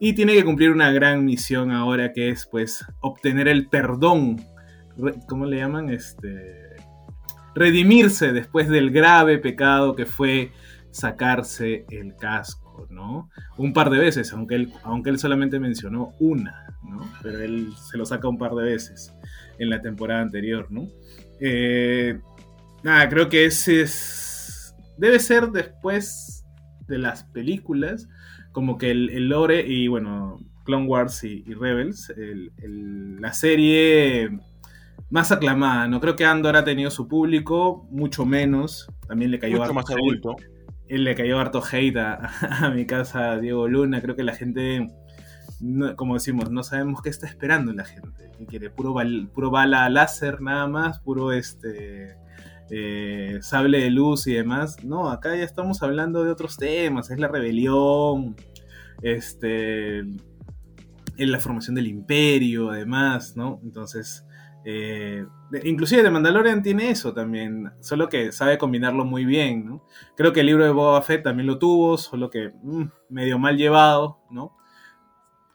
Y 0.00 0.12
tiene 0.12 0.34
que 0.34 0.44
cumplir 0.44 0.70
una 0.70 0.92
gran 0.92 1.24
misión 1.24 1.70
ahora 1.72 2.12
que 2.12 2.30
es 2.30 2.46
pues 2.46 2.84
obtener 3.00 3.48
el 3.48 3.68
perdón, 3.68 4.40
¿cómo 5.28 5.46
le 5.46 5.56
llaman? 5.56 5.90
Este 5.90 6.76
redimirse 7.54 8.32
después 8.32 8.68
del 8.68 8.90
grave 8.90 9.38
pecado 9.38 9.96
que 9.96 10.06
fue 10.06 10.52
sacarse 10.90 11.84
el 11.90 12.14
casco, 12.16 12.86
¿no? 12.90 13.30
Un 13.56 13.72
par 13.72 13.90
de 13.90 13.98
veces, 13.98 14.32
aunque 14.32 14.54
él, 14.54 14.72
aunque 14.84 15.10
él 15.10 15.18
solamente 15.18 15.58
mencionó 15.58 16.14
una, 16.20 16.76
¿no? 16.82 17.00
Pero 17.22 17.40
él 17.40 17.72
se 17.90 17.98
lo 17.98 18.06
saca 18.06 18.28
un 18.28 18.38
par 18.38 18.54
de 18.54 18.64
veces 18.64 19.12
en 19.58 19.70
la 19.70 19.82
temporada 19.82 20.22
anterior, 20.22 20.68
¿no? 20.70 20.88
Eh, 21.40 22.18
nada, 22.82 23.08
creo 23.08 23.28
que 23.28 23.44
ese 23.44 23.82
es... 23.82 24.74
Debe 24.96 25.20
ser 25.20 25.50
después 25.50 26.37
de 26.88 26.98
las 26.98 27.24
películas, 27.24 28.08
como 28.52 28.78
que 28.78 28.90
el, 28.90 29.10
el 29.10 29.28
lore 29.28 29.64
y 29.66 29.88
bueno, 29.88 30.40
Clone 30.64 30.86
Wars 30.86 31.22
y, 31.24 31.44
y 31.46 31.54
Rebels, 31.54 32.10
el, 32.10 32.52
el, 32.58 33.20
la 33.20 33.32
serie 33.32 34.30
más 35.10 35.32
aclamada, 35.32 35.88
¿no? 35.88 36.00
Creo 36.00 36.16
que 36.16 36.24
Andor 36.24 36.56
ha 36.56 36.64
tenido 36.64 36.90
su 36.90 37.08
público, 37.08 37.86
mucho 37.90 38.26
menos, 38.26 38.88
también 39.06 39.30
le 39.30 39.38
cayó 39.38 39.58
mucho 39.58 39.74
más 39.74 39.90
adulto 39.90 40.36
él 40.88 41.04
le 41.04 41.14
cayó 41.14 41.38
harto 41.38 41.62
hate 41.62 41.96
a, 41.96 42.30
a, 42.66 42.70
mi 42.70 42.86
casa 42.86 43.38
Diego 43.38 43.68
Luna. 43.68 44.00
Creo 44.00 44.16
que 44.16 44.24
la 44.24 44.34
gente, 44.34 44.88
no, 45.60 45.94
como 45.96 46.14
decimos, 46.14 46.50
no 46.50 46.62
sabemos 46.62 47.02
qué 47.02 47.10
está 47.10 47.26
esperando 47.26 47.72
la 47.72 47.84
gente. 47.84 48.30
¿Qué 48.38 48.46
quiere? 48.46 48.70
Puro, 48.70 48.92
bal, 48.92 49.28
puro 49.32 49.50
bala 49.50 49.88
láser 49.88 50.40
nada 50.40 50.66
más, 50.66 50.98
puro 51.00 51.32
este 51.32 52.16
eh, 52.70 53.38
sable 53.40 53.78
de 53.80 53.90
luz 53.90 54.26
y 54.26 54.34
demás. 54.34 54.82
No, 54.84 55.10
acá 55.10 55.36
ya 55.36 55.44
estamos 55.44 55.82
hablando 55.82 56.24
de 56.24 56.30
otros 56.30 56.56
temas. 56.56 57.10
Es 57.10 57.18
la 57.18 57.28
rebelión, 57.28 58.36
este, 59.02 60.04
la 61.16 61.40
formación 61.40 61.74
del 61.74 61.86
imperio, 61.86 62.70
además, 62.70 63.36
¿no? 63.36 63.60
Entonces... 63.62 64.24
Eh, 64.70 65.24
inclusive 65.64 66.02
The 66.02 66.10
Mandalorian 66.10 66.62
tiene 66.62 66.90
eso 66.90 67.14
también, 67.14 67.70
solo 67.80 68.10
que 68.10 68.32
sabe 68.32 68.58
combinarlo 68.58 69.06
muy 69.06 69.24
bien, 69.24 69.64
¿no? 69.64 69.86
Creo 70.14 70.34
que 70.34 70.40
el 70.40 70.46
libro 70.46 70.64
de 70.64 70.72
Boba 70.72 71.00
Fett 71.00 71.22
también 71.22 71.46
lo 71.46 71.58
tuvo, 71.58 71.96
solo 71.96 72.28
que 72.28 72.50
mmm, 72.62 72.84
medio 73.08 73.38
mal 73.38 73.56
llevado, 73.56 74.18
¿no? 74.30 74.57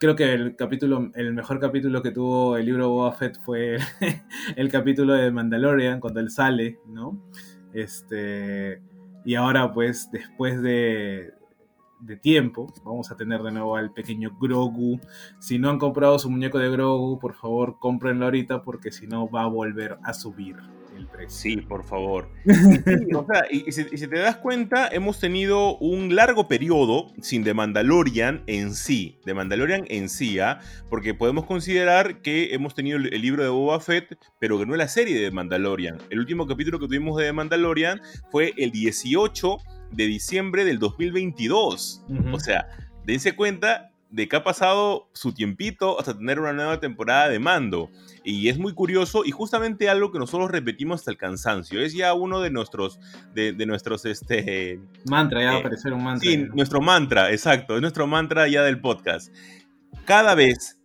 Creo 0.03 0.17
que 0.17 0.33
el 0.33 0.57
capítulo, 0.57 1.11
el 1.15 1.33
mejor 1.33 1.61
capítulo 1.61 2.03
que 2.03 2.11
tuvo 2.11 2.57
el 2.57 2.65
libro 2.65 2.89
Boba 2.89 3.13
Fett 3.13 3.39
fue 3.39 3.77
el 4.57 4.69
capítulo 4.69 5.13
de 5.13 5.31
Mandalorian, 5.31 6.01
cuando 6.01 6.19
él 6.19 6.29
sale, 6.29 6.77
¿no? 6.87 7.23
Este, 7.71 8.81
y 9.23 9.35
ahora 9.35 9.71
pues 9.71 10.11
después 10.11 10.61
de, 10.61 11.31
tiempo. 12.21 12.67
Vamos 12.83 13.11
a 13.11 13.15
tener 13.15 13.43
de 13.43 13.53
nuevo 13.53 13.77
al 13.77 13.93
pequeño 13.93 14.37
Grogu. 14.37 14.99
Si 15.39 15.57
no 15.57 15.69
han 15.69 15.79
comprado 15.79 16.19
su 16.19 16.29
muñeco 16.29 16.59
de 16.59 16.69
Grogu, 16.69 17.17
por 17.17 17.35
favor, 17.35 17.79
cómprenlo 17.79 18.25
ahorita 18.25 18.61
porque 18.61 18.91
si 18.91 19.07
no 19.07 19.29
va 19.29 19.43
a 19.43 19.47
volver 19.47 19.99
a 20.03 20.13
subir. 20.13 20.57
Sí, 21.27 21.57
por 21.57 21.83
favor. 21.83 22.29
Sí, 22.83 23.13
o 23.13 23.25
sea, 23.25 23.45
y, 23.49 23.67
y, 23.67 23.71
si, 23.71 23.85
y, 23.91 23.97
si, 23.97 24.07
te 24.07 24.19
das 24.19 24.37
cuenta, 24.37 24.87
hemos 24.91 25.19
tenido 25.19 25.77
un 25.77 26.15
largo 26.15 26.47
periodo 26.47 27.11
sin 27.21 27.43
The 27.43 27.53
Mandalorian 27.53 28.43
en 28.47 28.73
sí. 28.73 29.19
The 29.25 29.33
Mandalorian 29.33 29.85
en 29.87 30.09
sí, 30.09 30.39
¿ah? 30.39 30.59
porque 30.89 31.13
podemos 31.13 31.45
considerar 31.45 32.21
que 32.21 32.53
hemos 32.53 32.75
tenido 32.75 32.97
el, 32.97 33.13
el, 33.13 33.21
libro 33.21 33.43
de 33.43 33.49
Boba 33.49 33.79
Fett, 33.79 34.17
pero 34.39 34.59
que 34.59 34.65
no 34.65 34.73
es 34.73 34.77
la 34.77 34.87
serie 34.87 35.15
de 35.15 35.29
The 35.29 35.31
Mandalorian. 35.31 35.97
El 36.09 36.19
último 36.19 36.45
capítulo 36.45 36.79
que 36.79 36.87
tuvimos 36.87 37.17
de 37.17 37.25
The 37.25 37.33
Mandalorian 37.33 38.01
fue 38.31 38.53
el 38.57 38.71
18 38.71 39.57
de 39.91 40.07
diciembre 40.07 40.65
del 40.65 40.79
2022. 40.79 42.03
Uh 42.07 42.13
-huh. 42.13 42.35
O 42.35 42.39
sea, 42.39 42.67
dense 43.05 43.35
cuenta 43.35 43.92
de 44.13 44.27
que 44.27 44.35
ha 44.35 44.43
pasado 44.43 45.09
su 45.13 45.33
tiempito 45.33 45.99
hasta 45.99 46.15
tener 46.15 46.39
una 46.39 46.53
nueva 46.53 46.79
temporada 46.79 47.29
de 47.29 47.39
mando. 47.39 47.89
Y 48.23 48.47
es 48.47 48.59
muy 48.59 48.73
curioso 48.73 49.25
y 49.25 49.31
justamente 49.31 49.89
algo 49.89 50.11
que 50.11 50.19
nosotros 50.19 50.51
repetimos 50.51 51.01
hasta 51.01 51.09
el 51.09 51.17
cansancio. 51.17 51.81
Es 51.81 51.93
ya 51.95 52.13
uno 52.13 52.39
de 52.39 52.51
nuestros, 52.51 52.99
de, 53.33 53.53
de 53.53 53.65
nuestros, 53.65 54.05
este... 54.05 54.79
Mantra, 55.05 55.41
ya 55.41 55.49
va 55.49 55.55
a 55.55 55.59
aparecer 55.61 55.93
un 55.93 56.03
mantra. 56.03 56.29
Sí, 56.29 56.37
¿no? 56.37 56.53
nuestro 56.53 56.79
mantra, 56.79 57.31
exacto. 57.31 57.75
Es 57.75 57.81
nuestro 57.81 58.05
mantra 58.05 58.47
ya 58.47 58.61
del 58.61 58.79
podcast. 58.79 59.33
Cada 60.05 60.35
vez 60.35 60.79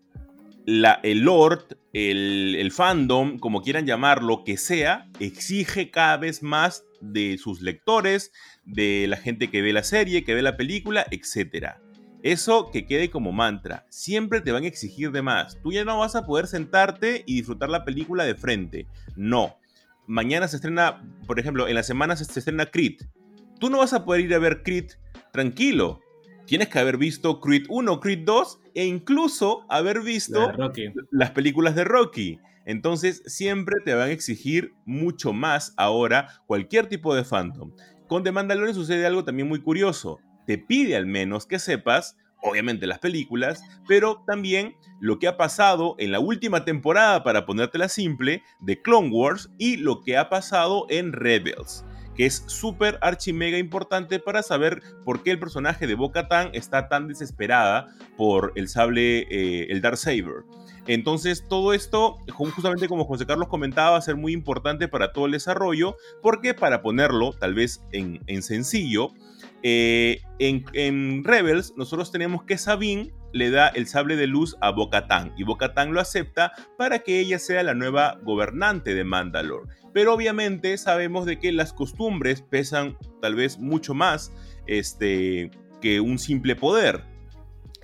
la, 0.65 0.99
el 1.03 1.21
Lord, 1.21 1.77
el, 1.93 2.57
el, 2.59 2.73
fandom, 2.73 3.39
como 3.39 3.61
quieran 3.61 3.85
llamarlo, 3.85 4.43
que 4.43 4.57
sea, 4.57 5.07
exige 5.21 5.91
cada 5.91 6.17
vez 6.17 6.43
más 6.43 6.87
de 7.03 7.37
sus 7.37 7.61
lectores, 7.61 8.33
de 8.65 9.05
la 9.07 9.19
gente 9.19 9.51
que 9.51 9.61
ve 9.61 9.75
la 9.75 9.83
serie, 9.83 10.25
que 10.25 10.33
ve 10.33 10.41
la 10.41 10.57
película, 10.57 11.07
etc. 11.11 11.77
Eso 12.23 12.71
que 12.73 12.87
quede 12.87 13.11
como 13.11 13.33
mantra. 13.33 13.87
Siempre 13.91 14.41
te 14.41 14.53
van 14.53 14.65
a 14.65 14.69
exigir 14.69 15.13
de 15.13 15.23
más. 15.23 15.59
Tú 15.63 15.73
ya 15.73 15.85
no 15.85 15.99
vas 15.99 16.17
a 16.17 16.27
poder 16.27 16.47
sentarte 16.47 17.23
y 17.27 17.37
disfrutar 17.37 17.71
la 17.71 17.85
película 17.85 18.25
de 18.25 18.35
frente. 18.35 18.87
No. 19.17 19.57
Mañana 20.07 20.49
se 20.49 20.57
estrena, 20.57 21.03
por 21.27 21.39
ejemplo, 21.39 21.69
en 21.69 21.75
la 21.75 21.83
semana 21.83 22.17
se, 22.17 22.25
se 22.25 22.41
estrena 22.41 22.67
Creed. 22.67 23.03
tú 23.61 23.71
no 23.71 23.79
vas 23.79 23.93
a 23.93 24.05
poder 24.05 24.23
ir 24.23 24.35
a 24.35 24.39
ver 24.39 24.63
Creed 24.63 24.93
tranquilo. 25.33 26.01
Tienes 26.47 26.69
que 26.69 26.79
haber 26.79 26.97
visto 26.97 27.41
Creed 27.41 27.67
1, 27.69 28.01
Creed 28.01 28.21
2 28.25 28.61
e 28.75 28.87
incluso 28.87 29.67
haber 29.69 30.01
visto 30.01 30.51
La 30.53 30.73
las 31.11 31.31
películas 31.33 31.75
de 31.75 31.85
Rocky. 31.85 32.39
Entonces 32.65 33.23
siempre 33.27 33.77
te 33.85 33.95
van 33.95 34.09
a 34.09 34.13
exigir 34.13 34.73
mucho 34.87 35.33
más 35.33 35.75
ahora 35.77 36.29
cualquier 36.47 36.87
tipo 36.87 37.15
de 37.15 37.25
fandom. 37.25 37.73
Con 38.07 38.25
The 38.25 38.33
Mandalorian 38.33 38.75
sucede 38.75 39.05
algo 39.05 39.25
también 39.25 39.47
muy 39.47 39.61
curioso. 39.61 40.21
Te 40.49 40.57
pide 40.57 40.97
al 40.97 41.05
menos 41.05 41.45
que 41.45 41.59
sepas, 41.59 42.17
obviamente 42.41 42.87
las 42.87 43.01
películas, 43.01 43.63
pero 43.87 44.25
también 44.27 44.77
lo 44.99 45.19
que 45.19 45.29
ha 45.29 45.37
pasado 45.37 45.95
en 45.99 46.11
la 46.11 46.21
última 46.21 46.65
temporada, 46.65 47.23
para 47.23 47.45
ponértela 47.45 47.91
simple, 47.91 48.43
de 48.61 48.81
Clone 48.81 49.11
Wars 49.11 49.51
y 49.59 49.77
lo 49.77 50.01
que 50.01 50.17
ha 50.17 50.31
pasado 50.31 50.87
en 50.89 51.13
Rebels 51.13 51.85
que 52.17 52.27
es 52.27 52.43
súper 52.47 52.99
archi 53.01 53.33
mega 53.33 53.59
importante 53.59 54.19
para 54.19 54.43
saber 54.43 54.83
por 55.05 55.23
qué 55.23 55.31
el 55.31 55.39
personaje 55.39 55.87
de 55.87 55.95
Bo-Katan 55.95 56.51
está 56.53 56.89
tan 56.89 57.07
desesperada 57.07 57.95
por 58.17 58.53
el 58.57 58.69
sable, 58.69 59.21
eh, 59.31 59.69
el 59.71 59.81
Darksaber. 59.81 60.43
Entonces, 60.89 61.45
todo 61.49 61.75
esto, 61.75 62.17
justamente 62.33 62.89
como 62.89 63.05
José 63.05 63.25
Carlos 63.25 63.47
comentaba, 63.47 63.91
va 63.91 63.99
a 63.99 64.03
ser 64.03 64.17
muy 64.17 64.33
importante 64.33 64.89
para 64.89 65.13
todo 65.13 65.27
el 65.27 65.33
desarrollo, 65.33 65.97
porque 66.21 66.55
para 66.55 66.83
ponerlo 66.83 67.35
tal 67.35 67.55
vez 67.55 67.85
en, 67.93 68.21
en 68.27 68.43
sencillo, 68.43 69.13
eh, 69.63 70.21
en, 70.39 71.25
Rebels 71.25 71.75
nosotros 71.77 72.13
tenemos 72.13 72.45
que 72.45 72.59
Sabine 72.59 73.13
le 73.33 73.51
da 73.51 73.69
el 73.69 73.87
sable 73.87 74.17
de 74.17 74.27
luz 74.27 74.57
a 74.61 74.71
Bo-Katan 74.71 75.35
y 75.37 75.45
Bo-Katan 75.45 75.93
lo 75.93 76.01
acepta 76.01 76.53
para 76.77 77.01
que 77.01 77.21
ella 77.21 77.39
sea 77.39 77.63
la 77.63 77.75
nueva 77.75 78.19
gobernante 78.23 78.95
de 78.95 79.05
Mandalore. 79.05 79.69
Pero 79.93 80.15
obviamente 80.15 80.79
sabemos 80.79 81.27
de 81.27 81.39
que 81.39 81.53
las 81.53 81.73
costumbres 81.73 82.43
pesan 82.43 82.97
tal 83.21 83.35
vez 83.35 83.59
mucho 83.59 83.95
más 83.95 84.33
este, 84.67 85.51
que 85.81 86.01
un 86.01 86.19
simple 86.19 86.57
poder. 86.57 87.05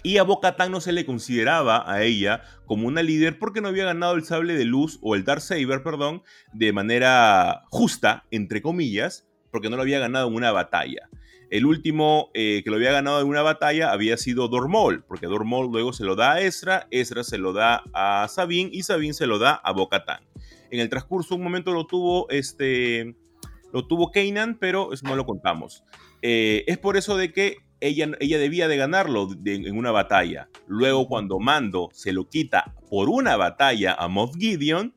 Y 0.03 0.19
a 0.19 0.23
Bo-Katan 0.23 0.71
no 0.71 0.81
se 0.81 0.93
le 0.93 1.07
consideraba 1.07 1.91
a 1.91 2.03
ella 2.03 2.43
como 2.67 2.87
una 2.87 3.03
líder 3.03 3.39
porque 3.39 3.63
no 3.63 3.69
había 3.69 3.87
ganado 3.87 4.15
el 4.15 4.25
sable 4.25 4.55
de 4.55 4.67
luz 4.67 4.99
o 5.03 5.15
el 5.15 5.25
Darksaber, 5.25 5.83
perdón, 5.83 6.23
de 6.53 6.73
manera 6.75 7.63
justa, 7.71 8.25
entre 8.31 8.61
comillas, 8.61 9.27
porque 9.51 9.71
no 9.71 9.77
lo 9.77 9.83
había 9.83 10.01
ganado 10.01 10.29
en 10.29 10.35
una 10.35 10.53
batalla. 10.53 11.09
El 11.55 11.67
último 11.67 12.31
eh, 12.35 12.63
que 12.65 12.71
lo 12.71 12.75
había 12.75 12.91
ganado 12.91 13.21
en 13.21 13.29
una 13.29 13.43
batalla 13.43 13.93
había 13.93 14.17
sido 14.17 14.49
Dormol, 14.49 15.05
porque 15.07 15.27
Dormol 15.27 15.71
luego 15.71 15.93
se 15.93 16.03
lo 16.03 16.17
da 16.17 16.33
a 16.33 16.41
Ezra, 16.41 16.89
Ezra 16.91 17.23
se 17.23 17.39
lo 17.39 17.53
da 17.53 17.85
a 17.93 18.27
Sabine 18.29 18.71
y 18.73 18.83
Sabine 18.83 19.15
se 19.15 19.29
lo 19.29 19.39
da 19.39 19.53
a 19.55 19.71
Bo-Katan. 19.71 20.25
En 20.73 20.81
el 20.81 20.89
transcurso 20.89 21.37
un 21.37 21.45
momento 21.45 21.73
lo 21.73 21.87
tuvo 21.87 22.29
este 22.29 23.15
lo 23.73 23.87
tuvo 23.87 24.11
Kanan, 24.11 24.59
pero 24.59 24.93
eso 24.93 25.07
no 25.07 25.15
lo 25.15 25.27
contamos. 25.27 25.85
Eh, 26.23 26.65
es 26.67 26.77
por 26.79 26.97
eso 26.97 27.17
de 27.17 27.33
que 27.33 27.59
ella, 27.79 28.11
ella 28.19 28.39
debía 28.39 28.67
de 28.67 28.77
ganarlo 28.77 29.27
de- 29.27 29.55
en 29.55 29.79
una 29.79 29.93
batalla. 29.93 30.49
Luego 30.67 31.07
cuando 31.07 31.39
Mando 31.39 31.89
se 31.93 32.13
lo 32.13 32.29
quita 32.29 32.75
por 32.91 33.09
una 33.09 33.37
batalla 33.37 33.95
a 33.95 34.09
Moff 34.09 34.35
Gideon, 34.37 34.93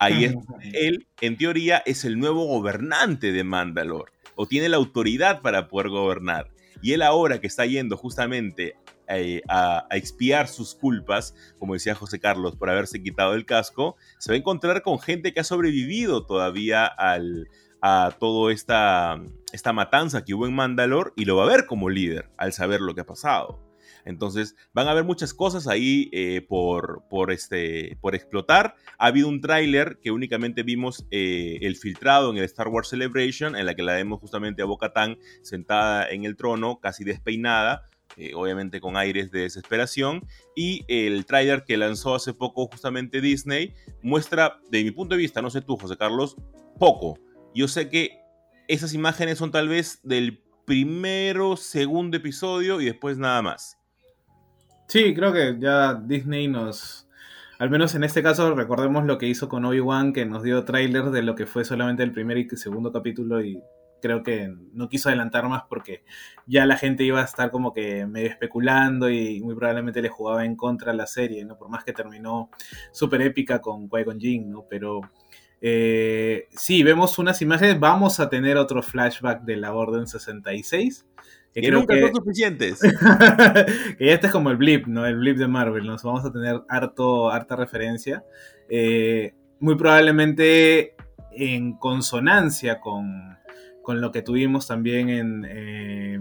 ahí 0.00 0.24
es 0.24 0.34
él, 0.72 1.06
en 1.20 1.36
teoría, 1.36 1.80
es 1.86 2.04
el 2.04 2.18
nuevo 2.18 2.44
gobernante 2.46 3.30
de 3.30 3.44
Mandalore, 3.44 4.10
o 4.34 4.46
tiene 4.46 4.68
la 4.68 4.76
autoridad 4.76 5.40
para 5.40 5.68
poder 5.68 5.88
gobernar. 5.88 6.50
Y 6.80 6.92
él 6.92 7.02
ahora 7.02 7.40
que 7.40 7.46
está 7.46 7.64
yendo 7.66 7.96
justamente 7.96 8.76
eh, 9.08 9.42
a, 9.48 9.86
expiar 9.90 10.48
sus 10.48 10.74
culpas, 10.74 11.34
como 11.58 11.74
decía 11.74 11.94
José 11.94 12.18
Carlos, 12.18 12.56
por 12.56 12.70
haberse 12.70 13.02
quitado 13.02 13.34
el 13.34 13.44
casco, 13.44 13.96
se 14.18 14.32
va 14.32 14.34
a 14.34 14.38
encontrar 14.38 14.82
con 14.82 14.98
gente 14.98 15.32
que 15.32 15.40
ha 15.40 15.44
sobrevivido 15.44 16.24
todavía 16.24 16.86
al, 16.86 17.48
a 17.82 18.16
toda 18.18 18.52
esta, 18.52 19.20
esta 19.52 19.72
matanza 19.72 20.24
que 20.24 20.34
hubo 20.34 20.46
en 20.46 20.54
Mandalore 20.54 21.10
y 21.16 21.24
lo 21.24 21.36
va 21.36 21.44
a 21.44 21.48
ver 21.48 21.66
como 21.66 21.90
líder 21.90 22.30
al 22.36 22.52
saber 22.52 22.80
lo 22.80 22.94
que 22.94 23.02
ha 23.02 23.06
pasado. 23.06 23.71
Entonces 24.04 24.56
van 24.72 24.88
a 24.88 24.92
haber 24.92 25.04
muchas 25.04 25.34
cosas 25.34 25.66
ahí 25.66 26.08
eh, 26.12 26.44
por, 26.48 27.04
por, 27.08 27.30
este, 27.30 27.96
por 28.00 28.14
explotar. 28.14 28.74
Ha 28.98 29.06
habido 29.06 29.28
un 29.28 29.40
tráiler 29.40 29.98
que 30.02 30.10
únicamente 30.10 30.62
vimos 30.62 31.06
eh, 31.10 31.58
el 31.62 31.76
filtrado 31.76 32.30
en 32.30 32.38
el 32.38 32.44
Star 32.44 32.68
Wars 32.68 32.88
Celebration, 32.88 33.56
en 33.56 33.66
la 33.66 33.74
que 33.74 33.82
la 33.82 33.94
vemos 33.94 34.20
justamente 34.20 34.62
a 34.62 34.64
Bo-Katan 34.64 35.18
sentada 35.42 36.08
en 36.08 36.24
el 36.24 36.36
trono, 36.36 36.80
casi 36.80 37.04
despeinada, 37.04 37.88
eh, 38.16 38.32
obviamente 38.34 38.80
con 38.80 38.96
aires 38.96 39.30
de 39.30 39.40
desesperación. 39.40 40.26
Y 40.54 40.84
el 40.88 41.24
tráiler 41.26 41.64
que 41.64 41.76
lanzó 41.76 42.14
hace 42.14 42.34
poco 42.34 42.66
justamente 42.66 43.20
Disney 43.20 43.74
muestra, 44.02 44.60
de 44.70 44.84
mi 44.84 44.90
punto 44.90 45.14
de 45.14 45.20
vista, 45.20 45.42
no 45.42 45.50
sé 45.50 45.62
tú, 45.62 45.76
José 45.76 45.96
Carlos, 45.96 46.36
poco. 46.78 47.18
Yo 47.54 47.68
sé 47.68 47.88
que 47.88 48.18
esas 48.68 48.94
imágenes 48.94 49.38
son 49.38 49.50
tal 49.50 49.68
vez 49.68 50.00
del 50.02 50.42
primero, 50.64 51.56
segundo 51.56 52.16
episodio 52.16 52.80
y 52.80 52.86
después 52.86 53.18
nada 53.18 53.42
más. 53.42 53.78
Sí, 54.92 55.14
creo 55.14 55.32
que 55.32 55.56
ya 55.58 55.94
Disney 55.94 56.48
nos. 56.48 57.08
Al 57.58 57.70
menos 57.70 57.94
en 57.94 58.04
este 58.04 58.22
caso, 58.22 58.54
recordemos 58.54 59.06
lo 59.06 59.16
que 59.16 59.26
hizo 59.26 59.48
con 59.48 59.64
Obi-Wan, 59.64 60.12
que 60.12 60.26
nos 60.26 60.42
dio 60.42 60.66
tráiler 60.66 61.04
de 61.04 61.22
lo 61.22 61.34
que 61.34 61.46
fue 61.46 61.64
solamente 61.64 62.02
el 62.02 62.12
primer 62.12 62.36
y 62.36 62.46
segundo 62.58 62.92
capítulo, 62.92 63.42
y 63.42 63.58
creo 64.02 64.22
que 64.22 64.54
no 64.74 64.90
quiso 64.90 65.08
adelantar 65.08 65.48
más 65.48 65.62
porque 65.66 66.04
ya 66.46 66.66
la 66.66 66.76
gente 66.76 67.04
iba 67.04 67.22
a 67.22 67.24
estar 67.24 67.50
como 67.50 67.72
que 67.72 68.04
medio 68.04 68.28
especulando 68.28 69.08
y 69.08 69.40
muy 69.40 69.54
probablemente 69.54 70.02
le 70.02 70.10
jugaba 70.10 70.44
en 70.44 70.56
contra 70.56 70.92
la 70.92 71.06
serie, 71.06 71.42
¿no? 71.46 71.56
Por 71.56 71.70
más 71.70 71.84
que 71.84 71.94
terminó 71.94 72.50
súper 72.92 73.22
épica 73.22 73.62
con 73.62 73.88
Qui-Gon 73.88 74.20
Jinn, 74.20 74.50
¿no? 74.50 74.66
Pero 74.68 75.00
eh, 75.62 76.48
sí, 76.50 76.82
vemos 76.82 77.18
unas 77.18 77.40
imágenes, 77.40 77.80
vamos 77.80 78.20
a 78.20 78.28
tener 78.28 78.58
otro 78.58 78.82
flashback 78.82 79.40
de 79.44 79.56
la 79.56 79.72
Orden 79.72 80.06
66. 80.06 81.06
Que 81.60 81.70
nunca 81.70 81.94
que- 81.94 82.00
son 82.02 82.14
suficientes. 82.14 82.80
que 83.98 84.06
ya 84.06 84.12
este 84.14 84.26
es 84.28 84.32
como 84.32 84.50
el 84.50 84.56
blip, 84.56 84.86
¿no? 84.86 85.04
El 85.06 85.16
blip 85.18 85.36
de 85.36 85.48
Marvel. 85.48 85.84
Nos 85.86 86.02
vamos 86.02 86.24
a 86.24 86.32
tener 86.32 86.62
harto, 86.68 87.30
harta 87.30 87.56
referencia. 87.56 88.24
Eh, 88.68 89.34
muy 89.60 89.76
probablemente 89.76 90.94
en 91.32 91.74
consonancia 91.74 92.80
con, 92.80 93.36
con 93.82 94.00
lo 94.00 94.10
que 94.12 94.22
tuvimos 94.22 94.66
también 94.66 95.08
en, 95.08 95.46
eh, 95.48 96.20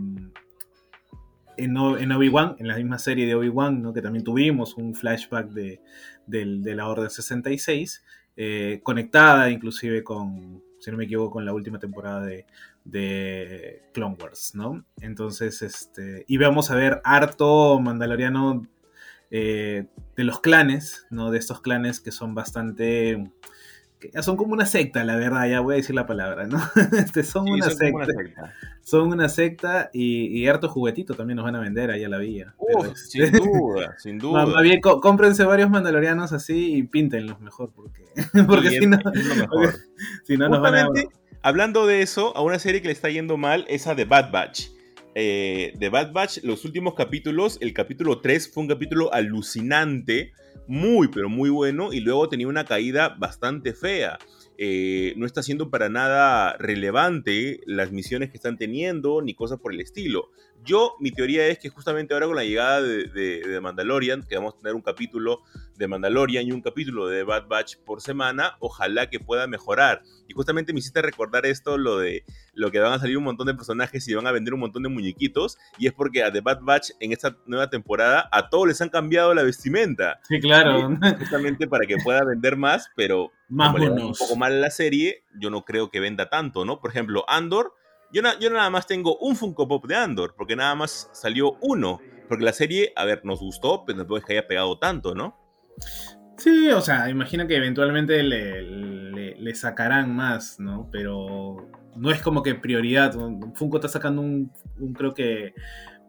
en, 1.57 1.77
Obi-Wan, 1.77 2.55
en 2.59 2.67
la 2.67 2.75
misma 2.75 2.97
serie 2.97 3.25
de 3.25 3.36
Obi-Wan, 3.36 3.82
¿no? 3.82 3.93
que 3.93 4.01
también 4.01 4.23
tuvimos 4.23 4.75
un 4.77 4.95
flashback 4.95 5.49
de, 5.49 5.82
del- 6.25 6.63
de 6.63 6.75
la 6.75 6.88
Orden 6.88 7.09
66, 7.09 8.03
eh, 8.38 8.79
conectada 8.84 9.49
inclusive 9.49 10.03
con, 10.03 10.63
si 10.79 10.89
no 10.91 10.97
me 10.97 11.03
equivoco, 11.05 11.32
con 11.32 11.45
la 11.45 11.53
última 11.53 11.77
temporada 11.79 12.25
de, 12.25 12.45
de 12.84 13.84
Clone 13.93 14.17
Wars, 14.21 14.51
¿no? 14.55 14.84
Entonces, 15.01 15.61
este, 15.61 16.25
y 16.27 16.38
vamos 16.38 16.71
a 16.71 16.75
ver 16.75 17.01
harto 17.03 17.79
mandaloriano 17.79 18.65
eh, 19.29 19.86
de 20.15 20.23
los 20.23 20.39
clanes, 20.39 21.05
¿no? 21.09 21.32
De 21.32 21.38
estos 21.39 21.61
clanes 21.61 21.99
que 21.99 22.11
son 22.11 22.34
bastante... 22.36 23.32
que 23.99 24.09
ya 24.11 24.23
son 24.23 24.36
como 24.36 24.53
una 24.53 24.65
secta, 24.65 25.03
la 25.03 25.15
verdad, 25.15 25.47
ya 25.47 25.59
voy 25.61 25.75
a 25.75 25.77
decir 25.77 25.95
la 25.95 26.07
palabra, 26.07 26.47
¿no? 26.47 26.57
Este, 26.97 27.23
son, 27.23 27.45
Sí, 27.45 27.51
una 27.53 27.65
son 27.65 27.77
secta, 27.77 27.95
una 27.95 28.05
secta. 28.05 28.53
son 28.82 29.07
una 29.09 29.29
secta 29.29 29.89
y, 29.93 30.25
y 30.38 30.47
harto 30.47 30.67
juguetito 30.67 31.13
también 31.13 31.36
nos 31.38 31.45
van 31.45 31.55
a 31.55 31.59
vender 31.59 31.91
allá 31.91 32.09
la 32.09 32.17
vía. 32.17 32.55
Uf, 32.57 32.67
Pero, 32.82 32.91
este, 32.93 33.27
sin 33.32 33.32
duda, 33.43 33.95
sin 33.99 34.17
duda. 34.17 34.45
más, 34.47 34.63
bien, 34.63 34.82
có- 34.82 34.99
cómprense 34.99 35.43
varios 35.45 35.69
mandalorianos 35.69 36.34
así 36.34 36.73
y 36.77 36.84
píntenlos 36.84 37.39
mejor, 37.39 37.71
porque, 37.75 38.03
porque 38.47 38.69
si 38.71 38.88
no, 38.88 38.97
si 40.23 40.36
no 40.36 40.49
nos 40.49 40.61
van 40.61 40.75
a... 40.75 40.88
Hablando 41.43 41.87
de 41.87 42.03
eso, 42.03 42.37
a 42.37 42.43
una 42.43 42.59
serie 42.59 42.83
que 42.83 42.87
le 42.87 42.93
está 42.93 43.09
yendo 43.09 43.35
mal 43.35 43.65
es 43.67 43.87
a 43.87 43.95
The 43.95 44.05
Bad 44.05 44.31
Batch. 44.31 44.67
Eh, 45.15 45.73
The 45.79 45.89
Bad 45.89 46.11
Batch, 46.11 46.43
los 46.43 46.65
últimos 46.65 46.93
capítulos, 46.93 47.57
el 47.61 47.73
capítulo 47.73 48.21
3 48.21 48.53
fue 48.53 48.61
un 48.61 48.69
capítulo 48.69 49.11
alucinante, 49.11 50.33
muy, 50.67 51.07
pero 51.07 51.29
muy 51.29 51.49
bueno, 51.49 51.93
y 51.93 52.01
luego 52.01 52.29
tenía 52.29 52.47
una 52.47 52.65
caída 52.65 53.15
bastante 53.17 53.73
fea. 53.73 54.19
Eh, 54.59 55.15
no 55.17 55.25
está 55.25 55.41
siendo 55.41 55.71
para 55.71 55.89
nada 55.89 56.55
relevante 56.57 57.59
las 57.65 57.91
misiones 57.91 58.29
que 58.29 58.37
están 58.37 58.59
teniendo, 58.59 59.23
ni 59.23 59.33
cosas 59.33 59.59
por 59.59 59.73
el 59.73 59.81
estilo. 59.81 60.29
Yo, 60.64 60.95
mi 60.99 61.12
teoría 61.12 61.47
es 61.47 61.59
que 61.59 61.70
justamente 61.70 62.14
ahora 62.14 62.28
con 62.28 62.36
la 62.36 62.43
llegada 62.43 62.82
de, 62.82 63.05
de, 63.05 63.41
de 63.47 63.62
Mandalorian, 63.62 64.24
que 64.24 64.36
vamos 64.36 64.53
a 64.55 64.57
tener 64.57 64.76
un 64.76 64.82
capítulo 64.82 65.41
de 65.76 65.88
Mandalorian 65.88 66.45
y 66.45 66.51
un 66.51 66.62
capítulo 66.62 67.07
de 67.07 67.24
Bad 67.24 67.47
Batch 67.47 67.78
por 67.78 68.01
semana, 68.01 68.55
ojalá 68.59 69.09
que 69.09 69.20
pueda 69.20 69.47
mejorar. 69.47 70.03
Y 70.28 70.34
justamente 70.34 70.72
me 70.74 70.80
hiciste 70.80 71.01
recordar 71.01 71.45
esto, 71.45 71.78
lo 71.78 71.97
de 71.97 72.24
lo 72.53 72.70
que 72.70 72.80
van 72.80 72.93
a 72.93 72.99
salir 72.99 73.18
un 73.18 73.24
montón 73.24 73.47
de 73.47 73.55
personajes 73.55 74.07
y 74.07 74.14
van 74.14 74.28
a 74.28 74.32
vender 74.32 74.53
un 74.53 74.59
montón 74.59 74.84
de 74.84 74.89
muñequitos, 74.89 75.57
y 75.80 75.88
es 75.88 75.93
porque 75.93 76.24
a 76.24 76.32
The 76.32 76.41
Bad 76.41 76.59
Batch 76.62 76.91
en 76.99 77.12
esta 77.12 77.36
nueva 77.47 77.70
temporada 77.70 78.30
a 78.32 78.49
todos 78.49 78.68
les 78.68 78.82
han 78.82 78.89
cambiado 78.89 79.34
la 79.34 79.43
vestimenta, 79.43 80.20
Sí, 80.28 80.39
claro. 80.39 80.95
justamente 81.18 81.68
para 81.68 81.86
que 81.88 81.97
pueda 82.03 82.24
vender 82.24 82.57
más, 82.57 82.89
pero 82.95 83.32
Más 83.49 83.74
como 83.74 83.84
le 83.84 83.91
un 84.03 84.14
poco 84.14 84.36
mal 84.36 84.62
la 84.62 84.70
serie, 84.70 85.24
yo 85.39 85.49
no 85.49 85.66
creo 85.66 85.89
que 85.89 85.99
venda 85.99 86.30
tanto, 86.30 86.64
¿no? 86.64 86.80
Por 86.80 86.91
ejemplo, 86.91 87.26
Andor, 87.28 87.74
yo, 88.14 88.22
yo 88.39 88.49
nada 88.49 88.70
más 88.70 88.86
tengo 88.88 89.18
un 89.18 89.36
Funko 89.36 89.68
Pop 89.68 89.86
de 89.88 89.95
Andor, 89.95 90.34
porque 90.38 90.55
nada 90.55 90.76
más 90.76 91.09
salió 91.14 91.57
uno, 91.62 91.99
porque 92.28 92.43
la 92.45 92.53
serie, 92.53 92.93
a 92.95 93.05
ver, 93.05 93.26
nos 93.26 93.39
gustó, 93.39 93.84
pero 93.86 93.99
tampoco 93.99 94.18
es 94.20 94.26
que 94.26 94.34
haya 94.34 94.47
pegado 94.47 94.78
tanto, 94.78 95.16
¿no? 95.16 95.38
Sí, 96.38 96.70
o 96.72 96.82
sea, 96.82 97.09
imagino 97.09 97.45
que 97.47 97.55
eventualmente 97.55 98.24
le, 98.24 98.62
le- 98.62 99.36
le 99.36 99.55
sacarán 99.55 100.16
más, 100.16 100.59
¿no? 100.59 100.89
Pero 100.91 101.70
no 101.95 102.09
es 102.12 102.22
como 102.22 102.41
que 102.41 102.55
prioridad. 102.55 103.14
Funko 103.53 103.78
está 103.78 103.88
sacando 103.88 104.22
un, 104.22 104.51
un 104.80 104.93
creo 104.93 105.14
que 105.14 105.53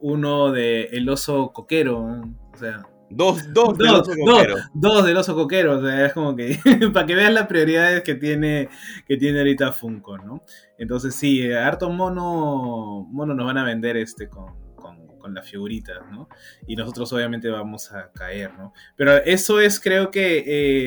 uno 0.00 0.50
de 0.53 0.84
El 0.92 1.09
Oso 1.09 1.53
Coquero, 1.53 2.07
¿no? 2.07 2.34
o 2.55 2.57
sea... 2.57 2.82
Dos, 3.14 3.52
dos, 3.52 3.76
del 3.78 3.88
Dos, 3.88 4.00
oso 4.00 4.12
dos, 4.16 4.30
coquero. 4.30 4.56
dos 4.74 5.04
del 5.04 5.16
oso 5.16 5.34
coquero, 5.34 5.78
o 5.78 5.82
sea, 5.82 6.06
es 6.06 6.12
como 6.12 6.34
que 6.34 6.58
para 6.92 7.06
que 7.06 7.14
veas 7.14 7.32
las 7.32 7.46
prioridades 7.46 8.02
que 8.02 8.14
tiene, 8.14 8.68
que 9.06 9.16
tiene 9.16 9.38
ahorita 9.38 9.72
Funko, 9.72 10.18
¿no? 10.18 10.44
Entonces 10.78 11.14
sí, 11.14 11.42
eh, 11.42 11.58
harto 11.58 11.90
mono, 11.90 13.06
mono 13.10 13.34
nos 13.34 13.46
van 13.46 13.58
a 13.58 13.64
vender 13.64 13.96
este 13.96 14.28
con, 14.28 14.74
con, 14.74 15.06
con 15.18 15.34
las 15.34 15.48
figuritas, 15.48 15.98
¿no? 16.10 16.28
Y 16.66 16.74
nosotros 16.76 17.12
obviamente 17.12 17.48
vamos 17.50 17.92
a 17.92 18.10
caer, 18.12 18.54
¿no? 18.54 18.72
Pero 18.96 19.16
eso 19.16 19.60
es, 19.60 19.78
creo 19.78 20.10
que, 20.10 20.44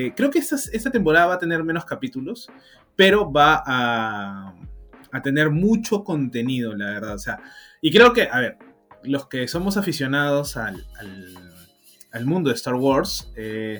eh, 0.07 0.13
creo 0.15 0.31
que 0.31 0.39
esta, 0.39 0.55
esta 0.73 0.91
temporada 0.91 1.27
va 1.27 1.33
a 1.35 1.39
tener 1.39 1.63
menos 1.63 1.85
capítulos, 1.85 2.47
pero 2.95 3.31
va 3.31 3.63
a, 3.65 4.55
a 5.11 5.21
tener 5.21 5.49
mucho 5.51 6.03
contenido, 6.03 6.75
la 6.75 6.85
verdad, 6.91 7.13
o 7.15 7.19
sea, 7.19 7.39
y 7.81 7.91
creo 7.91 8.13
que, 8.13 8.27
a 8.31 8.39
ver, 8.39 8.57
los 9.03 9.27
que 9.27 9.47
somos 9.47 9.77
aficionados 9.77 10.57
al, 10.57 10.85
al, 10.99 11.54
al 12.15 12.25
mundo 12.25 12.49
de 12.49 12.55
Star 12.55 12.75
Wars, 12.75 13.29
eh, 13.35 13.79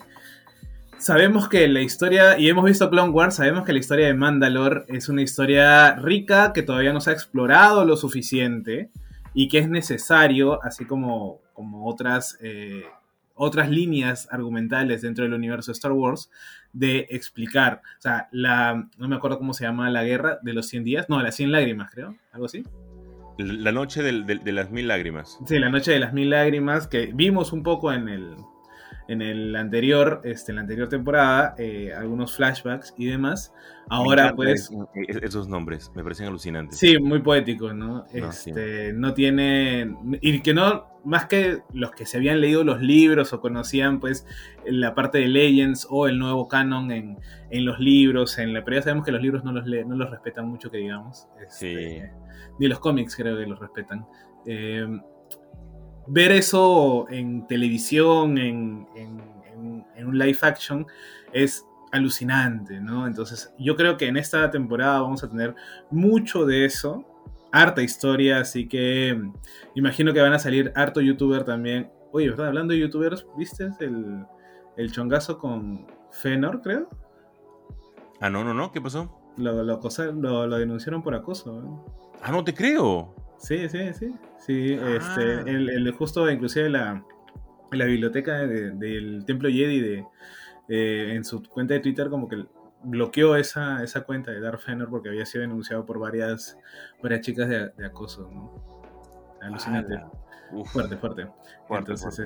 sabemos 0.98 1.48
que 1.48 1.68
la 1.68 1.82
historia, 1.82 2.38
y 2.38 2.50
hemos 2.50 2.66
visto 2.66 2.90
Clone 2.90 3.12
Wars, 3.12 3.36
sabemos 3.36 3.64
que 3.64 3.72
la 3.72 3.80
historia 3.80 4.08
de 4.08 4.14
Mandalore 4.14 4.84
es 4.90 5.08
una 5.08 5.22
historia 5.22 5.96
rica 5.96 6.52
que 6.54 6.62
todavía 6.62 6.92
no 6.92 7.00
se 7.00 7.12
ha 7.12 7.14
explorado 7.14 7.86
lo 7.86 7.96
suficiente 7.96 8.92
y 9.34 9.48
que 9.48 9.60
es 9.60 9.70
necesario, 9.70 10.62
así 10.64 10.86
como, 10.86 11.40
como 11.54 11.88
otras, 11.88 12.38
eh, 12.42 12.84
otras 13.36 13.70
líneas 13.70 14.28
argumentales 14.32 15.02
dentro 15.02 15.24
del 15.24 15.34
universo 15.34 15.72
de 15.72 15.76
Star 15.76 15.94
Wars, 15.94 16.30
de 16.74 17.08
explicar. 17.10 17.82
O 17.98 18.02
sea, 18.02 18.28
la, 18.32 18.90
no 18.98 19.08
me 19.08 19.16
acuerdo 19.16 19.38
cómo 19.38 19.54
se 19.54 19.64
llama 19.64 19.90
la 19.90 20.04
guerra 20.04 20.40
de 20.42 20.54
los 20.54 20.68
100 20.68 20.84
días, 20.84 21.06
no, 21.08 21.22
las 21.22 21.36
100 21.36 21.54
lágrimas, 21.54 21.90
creo, 21.90 22.18
algo 22.34 22.48
así. 22.48 22.66
La 23.38 23.72
noche 23.72 24.02
del- 24.04 24.26
de 24.26 24.52
las 24.52 24.72
mil 24.72 24.88
lágrimas. 24.88 25.40
Sí, 25.46 25.60
la 25.60 25.70
noche 25.70 25.92
de 25.92 26.00
las 26.00 26.14
mil 26.14 26.30
lágrimas, 26.30 26.88
que 26.88 27.12
vimos 27.14 27.52
un 27.54 27.64
poco 27.64 27.92
en 27.92 28.08
el, 28.08 28.36
en 29.08 29.22
el 29.22 29.56
anterior, 29.56 30.22
este, 30.24 30.51
en 30.51 30.56
la 30.56 30.62
anterior 30.62 30.89
temporada, 30.89 31.53
eh, 31.58 31.93
algunos 31.93 32.36
flashbacks 32.36 32.93
y 32.97 33.06
demás. 33.06 33.53
Ahora, 33.88 34.34
pues, 34.36 34.72
es- 35.08 35.18
esos 35.22 35.47
nombres, 35.47 35.91
me 35.95 36.01
parecen 36.03 36.28
alucinantes. 36.28 36.80
sí, 36.80 36.97
muy 36.99 37.20
poético, 37.20 37.72
¿no? 37.74 37.99
No, 37.99 38.06
Este, 38.12 38.93
no 38.93 39.14
tiene, 39.14 39.95
y 40.22 40.39
que 40.41 40.53
no, 40.56 40.88
más 41.03 41.28
que 41.28 41.60
los 41.72 41.91
que 41.91 42.08
se 42.08 42.18
habían 42.18 42.41
leído 42.41 42.64
los 42.64 42.82
libros 42.82 43.32
o 43.34 43.41
conocían, 43.41 43.99
pues, 43.99 44.26
la 44.66 44.95
parte 44.95 45.20
de 45.20 45.28
Legends 45.28 45.86
o 45.91 46.08
el 46.08 46.18
nuevo 46.18 46.47
canon 46.47 46.91
en, 46.91 47.20
en 47.51 47.66
los 47.66 47.80
libros, 47.80 48.39
en 48.39 48.53
la, 48.53 48.64
pero 48.64 48.78
ya 48.78 48.82
sabemos 48.84 49.06
que 49.06 49.12
los 49.12 49.22
libros 49.22 49.43
no 49.43 49.51
los, 49.51 49.68
lee- 49.68 49.86
no 49.86 49.95
los 49.95 50.10
respetan 50.10 50.47
mucho, 50.47 50.72
que 50.72 50.78
digamos. 50.78 51.28
Este, 51.45 52.12
Ni 52.58 52.68
los 52.68 52.80
cómics 52.80 53.16
creo 53.16 53.38
que 53.38 53.45
los 53.45 53.60
respetan. 53.60 54.08
Eh, 54.47 54.88
ver 56.08 56.32
eso 56.32 57.08
en 57.10 57.47
televisión, 57.47 58.38
en, 58.38 58.88
en- 58.95 59.22
en- 59.53 59.86
en 59.95 60.08
un 60.08 60.18
live 60.18 60.38
action, 60.41 60.86
es 61.34 61.66
alucinante, 61.91 62.80
¿no? 62.82 63.08
Entonces, 63.08 63.53
yo 63.58 63.76
creo 63.76 63.97
que 63.97 64.08
en 64.08 64.18
esta 64.18 64.49
temporada 64.51 65.01
vamos 65.01 65.24
a 65.24 65.30
tener 65.30 65.56
mucho 65.89 66.45
de 66.45 66.66
eso, 66.66 67.06
harta 67.51 67.82
historia, 67.82 68.39
así 68.39 68.68
que 68.68 69.16
mm, 69.18 69.34
imagino 69.76 70.14
que 70.14 70.22
van 70.22 70.34
a 70.34 70.39
salir 70.39 70.72
harto 70.76 70.99
youtuber 71.01 71.43
también. 71.45 71.89
Oye, 72.12 72.30
¿verdad? 72.30 72.47
Hablando 72.47 72.74
de 72.74 72.80
youtubers, 72.82 73.26
¿viste 73.38 73.70
el, 73.80 74.26
el 74.78 74.91
chongazo 74.91 75.38
con 75.38 75.88
Fenor, 76.12 76.62
creo? 76.62 76.89
Ah, 78.20 78.30
no, 78.30 78.43
no, 78.43 78.53
no, 78.53 78.72
¿qué 78.72 78.82
pasó? 78.82 79.10
Lo, 79.38 79.64
lo, 79.64 79.74
acosa- 79.76 80.06
lo- 80.12 80.47
lo 80.47 80.58
denunciaron 80.58 81.01
por 81.03 81.16
acoso, 81.16 81.62
¿no? 81.62 81.86
Ah, 82.22 82.32
no 82.32 82.43
te 82.43 82.53
creo. 82.53 83.14
Sí, 83.38 83.68
sí, 83.70 83.94
sí. 83.94 84.14
Sí, 84.40 84.80
Ah. 84.82 84.96
este, 84.98 85.50
el, 85.52 85.70
el- 85.70 85.92
justo 85.94 86.30
inclusive 86.30 86.70
la, 86.70 87.04
la 87.72 87.86
biblioteca 87.86 88.40
de- 88.48 88.72
del 88.72 89.26
Templo 89.26 89.50
Jedi 89.50 89.80
de, 89.82 90.06
de- 90.68 91.16
en 91.16 91.24
su 91.24 91.44
cuenta 91.44 91.74
de 91.74 91.80
Twitter 91.80 92.10
como 92.10 92.28
que 92.28 92.46
bloqueó 92.84 93.36
esa, 93.36 93.84
esa 93.84 94.02
cuenta 94.02 94.32
de 94.32 94.40
Darth 94.40 94.60
Fenor 94.62 94.90
porque 94.90 95.10
había 95.10 95.26
sido 95.26 95.42
denunciado 95.42 95.86
por 95.86 96.00
varias, 96.00 96.58
varias 97.02 97.22
chicas 97.22 97.50
de, 97.50 97.70
de 97.70 97.86
acoso, 97.86 98.30
¿no? 98.32 98.84
Alucinante. 99.42 100.00
Uf, 100.52 100.72
Fuerte, 100.72 100.96
fuerte. 100.98 101.28
fuerte, 101.68 101.91
Entonces, 101.93 102.16
fuerte. 102.16 102.24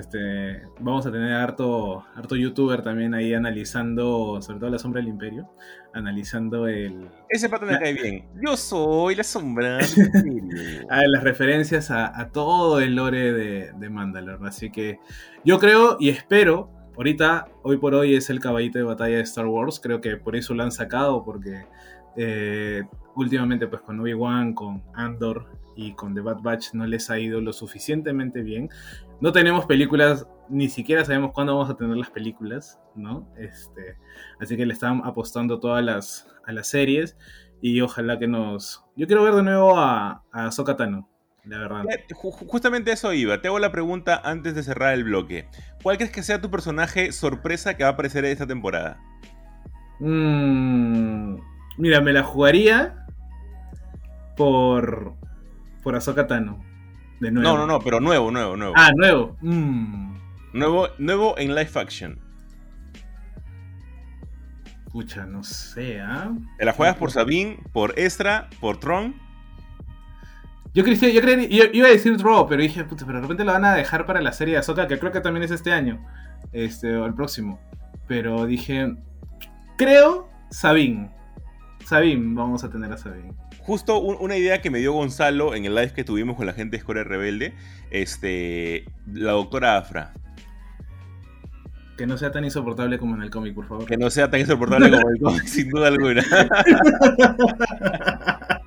este, 0.58 0.68
vamos 0.78 1.06
a 1.06 1.10
tener 1.10 1.32
harto, 1.32 2.04
harto 2.14 2.36
youtuber 2.36 2.82
también 2.82 3.14
ahí 3.14 3.32
analizando, 3.32 4.40
sobre 4.42 4.60
todo 4.60 4.70
la 4.70 4.78
sombra 4.78 5.00
del 5.00 5.08
imperio, 5.08 5.48
analizando 5.94 6.66
el, 6.68 7.08
Ese 7.28 7.48
pato 7.48 7.66
me 7.66 7.78
cae 7.78 7.94
bien. 7.94 8.28
Yo 8.44 8.56
soy 8.56 9.14
la 9.14 9.24
sombra. 9.24 9.78
del 9.78 10.26
imperio. 10.26 10.86
a 10.90 11.00
las 11.06 11.24
referencias 11.24 11.90
a, 11.90 12.18
a 12.20 12.28
todo 12.30 12.80
el 12.80 12.94
lore 12.94 13.32
de, 13.32 13.72
de 13.72 13.90
Mandalore. 13.90 14.46
Así 14.46 14.70
que 14.70 14.98
yo 15.44 15.58
creo 15.58 15.96
y 15.98 16.10
espero, 16.10 16.70
ahorita, 16.96 17.48
hoy 17.62 17.78
por 17.78 17.94
hoy 17.94 18.14
es 18.14 18.28
el 18.30 18.38
caballito 18.40 18.78
de 18.78 18.84
batalla 18.84 19.16
de 19.16 19.22
Star 19.22 19.46
Wars, 19.46 19.80
creo 19.82 20.00
que 20.00 20.16
por 20.18 20.36
eso 20.36 20.54
lo 20.54 20.62
han 20.62 20.72
sacado, 20.72 21.24
porque 21.24 21.64
eh, 22.16 22.82
últimamente 23.16 23.66
pues 23.66 23.80
con 23.82 23.98
Obi-Wan, 24.00 24.52
con 24.52 24.82
Andor 24.94 25.46
y 25.80 25.94
con 25.94 26.14
The 26.14 26.20
Bad 26.20 26.42
Batch 26.42 26.74
no 26.74 26.86
les 26.86 27.08
ha 27.10 27.18
ido 27.18 27.40
lo 27.40 27.54
suficientemente 27.54 28.42
bien. 28.42 28.68
No 29.20 29.32
tenemos 29.32 29.64
películas, 29.64 30.26
ni 30.50 30.68
siquiera 30.68 31.04
sabemos 31.06 31.32
cuándo 31.32 31.56
vamos 31.56 31.70
a 31.70 31.76
tener 31.76 31.96
las 31.96 32.10
películas, 32.10 32.78
¿no? 32.94 33.26
Este, 33.38 33.96
así 34.40 34.56
que 34.58 34.66
le 34.66 34.74
están 34.74 35.00
apostando 35.04 35.58
todas 35.58 35.82
las, 35.82 36.28
a 36.46 36.52
las 36.52 36.66
series 36.68 37.16
y 37.62 37.80
ojalá 37.80 38.18
que 38.18 38.28
nos... 38.28 38.84
Yo 38.94 39.06
quiero 39.06 39.22
ver 39.22 39.34
de 39.34 39.42
nuevo 39.42 39.78
a, 39.78 40.22
a 40.32 40.46
Ahsoka 40.46 40.76
Tano, 40.76 41.08
la 41.44 41.58
verdad. 41.58 41.84
Eh, 41.88 42.04
ju- 42.10 42.30
ju- 42.30 42.46
Justamente 42.46 42.92
eso 42.92 43.14
iba. 43.14 43.40
Te 43.40 43.48
hago 43.48 43.58
la 43.58 43.72
pregunta 43.72 44.20
antes 44.22 44.54
de 44.54 44.62
cerrar 44.62 44.92
el 44.92 45.04
bloque. 45.04 45.48
¿Cuál 45.82 45.96
crees 45.96 46.12
que 46.12 46.22
sea 46.22 46.42
tu 46.42 46.50
personaje 46.50 47.10
sorpresa 47.12 47.74
que 47.78 47.84
va 47.84 47.90
a 47.90 47.92
aparecer 47.94 48.26
en 48.26 48.32
esta 48.32 48.46
temporada? 48.46 48.98
Mm, 49.98 51.36
mira, 51.78 52.00
me 52.02 52.12
la 52.12 52.22
jugaría 52.22 53.06
por 54.36 55.14
por 55.82 55.94
Ahsoka 55.96 56.26
Tano. 56.26 56.62
De 57.20 57.30
nuevo. 57.30 57.48
No, 57.48 57.58
no, 57.58 57.66
no, 57.66 57.80
pero 57.80 58.00
nuevo, 58.00 58.30
nuevo, 58.30 58.56
nuevo. 58.56 58.74
Ah, 58.76 58.90
nuevo. 58.96 59.36
Mm, 59.42 60.14
Nuevo, 60.52 60.88
nuevo 60.98 61.38
en 61.38 61.54
live 61.54 61.70
action. 61.76 62.18
pucha, 64.92 65.24
no 65.24 65.44
sé, 65.44 66.00
¿ah? 66.00 66.32
Te 66.58 66.64
la 66.64 66.72
juegas 66.72 66.96
por 66.96 67.12
Sabine, 67.12 67.60
por 67.72 67.96
Ezra, 67.96 68.48
por 68.60 68.78
Tron. 68.80 69.14
Yo, 70.74 70.82
creí- 70.84 71.12
yo, 71.12 71.20
creí- 71.20 71.48
yo 71.48 71.64
iba 71.72 71.86
a 71.86 71.90
decir 71.90 72.16
Draw, 72.16 72.48
pero 72.48 72.60
dije, 72.62 72.82
puta, 72.84 73.06
pero 73.06 73.18
de 73.18 73.22
repente 73.22 73.44
lo 73.44 73.52
van 73.52 73.64
a 73.64 73.74
dejar 73.74 74.04
para 74.06 74.20
la 74.20 74.32
serie 74.32 74.54
de 74.54 74.58
Ahsoka, 74.60 74.88
que 74.88 74.98
creo 74.98 75.12
que 75.12 75.20
también 75.20 75.44
es 75.44 75.50
este 75.52 75.72
año. 75.72 76.04
Este, 76.52 76.96
o 76.96 77.06
el 77.06 77.14
próximo. 77.14 77.60
Pero 78.08 78.46
dije, 78.46 78.96
creo 79.78 80.28
Sabine. 80.50 81.10
Sabine, 81.84 82.34
vamos 82.34 82.64
a 82.64 82.70
tener 82.70 82.92
a 82.92 82.96
Sabine. 82.96 83.32
Justo 83.62 83.98
un- 84.00 84.16
una 84.20 84.36
idea 84.36 84.60
que 84.60 84.70
me 84.70 84.78
dio 84.78 84.92
Gonzalo 84.92 85.54
en 85.54 85.64
el 85.64 85.74
live 85.74 85.92
que 85.92 86.04
tuvimos 86.04 86.36
con 86.36 86.46
la 86.46 86.52
gente 86.52 86.72
de 86.72 86.76
Escoria 86.78 87.04
Rebelde. 87.04 87.54
Este. 87.90 88.84
La 89.12 89.32
doctora 89.32 89.76
Afra. 89.76 90.12
Que 91.96 92.06
no 92.06 92.16
sea 92.16 92.32
tan 92.32 92.44
insoportable 92.44 92.98
como 92.98 93.14
en 93.16 93.22
el 93.22 93.30
cómic, 93.30 93.54
por 93.54 93.68
favor. 93.68 93.84
Que 93.84 93.98
no 93.98 94.08
sea 94.08 94.30
tan 94.30 94.40
insoportable 94.40 94.90
como 94.90 95.10
el 95.10 95.18
cómic, 95.20 95.42
sin 95.46 95.68
duda 95.68 95.88
alguna. 95.88 96.22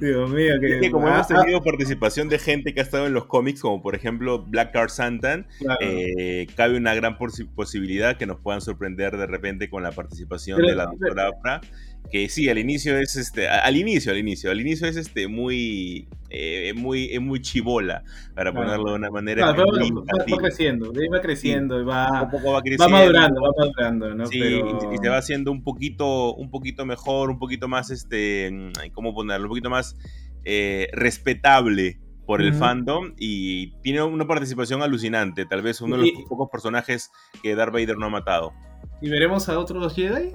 Dios 0.00 0.30
mío, 0.30 0.52
que, 0.60 0.74
Es 0.74 0.80
que 0.82 0.90
como 0.90 1.08
ah, 1.08 1.14
hemos 1.14 1.28
tenido 1.28 1.62
participación 1.62 2.28
de 2.28 2.38
gente 2.38 2.74
que 2.74 2.80
ha 2.80 2.82
estado 2.82 3.06
en 3.06 3.14
los 3.14 3.24
cómics, 3.24 3.62
como 3.62 3.80
por 3.80 3.94
ejemplo 3.94 4.44
Black 4.44 4.72
Card 4.72 4.90
Santan, 4.90 5.46
claro. 5.58 5.78
eh, 5.80 6.46
cabe 6.56 6.76
una 6.76 6.94
gran 6.94 7.16
posi- 7.16 7.48
posibilidad 7.54 8.18
que 8.18 8.26
nos 8.26 8.38
puedan 8.40 8.60
sorprender 8.60 9.16
de 9.16 9.26
repente 9.26 9.70
con 9.70 9.82
la 9.82 9.92
participación 9.92 10.56
Pero- 10.58 10.68
de 10.68 10.74
la 10.76 10.84
doctora 10.86 11.28
Afra. 11.28 11.60
Que 12.10 12.28
sí, 12.30 12.48
al 12.48 12.56
inicio 12.58 12.96
es 12.98 13.16
este. 13.16 13.48
Al 13.48 13.76
inicio, 13.76 14.12
al 14.12 14.18
inicio. 14.18 14.50
Al 14.50 14.60
inicio 14.60 14.86
es 14.88 14.96
este 14.96 15.28
muy. 15.28 16.08
eh, 16.30 16.72
muy, 16.76 17.06
es 17.12 17.20
muy 17.20 17.40
chivola. 17.40 18.02
Para 18.34 18.50
Claro. 18.52 18.66
ponerlo 18.66 18.90
de 18.90 18.96
una 18.96 19.10
manera. 19.10 19.52
Muy 19.52 19.58
va, 19.62 19.64
va- 19.66 20.38
creciendo, 20.38 20.92
va 20.92 21.20
creciendo, 21.20 21.76
Poco 21.78 21.86
va, 21.88 22.20
va 22.22 22.62
va 22.80 22.88
madurando, 22.88 23.40
va 23.42 23.50
madurando, 23.58 24.14
¿no? 24.14 24.26
Sí, 24.26 24.38
Pero- 24.40 24.90
y, 24.92 24.94
y 24.94 24.98
se 24.98 25.08
va 25.08 25.18
haciendo 25.18 25.50
un 25.52 25.62
poquito, 25.62 26.34
un 26.34 26.50
poquito 26.50 26.84
mejor, 26.86 27.30
un 27.30 27.38
poquito 27.38 27.66
más, 27.68 27.90
este, 27.90 28.50
mm, 28.50 28.90
¿cómo 28.92 29.14
ponerlo? 29.14 29.46
Un 29.46 29.50
poquito 29.50 29.70
más 29.70 29.96
eh, 30.44 30.88
respetable 30.92 31.98
por 32.26 32.40
el 32.42 32.52
fandom 32.54 33.14
y 33.18 33.72
tiene 33.82 34.02
una 34.02 34.26
participación 34.26 34.82
alucinante, 34.82 35.46
tal 35.46 35.62
vez 35.62 35.80
uno 35.80 35.96
de 35.96 36.02
los 36.02 36.10
Y- 36.10 36.24
pocos 36.28 36.48
personajes 36.50 37.10
que 37.42 37.54
Darth 37.54 37.72
Vader 37.72 37.96
no 37.98 38.06
ha 38.06 38.10
matado. 38.10 38.52
¿Y 39.02 39.08
veremos 39.10 39.48
a 39.48 39.58
otros 39.58 39.94
Jedi? 39.94 40.32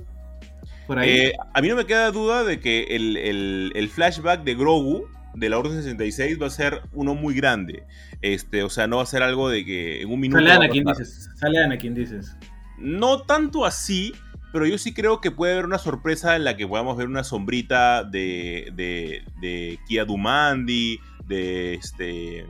Por 0.88 1.00
ahí. 1.00 1.10
Eh, 1.10 1.34
a 1.54 1.62
mí 1.62 1.68
no 1.70 1.76
me 1.76 1.86
queda 1.86 2.12
duda 2.12 2.44
de 2.44 2.60
que 2.60 2.84
el, 2.92 3.18
el- 3.18 3.72
el 3.76 3.90
flashback 3.90 4.44
de 4.44 4.56
Grogu 4.56 5.08
de 5.34 5.50
la 5.50 5.58
Orden 5.58 5.74
66 5.82 6.42
va 6.42 6.48
a 6.48 6.50
ser 6.52 6.82
uno 6.94 7.16
muy 7.16 7.34
grande. 7.34 7.84
Este, 8.22 8.64
o 8.64 8.70
sea, 8.70 8.88
no 8.88 8.98
va 8.98 9.04
a 9.04 9.08
ser 9.08 9.24
algo 9.24 9.50
de 9.50 9.66
que 9.66 10.02
en 10.02 10.12
un 10.12 10.20
minuto... 10.20 10.38
Sale 10.40 10.50
va 10.50 10.56
a 10.56 10.58
Anakin, 10.66 10.84
pasar. 10.84 11.06
dices. 11.06 11.30
Sale 11.36 11.60
Anakin, 11.64 11.96
dices. 11.96 12.36
No 12.78 13.22
tanto 13.24 13.66
así, 13.66 14.14
pero 14.52 14.66
yo 14.68 14.78
sí 14.78 14.94
creo 14.94 15.22
que 15.22 15.32
puede 15.32 15.54
haber 15.54 15.66
una 15.66 15.78
sorpresa 15.80 16.36
en 16.36 16.44
la 16.44 16.56
que 16.58 16.68
podamos 16.68 16.98
ver 16.98 17.08
una 17.08 17.24
sombrita 17.24 18.04
de, 18.04 18.72
de, 18.76 19.24
de 19.42 19.80
Kia 19.88 20.06
Dumandi, 20.06 21.00
de 21.26 21.74
este 21.76 22.46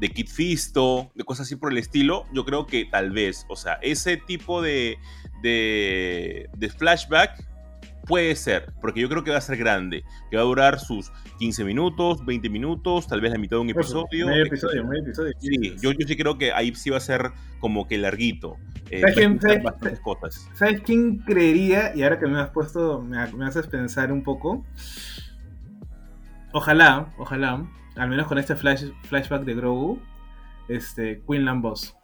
de 0.00 0.08
Kid 0.10 0.28
Fisto, 0.28 1.10
de 1.16 1.24
cosas 1.24 1.46
así 1.46 1.56
por 1.56 1.72
el 1.72 1.78
estilo, 1.78 2.24
yo 2.32 2.44
creo 2.44 2.66
que 2.66 2.84
tal 2.84 3.10
vez, 3.10 3.44
o 3.48 3.56
sea, 3.56 3.80
ese 3.82 4.16
tipo 4.16 4.62
de, 4.62 4.96
de, 5.42 6.48
de 6.56 6.68
flashback 6.70 7.44
puede 8.06 8.34
ser, 8.36 8.72
porque 8.80 9.00
yo 9.02 9.08
creo 9.10 9.22
que 9.22 9.30
va 9.30 9.36
a 9.36 9.40
ser 9.42 9.58
grande, 9.58 10.02
que 10.30 10.36
va 10.38 10.42
a 10.42 10.46
durar 10.46 10.80
sus 10.80 11.12
15 11.38 11.62
minutos, 11.64 12.24
20 12.24 12.48
minutos, 12.48 13.06
tal 13.06 13.20
vez 13.20 13.32
la 13.32 13.38
mitad 13.38 13.58
de 13.58 13.60
un 13.60 13.68
episodio. 13.70 14.26
Medio 14.28 14.46
episodio, 14.46 14.84
medio 14.84 15.02
episodio. 15.02 15.32
Sí, 15.38 15.76
yo, 15.82 15.92
yo 15.92 16.06
sí 16.06 16.16
creo 16.16 16.38
que 16.38 16.52
ahí 16.52 16.74
sí 16.74 16.88
va 16.88 16.96
a 16.96 17.00
ser 17.00 17.32
como 17.60 17.86
que 17.86 17.98
larguito. 17.98 18.56
Eh, 18.90 19.00
¿Sabes 19.02 19.16
quién- 19.16 19.38
sabes- 19.40 19.62
bastantes 19.62 20.00
cosas. 20.00 20.48
¿Sabes 20.54 20.80
quién 20.80 21.18
creería? 21.18 21.94
Y 21.94 22.02
ahora 22.02 22.18
que 22.18 22.26
me 22.26 22.40
has 22.40 22.48
puesto, 22.48 23.02
me, 23.02 23.26
me 23.32 23.44
haces 23.44 23.66
pensar 23.66 24.10
un 24.10 24.22
poco. 24.22 24.64
Ojalá, 26.52 27.12
ojalá, 27.18 27.66
al 27.96 28.08
menos 28.08 28.26
con 28.26 28.38
este 28.38 28.56
flash, 28.56 28.84
flashback 29.02 29.42
de 29.44 29.54
Grogu, 29.54 30.00
este, 30.68 31.20
Quinlan 31.28 31.60
Boss. 31.60 31.94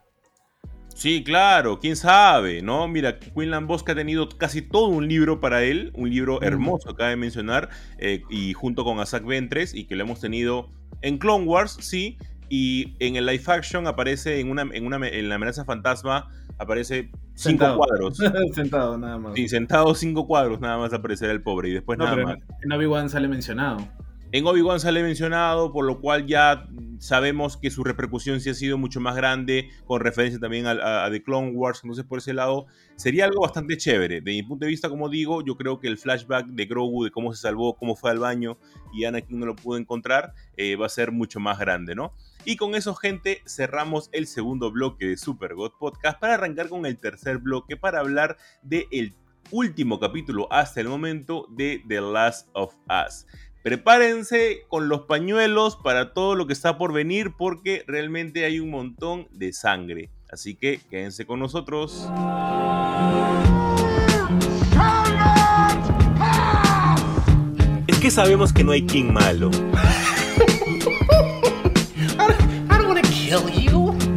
Sí, 0.95 1.25
claro, 1.25 1.81
quién 1.81 1.97
sabe, 1.97 2.63
¿no? 2.63 2.87
Mira, 2.89 3.19
Quinlan 3.19 3.67
Bosque 3.67 3.93
ha 3.93 3.95
tenido 3.97 4.29
casi 4.29 4.63
todo 4.63 4.87
un 4.89 5.09
libro 5.09 5.41
para 5.41 5.63
él, 5.65 5.91
un 5.95 6.09
libro 6.09 6.39
Mm. 6.41 6.45
hermoso, 6.45 6.95
cabe 6.95 7.17
mencionar, 7.17 7.69
eh, 7.99 8.23
y 8.31 8.53
junto 8.53 8.85
con 8.85 9.01
Asak 9.01 9.25
Ventres, 9.27 9.75
y 9.75 9.85
que 9.87 9.97
lo 9.97 10.05
hemos 10.05 10.21
tenido 10.21 10.71
en 11.03 11.19
Clone 11.19 11.45
Wars, 11.47 11.77
sí, 11.81 12.17
y 12.49 12.95
en 13.01 13.17
el 13.17 13.27
live 13.27 13.43
action 13.49 13.87
aparece 13.89 14.39
en, 14.39 14.51
una, 14.51 14.63
en, 14.63 14.87
una, 14.87 15.07
en 15.09 15.29
la 15.29 15.35
amenaza 15.35 15.65
fantasma, 15.65 16.31
aparece 16.59 17.11
cinco 17.35 17.77
cuadros. 17.77 18.17
Sentado, 18.55 18.97
nada 18.97 19.19
más. 19.19 19.35
Sí, 19.35 19.49
sentado 19.49 19.95
cinco 19.97 20.27
cuadros, 20.29 20.61
nada 20.61 20.79
más 20.79 20.93
aparecerá 20.93 21.33
el 21.33 21.43
pobre, 21.43 21.71
y 21.71 21.73
después 21.73 21.99
no, 21.99 22.05
nada 22.05 22.17
pero 22.17 22.29
más. 22.29 22.39
en 22.63 22.73
Obi-Wan 22.73 23.11
sale 23.11 23.27
mencionado. 23.27 23.79
En 24.35 24.45
Obi-Wan 24.49 24.81
sale 24.81 25.01
mencionado, 25.05 25.73
por 25.73 25.85
lo 25.85 26.01
cual 26.01 26.27
ya 26.27 26.67
sabemos 26.99 27.57
que 27.57 27.71
su 27.71 27.85
repercusión 27.85 28.41
sí 28.41 28.51
ha 28.51 28.55
sido 28.55 28.77
mucho 28.77 29.01
más 29.01 29.15
grande, 29.15 29.71
con 29.85 30.01
referencia 30.01 30.41
también 30.41 30.67
a, 30.67 31.09
The 31.09 31.23
Clone 31.23 31.53
Wars, 31.53 31.83
entonces 31.85 32.05
por 32.05 32.19
ese 32.19 32.35
lado 32.35 32.67
sería 32.97 33.27
algo 33.27 33.43
bastante 33.43 33.77
chévere. 33.77 34.23
De 34.23 34.33
mi 34.33 34.43
punto 34.43 34.65
de 34.65 34.71
vista, 34.73 34.89
como 34.89 35.09
digo, 35.09 35.45
yo 35.45 35.57
creo 35.57 35.79
que 35.79 35.87
el 35.87 35.99
flashback 35.99 36.47
de 36.49 36.67
Grogu, 36.67 37.05
de 37.05 37.13
cómo 37.13 37.33
se 37.33 37.43
salvó, 37.43 37.77
cómo 37.77 37.95
fue 37.95 38.11
al 38.11 38.19
baño 38.19 38.59
y 38.93 39.05
Anakin 39.05 39.39
no 39.39 39.47
lo 39.47 39.55
pudo 39.55 39.79
encontrar, 39.79 40.35
eh, 40.57 40.75
va 40.75 40.87
a 40.87 40.89
ser 40.89 41.13
mucho 41.13 41.39
más 41.39 41.61
grande, 41.61 41.95
¿no? 41.95 42.13
Y 42.45 42.57
con 42.57 42.75
eso, 42.75 42.93
gente, 42.97 43.41
cerramos 43.47 44.09
el 44.11 44.27
segundo 44.27 44.73
bloque 44.73 45.07
de 45.07 45.17
Super 45.17 45.55
God 45.55 45.75
Podcast 45.79 46.19
para 46.19 46.35
arrancar 46.35 46.69
con 46.69 46.87
el 46.87 46.99
tercer 46.99 47.39
bloque 47.39 47.77
para 47.77 48.01
hablar 48.01 48.37
del 48.65 49.15
último 49.53 50.01
capítulo 50.01 50.53
hasta 50.53 50.81
el 50.81 50.89
momento 50.89 51.47
de 51.51 51.85
The 51.87 52.01
Last 52.01 52.49
of 52.53 52.75
Us. 52.89 53.27
Prepárense 53.65 54.67
con 54.69 54.91
los 54.91 55.05
pañuelos 55.07 55.77
para 55.77 56.13
todo 56.13 56.35
lo 56.35 56.47
que 56.47 56.53
está 56.53 56.77
por 56.77 56.93
venir 56.93 57.33
porque 57.39 57.83
realmente 57.87 58.45
hay 58.45 58.61
un 58.61 58.69
montón 58.69 59.27
de 59.31 59.55
sangre. 59.55 60.11
Así 60.31 60.55
que 60.55 60.81
quédense 60.91 61.25
con 61.25 61.41
nosotros. 61.41 62.07
Es 67.87 67.99
que 68.01 68.11
sabemos 68.11 68.53
que 68.53 68.65
no 68.65 68.73
hay 68.73 68.83
King 68.83 69.15
malo. 69.15 69.51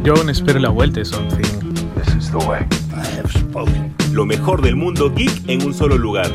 Yo 0.04 0.14
aún 0.14 0.28
espero 0.28 0.58
la 0.58 0.68
vuelta 0.68 1.00
de 1.00 1.06
Something. 1.06 1.74
This 1.94 2.14
is 2.16 2.30
the 2.30 2.36
way. 2.46 2.66
I 2.92 3.16
have 3.16 3.32
spoken. 3.32 3.94
Lo 4.12 4.26
mejor 4.26 4.60
del 4.60 4.76
mundo 4.76 5.10
geek 5.10 5.48
en 5.48 5.64
un 5.64 5.72
solo 5.72 5.96
lugar. 5.96 6.30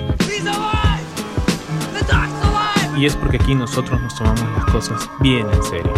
Y 2.95 3.07
es 3.07 3.15
porque 3.15 3.37
aquí 3.37 3.55
nosotros 3.55 3.99
nos 4.01 4.15
tomamos 4.15 4.41
las 4.55 4.65
cosas 4.65 5.09
bien 5.19 5.47
en 5.51 5.63
serio. 5.63 5.93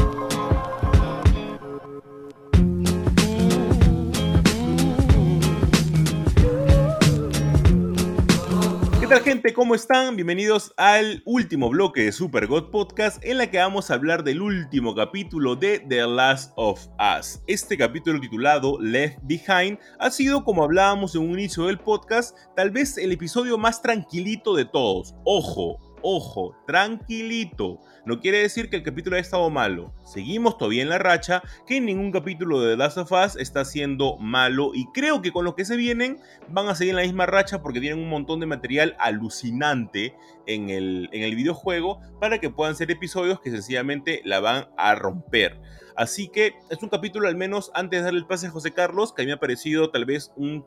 ¿Qué 8.99 9.07
tal 9.07 9.21
gente? 9.21 9.53
¿Cómo 9.53 9.75
están? 9.75 10.15
Bienvenidos 10.15 10.73
al 10.77 11.21
último 11.25 11.69
bloque 11.69 12.03
de 12.03 12.11
Super 12.13 12.47
God 12.47 12.71
Podcast 12.71 13.23
en 13.25 13.39
la 13.39 13.51
que 13.51 13.57
vamos 13.57 13.91
a 13.91 13.95
hablar 13.95 14.23
del 14.23 14.41
último 14.41 14.95
capítulo 14.95 15.57
de 15.57 15.79
The 15.79 16.07
Last 16.07 16.53
of 16.55 16.87
Us. 17.19 17.41
Este 17.45 17.77
capítulo 17.77 18.21
titulado 18.21 18.79
Left 18.79 19.19
Behind 19.23 19.77
ha 19.99 20.09
sido, 20.09 20.45
como 20.45 20.63
hablábamos 20.63 21.13
en 21.15 21.23
un 21.23 21.31
inicio 21.31 21.65
del 21.65 21.77
podcast, 21.77 22.37
tal 22.55 22.71
vez 22.71 22.97
el 22.97 23.11
episodio 23.11 23.57
más 23.57 23.81
tranquilito 23.81 24.55
de 24.55 24.63
todos. 24.63 25.13
Ojo, 25.25 25.77
ojo, 26.07 26.55
tranquilito. 26.67 27.79
No 28.05 28.19
quiere 28.19 28.37
decir 28.37 28.69
que 28.69 28.75
el 28.75 28.83
capítulo 28.83 29.15
haya 29.15 29.23
estado 29.23 29.49
malo. 29.49 29.91
Seguimos 30.03 30.59
todavía 30.59 30.83
en 30.83 30.89
la 30.89 30.99
racha, 30.99 31.41
que 31.65 31.81
ningún 31.81 32.11
capítulo 32.11 32.61
de 32.61 32.73
The 32.73 32.77
Last 32.77 32.97
of 32.99 33.11
Us 33.11 33.35
está 33.35 33.65
siendo 33.65 34.15
malo 34.17 34.71
y 34.75 34.85
creo 34.93 35.23
que 35.23 35.31
con 35.31 35.45
lo 35.45 35.55
que 35.55 35.65
se 35.65 35.75
vienen 35.75 36.19
van 36.47 36.69
a 36.69 36.75
seguir 36.75 36.91
en 36.91 36.97
la 36.97 37.01
misma 37.01 37.25
racha 37.25 37.63
porque 37.63 37.79
tienen 37.79 38.03
un 38.03 38.09
montón 38.09 38.39
de 38.39 38.45
material 38.45 38.95
alucinante 38.99 40.15
en 40.45 40.69
el, 40.69 41.09
en 41.11 41.23
el 41.23 41.35
videojuego 41.35 41.99
para 42.21 42.37
que 42.37 42.51
puedan 42.51 42.75
ser 42.75 42.91
episodios 42.91 43.41
que 43.41 43.49
sencillamente 43.49 44.21
la 44.25 44.39
van 44.39 44.67
a 44.77 44.93
romper. 44.93 45.59
Así 45.95 46.27
que 46.27 46.53
es 46.69 46.83
un 46.83 46.89
capítulo 46.89 47.27
al 47.27 47.35
menos 47.35 47.71
antes 47.73 47.99
de 47.99 48.03
darle 48.03 48.19
el 48.19 48.27
pase 48.27 48.45
a 48.45 48.51
José 48.51 48.73
Carlos 48.73 49.11
que 49.11 49.23
a 49.23 49.25
mí 49.25 49.29
me 49.29 49.33
ha 49.33 49.39
parecido 49.39 49.89
tal 49.89 50.05
vez 50.05 50.31
un 50.35 50.63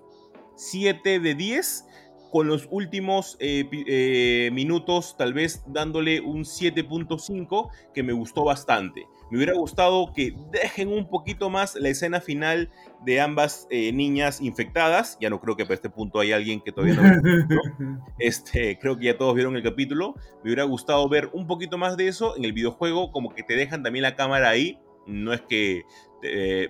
7 0.56 1.20
de 1.20 1.34
10 1.36 1.84
con 2.30 2.46
los 2.46 2.68
últimos 2.70 3.36
eh, 3.40 3.68
eh, 3.86 4.50
minutos 4.52 5.16
tal 5.16 5.32
vez 5.32 5.62
dándole 5.66 6.20
un 6.20 6.44
7.5 6.44 7.70
que 7.94 8.02
me 8.02 8.12
gustó 8.12 8.44
bastante. 8.44 9.06
Me 9.30 9.36
hubiera 9.36 9.54
gustado 9.54 10.12
que 10.14 10.34
dejen 10.50 10.88
un 10.88 11.08
poquito 11.08 11.50
más 11.50 11.74
la 11.74 11.90
escena 11.90 12.20
final 12.20 12.70
de 13.04 13.20
ambas 13.20 13.66
eh, 13.70 13.92
niñas 13.92 14.40
infectadas. 14.40 15.18
Ya 15.20 15.28
no 15.28 15.40
creo 15.40 15.56
que 15.56 15.64
para 15.64 15.74
este 15.74 15.90
punto 15.90 16.20
hay 16.20 16.32
alguien 16.32 16.60
que 16.60 16.72
todavía 16.72 16.94
no... 16.94 18.02
Este, 18.18 18.78
creo 18.78 18.98
que 18.98 19.06
ya 19.06 19.18
todos 19.18 19.34
vieron 19.34 19.56
el 19.56 19.62
capítulo. 19.62 20.14
Me 20.42 20.50
hubiera 20.50 20.64
gustado 20.64 21.08
ver 21.08 21.30
un 21.32 21.46
poquito 21.46 21.76
más 21.76 21.96
de 21.96 22.08
eso. 22.08 22.36
En 22.36 22.44
el 22.44 22.52
videojuego 22.52 23.12
como 23.12 23.34
que 23.34 23.42
te 23.42 23.54
dejan 23.54 23.82
también 23.82 24.02
la 24.02 24.16
cámara 24.16 24.48
ahí. 24.48 24.78
No 25.06 25.32
es 25.32 25.42
que 25.42 25.82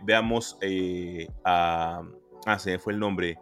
veamos 0.05 0.59
a... 1.45 2.03
Ah, 2.47 2.59
se 2.59 2.73
me 2.73 2.79
fue 2.79 2.93
el 2.93 2.99
nombre 2.99 3.39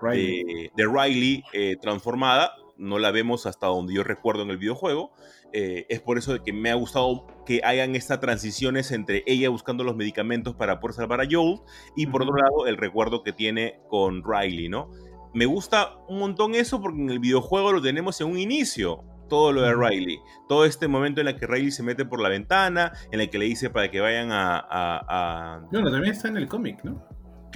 Riley. 0.00 0.44
de, 0.44 0.72
de 0.76 0.86
Riley 0.86 1.42
eh, 1.52 1.76
transformada. 1.80 2.52
No 2.76 2.98
la 2.98 3.10
vemos 3.10 3.46
hasta 3.46 3.68
donde 3.68 3.94
yo 3.94 4.04
recuerdo 4.04 4.42
en 4.42 4.50
el 4.50 4.58
videojuego. 4.58 5.12
Eh, 5.52 5.86
es 5.88 6.00
por 6.00 6.18
eso 6.18 6.34
de 6.34 6.40
que 6.42 6.52
me 6.52 6.70
ha 6.70 6.74
gustado 6.74 7.26
que 7.46 7.60
hagan 7.64 7.94
estas 7.94 8.20
transiciones 8.20 8.90
entre 8.92 9.22
ella 9.26 9.48
buscando 9.48 9.84
los 9.84 9.96
medicamentos 9.96 10.54
para 10.56 10.80
poder 10.80 10.96
salvar 10.96 11.20
a 11.22 11.24
Joel 11.30 11.60
y 11.96 12.06
por 12.06 12.22
otro 12.22 12.36
lado 12.36 12.66
el 12.66 12.76
recuerdo 12.76 13.22
que 13.22 13.32
tiene 13.32 13.80
con 13.88 14.22
Riley, 14.24 14.68
¿no? 14.68 14.90
Me 15.32 15.46
gusta 15.46 15.96
un 16.08 16.18
montón 16.18 16.54
eso 16.54 16.80
porque 16.82 17.00
en 17.00 17.10
el 17.10 17.18
videojuego 17.20 17.72
lo 17.72 17.80
tenemos 17.80 18.20
en 18.20 18.26
un 18.28 18.38
inicio. 18.38 19.04
Todo 19.28 19.52
lo 19.52 19.62
de. 19.62 19.74
Riley. 19.74 20.18
Todo 20.48 20.64
este 20.64 20.86
momento 20.88 21.20
en 21.20 21.28
el 21.28 21.36
que 21.36 21.46
Riley 21.46 21.70
se 21.72 21.82
mete 21.82 22.04
por 22.04 22.20
la 22.20 22.28
ventana, 22.28 22.92
en 23.10 23.20
el 23.20 23.28
que 23.30 23.38
le 23.38 23.46
dice 23.46 23.70
para 23.70 23.90
que 23.90 24.00
vayan 24.00 24.30
a- 24.30 24.58
a- 24.58 25.56
a 25.56 25.60
Bueno, 25.72 25.90
también 25.90 26.12
está 26.12 26.28
en 26.28 26.36
el 26.36 26.46
cómic, 26.48 26.84
¿no? 26.84 27.02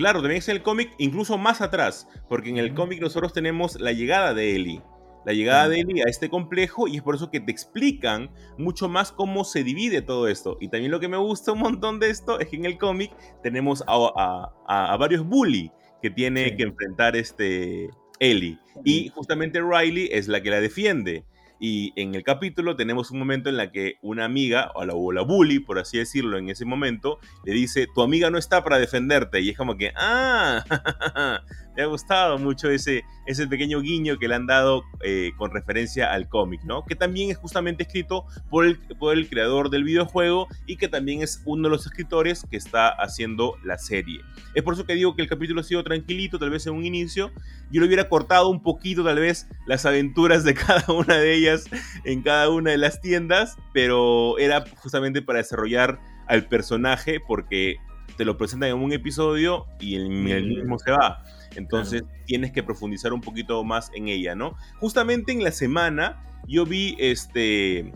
Claro, 0.00 0.20
también 0.22 0.38
es 0.38 0.48
en 0.48 0.56
el 0.56 0.62
cómic, 0.62 0.94
incluso 0.96 1.36
más 1.36 1.60
atrás, 1.60 2.08
porque 2.26 2.48
en 2.48 2.56
el 2.56 2.72
cómic 2.72 3.02
nosotros 3.02 3.34
tenemos 3.34 3.78
la 3.78 3.92
llegada 3.92 4.32
de 4.32 4.56
Ellie. 4.56 4.82
La 5.26 5.34
llegada 5.34 5.68
de 5.68 5.80
Ellie 5.80 6.02
a 6.02 6.08
este 6.08 6.30
complejo 6.30 6.88
y 6.88 6.96
es 6.96 7.02
por 7.02 7.14
eso 7.14 7.30
que 7.30 7.38
te 7.40 7.52
explican 7.52 8.30
mucho 8.56 8.88
más 8.88 9.12
cómo 9.12 9.44
se 9.44 9.62
divide 9.62 10.00
todo 10.00 10.26
esto. 10.28 10.56
Y 10.58 10.68
también 10.68 10.90
lo 10.90 11.00
que 11.00 11.08
me 11.08 11.18
gusta 11.18 11.52
un 11.52 11.58
montón 11.58 12.00
de 12.00 12.08
esto 12.08 12.40
es 12.40 12.48
que 12.48 12.56
en 12.56 12.64
el 12.64 12.78
cómic 12.78 13.12
tenemos 13.42 13.82
a, 13.86 13.92
a- 14.16 14.52
a- 14.66 14.92
a 14.94 14.96
varios 14.96 15.22
bully 15.26 15.70
que 16.00 16.08
tiene 16.08 16.44
Sí. 16.48 16.56
que 16.56 16.62
enfrentar 16.62 17.14
este 17.16 17.90
Ellie. 18.18 18.58
Y 18.82 19.10
justamente 19.10 19.60
Riley 19.60 20.08
es 20.10 20.26
la 20.28 20.40
que 20.42 20.48
la 20.48 20.60
defiende. 20.62 21.24
Y 21.60 21.92
en 21.96 22.14
el 22.14 22.22
capítulo 22.22 22.74
tenemos 22.74 23.10
un 23.10 23.18
momento 23.18 23.50
en 23.50 23.58
la 23.58 23.70
que 23.70 23.98
una 24.00 24.24
amiga, 24.24 24.72
o 24.74 24.84
la, 24.84 24.94
o 24.94 25.12
la 25.12 25.20
bully, 25.20 25.58
por 25.58 25.78
así 25.78 25.98
decirlo, 25.98 26.38
en 26.38 26.48
ese 26.48 26.64
momento, 26.64 27.18
le 27.44 27.52
dice, 27.52 27.86
tu 27.94 28.00
amiga 28.00 28.30
no 28.30 28.38
está 28.38 28.64
para 28.64 28.78
defenderte. 28.78 29.42
Y 29.42 29.50
es 29.50 29.58
como 29.58 29.76
que, 29.76 29.92
ah, 29.94 30.64
me 31.76 31.82
ha 31.82 31.86
gustado 31.86 32.38
mucho 32.38 32.70
ese, 32.70 33.04
ese 33.26 33.46
pequeño 33.46 33.80
guiño 33.80 34.18
que 34.18 34.28
le 34.28 34.34
han 34.34 34.46
dado 34.46 34.82
eh, 35.02 35.32
con 35.36 35.50
referencia 35.50 36.12
al 36.12 36.28
cómic, 36.28 36.62
¿no? 36.64 36.84
Que 36.84 36.94
también 36.94 37.30
es 37.30 37.38
justamente 37.38 37.84
escrito 37.84 38.24
por 38.48 38.64
el, 38.64 38.78
por 38.98 39.16
el 39.16 39.28
creador 39.28 39.70
del 39.70 39.84
videojuego 39.84 40.48
y 40.66 40.76
que 40.76 40.88
también 40.88 41.22
es 41.22 41.42
uno 41.44 41.64
de 41.64 41.70
los 41.70 41.86
escritores 41.86 42.44
que 42.50 42.56
está 42.56 42.88
haciendo 42.88 43.56
la 43.64 43.78
serie. 43.78 44.20
Es 44.54 44.62
por 44.62 44.74
eso 44.74 44.84
que 44.84 44.94
digo 44.94 45.14
que 45.14 45.22
el 45.22 45.28
capítulo 45.28 45.60
ha 45.60 45.64
sido 45.64 45.84
tranquilito, 45.84 46.38
tal 46.38 46.50
vez 46.50 46.66
en 46.66 46.74
un 46.74 46.84
inicio. 46.84 47.30
Yo 47.70 47.80
le 47.80 47.86
hubiera 47.86 48.08
cortado 48.08 48.48
un 48.48 48.62
poquito, 48.62 49.04
tal 49.04 49.18
vez, 49.18 49.48
las 49.66 49.86
aventuras 49.86 50.44
de 50.44 50.54
cada 50.54 50.92
una 50.92 51.16
de 51.16 51.34
ellas 51.34 51.64
en 52.04 52.22
cada 52.22 52.48
una 52.50 52.72
de 52.72 52.78
las 52.78 53.00
tiendas, 53.00 53.56
pero 53.72 54.38
era 54.38 54.64
justamente 54.76 55.22
para 55.22 55.38
desarrollar 55.38 56.00
al 56.26 56.46
personaje 56.46 57.20
porque 57.20 57.78
te 58.16 58.24
lo 58.24 58.36
presentan 58.36 58.70
en 58.70 58.76
un 58.76 58.92
episodio 58.92 59.66
y 59.80 59.96
en 59.96 60.28
el 60.28 60.46
mismo 60.46 60.78
se 60.78 60.90
va. 60.90 61.24
Entonces 61.56 62.04
tienes 62.26 62.52
que 62.52 62.62
profundizar 62.62 63.12
un 63.12 63.20
poquito 63.20 63.62
más 63.64 63.90
en 63.94 64.08
ella, 64.08 64.34
¿no? 64.34 64.56
Justamente 64.78 65.32
en 65.32 65.42
la 65.42 65.52
semana 65.52 66.24
yo 66.46 66.64
vi 66.64 66.96
este 66.98 67.92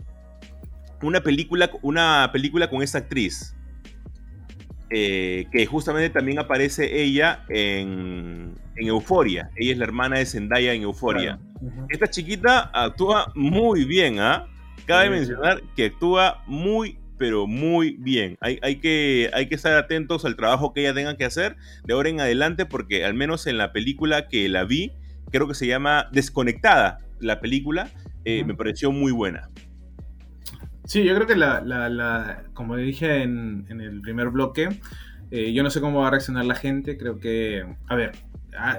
una 1.01 1.21
película, 1.21 1.69
una 1.81 2.29
película 2.31 2.69
con 2.69 2.81
esta 2.81 2.99
actriz. 2.99 3.55
eh, 4.89 5.47
que 5.51 5.65
justamente 5.65 6.09
también 6.09 6.39
aparece 6.39 7.01
ella 7.01 7.43
en, 7.49 8.55
en 8.75 8.87
Euforia. 8.87 9.49
Ella 9.55 9.73
es 9.73 9.77
la 9.77 9.85
hermana 9.85 10.19
de 10.19 10.25
Zendaya 10.25 10.73
en 10.73 10.83
Euforia. 10.83 11.39
Esta 11.89 12.07
chiquita 12.07 12.69
actúa 12.73 13.31
muy 13.35 13.85
bien, 13.85 14.19
¿ah? 14.19 14.47
Cabe 14.85 15.05
sí. 15.05 15.11
mencionar 15.11 15.61
que 15.75 15.85
actúa 15.85 16.43
muy, 16.45 16.99
pero 17.17 17.47
muy 17.47 17.97
bien. 17.99 18.37
Hay, 18.41 18.59
hay, 18.61 18.77
que, 18.77 19.29
hay 19.33 19.47
que 19.47 19.55
estar 19.55 19.73
atentos 19.77 20.25
al 20.25 20.35
trabajo 20.35 20.73
que 20.73 20.81
ella 20.81 20.93
tenga 20.93 21.17
que 21.17 21.25
hacer 21.25 21.55
de 21.85 21.93
ahora 21.93 22.09
en 22.09 22.19
adelante, 22.21 22.65
porque 22.65 23.05
al 23.05 23.13
menos 23.13 23.47
en 23.47 23.57
la 23.57 23.71
película 23.71 24.27
que 24.27 24.49
la 24.49 24.63
vi, 24.63 24.91
creo 25.31 25.47
que 25.47 25.55
se 25.55 25.67
llama 25.67 26.07
Desconectada, 26.11 26.99
la 27.19 27.39
película, 27.39 27.89
eh, 28.25 28.43
me 28.43 28.55
pareció 28.55 28.91
muy 28.91 29.11
buena. 29.11 29.49
Sí, 30.85 31.03
yo 31.03 31.15
creo 31.15 31.25
que 31.27 31.35
la, 31.35 31.61
la- 31.61 31.89
la- 31.89 32.43
como 32.53 32.75
dije 32.75 33.23
en, 33.23 33.65
en 33.69 33.81
el 33.81 34.01
primer 34.01 34.29
bloque, 34.29 34.69
eh, 35.31 35.51
yo 35.53 35.63
no 35.63 35.69
sé 35.71 35.81
cómo 35.81 36.01
va 36.01 36.07
a 36.07 36.11
reaccionar 36.11 36.45
la 36.45 36.55
gente, 36.55 36.97
creo 36.97 37.19
que, 37.19 37.65
a 37.87 37.95
ver, 37.95 38.11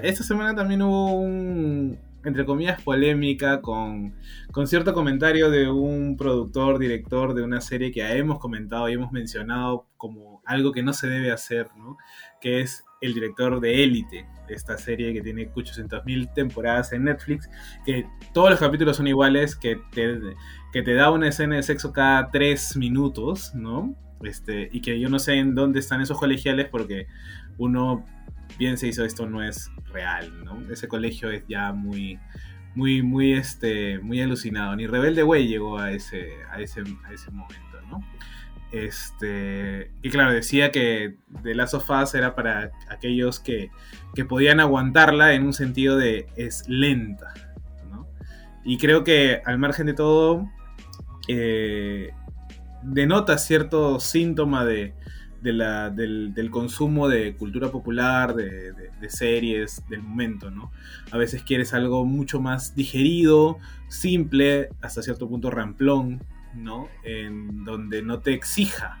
esta 0.03 0.23
semana 0.23 0.55
también 0.55 0.81
hubo 0.81 1.13
un, 1.19 1.99
entre 2.27 2.45
comillas, 2.45 2.81
polémica 2.81 3.61
con, 3.61 4.15
con 4.51 4.67
cierto 4.67 4.93
comentario 4.93 5.49
de 5.49 5.69
un 5.69 6.17
productor, 6.17 6.77
director 6.77 7.33
de 7.33 7.41
una 7.41 7.61
serie 7.61 7.91
que 7.91 8.01
hemos 8.01 8.39
comentado 8.39 8.89
y 8.89 8.93
hemos 8.93 9.13
mencionado 9.13 9.87
como 9.95 10.41
algo 10.45 10.73
que 10.73 10.83
no 10.83 10.91
se 10.91 11.07
debe 11.07 11.31
hacer, 11.31 11.67
¿no? 11.77 11.97
Que 12.41 12.61
es 12.61 12.83
el 12.99 13.13
director 13.13 13.61
de 13.61 13.83
Élite, 13.83 14.27
esta 14.49 14.77
serie 14.77 15.13
que 15.13 15.21
tiene 15.21 15.49
800.000 15.53 16.33
temporadas 16.33 16.91
en 16.91 17.05
Netflix, 17.05 17.49
que 17.85 18.05
todos 18.33 18.49
los 18.49 18.59
capítulos 18.59 18.97
son 18.97 19.07
iguales, 19.07 19.55
que 19.55 19.79
te, 19.91 20.19
que 20.73 20.81
te 20.81 20.93
da 20.95 21.11
una 21.11 21.29
escena 21.29 21.55
de 21.55 21.63
sexo 21.63 21.93
cada 21.93 22.29
tres 22.29 22.75
minutos, 22.75 23.55
¿no? 23.55 23.95
Este, 24.23 24.67
y 24.71 24.81
que 24.81 24.99
yo 24.99 25.09
no 25.09 25.19
sé 25.19 25.35
en 25.35 25.55
dónde 25.55 25.79
están 25.79 26.01
esos 26.01 26.17
colegiales 26.17 26.67
porque 26.69 27.07
uno 27.57 28.03
piensa 28.57 28.85
y 28.85 28.89
dice 28.89 29.05
esto 29.05 29.27
no 29.27 29.43
es 29.43 29.71
real, 29.91 30.43
¿no? 30.43 30.61
Ese 30.71 30.87
colegio 30.87 31.31
es 31.31 31.43
ya 31.47 31.73
muy, 31.73 32.19
muy, 32.75 33.01
muy, 33.01 33.33
este, 33.33 33.99
muy 33.99 34.21
alucinado. 34.21 34.75
Ni 34.75 34.87
Rebelde 34.87 35.23
Way 35.23 35.47
llegó 35.47 35.79
a 35.79 35.91
ese, 35.91 36.29
a 36.51 36.61
ese, 36.61 36.83
a 37.05 37.13
ese 37.13 37.31
momento, 37.31 37.81
¿no? 37.89 37.99
Este, 38.71 39.91
y 40.01 40.09
claro, 40.09 40.33
decía 40.33 40.71
que 40.71 41.15
The 41.41 41.55
Last 41.55 41.73
of 41.73 41.89
Us 41.89 42.13
era 42.15 42.35
para 42.35 42.71
aquellos 42.89 43.39
que, 43.39 43.71
que 44.13 44.25
podían 44.25 44.59
aguantarla 44.59 45.33
en 45.33 45.43
un 45.43 45.53
sentido 45.53 45.97
de 45.97 46.27
es 46.35 46.67
lenta, 46.67 47.33
¿no? 47.89 48.07
Y 48.65 48.77
creo 48.77 49.03
que 49.03 49.41
al 49.45 49.57
margen 49.57 49.85
de 49.85 49.93
todo, 49.93 50.49
eh, 51.29 52.11
denota 52.83 53.37
cierto 53.37 53.99
síntoma 53.99 54.65
de, 54.65 54.93
de 55.41 55.53
la- 55.53 55.89
del, 55.89 56.33
del 56.33 56.49
consumo 56.49 57.07
de 57.07 57.35
cultura 57.35 57.69
popular, 57.71 58.33
de, 58.35 58.73
de- 58.73 58.91
de 58.99 59.09
series 59.09 59.83
del 59.89 60.01
momento, 60.01 60.49
¿no? 60.51 60.71
A 61.11 61.17
veces 61.17 61.43
quieres 61.43 61.73
algo 61.73 62.05
mucho 62.05 62.41
más 62.41 62.75
digerido, 62.75 63.59
simple, 63.87 64.69
hasta 64.81 65.01
cierto 65.01 65.27
punto 65.29 65.49
ramplón, 65.51 66.21
¿no? 66.55 66.87
En 67.03 67.63
donde 67.63 68.01
no 68.01 68.19
te 68.19 68.33
exija, 68.33 68.99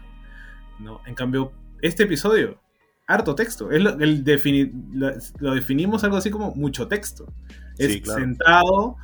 ¿no? 0.79 1.01
En 1.07 1.15
cambio, 1.15 1.51
este 1.81 2.03
episodio, 2.03 2.59
harto 3.07 3.35
texto, 3.35 3.71
es 3.71 3.81
lo, 3.81 3.91
el 3.99 4.23
defini- 4.23 4.71
lo, 4.93 5.11
lo 5.39 5.53
definimos 5.55 6.03
algo 6.03 6.17
así 6.17 6.29
como 6.29 6.53
mucho 6.55 6.87
texto. 6.87 7.33
Es 7.77 7.93
Sí, 7.93 8.01
claro. 8.01 8.19
sentado, 8.21 8.95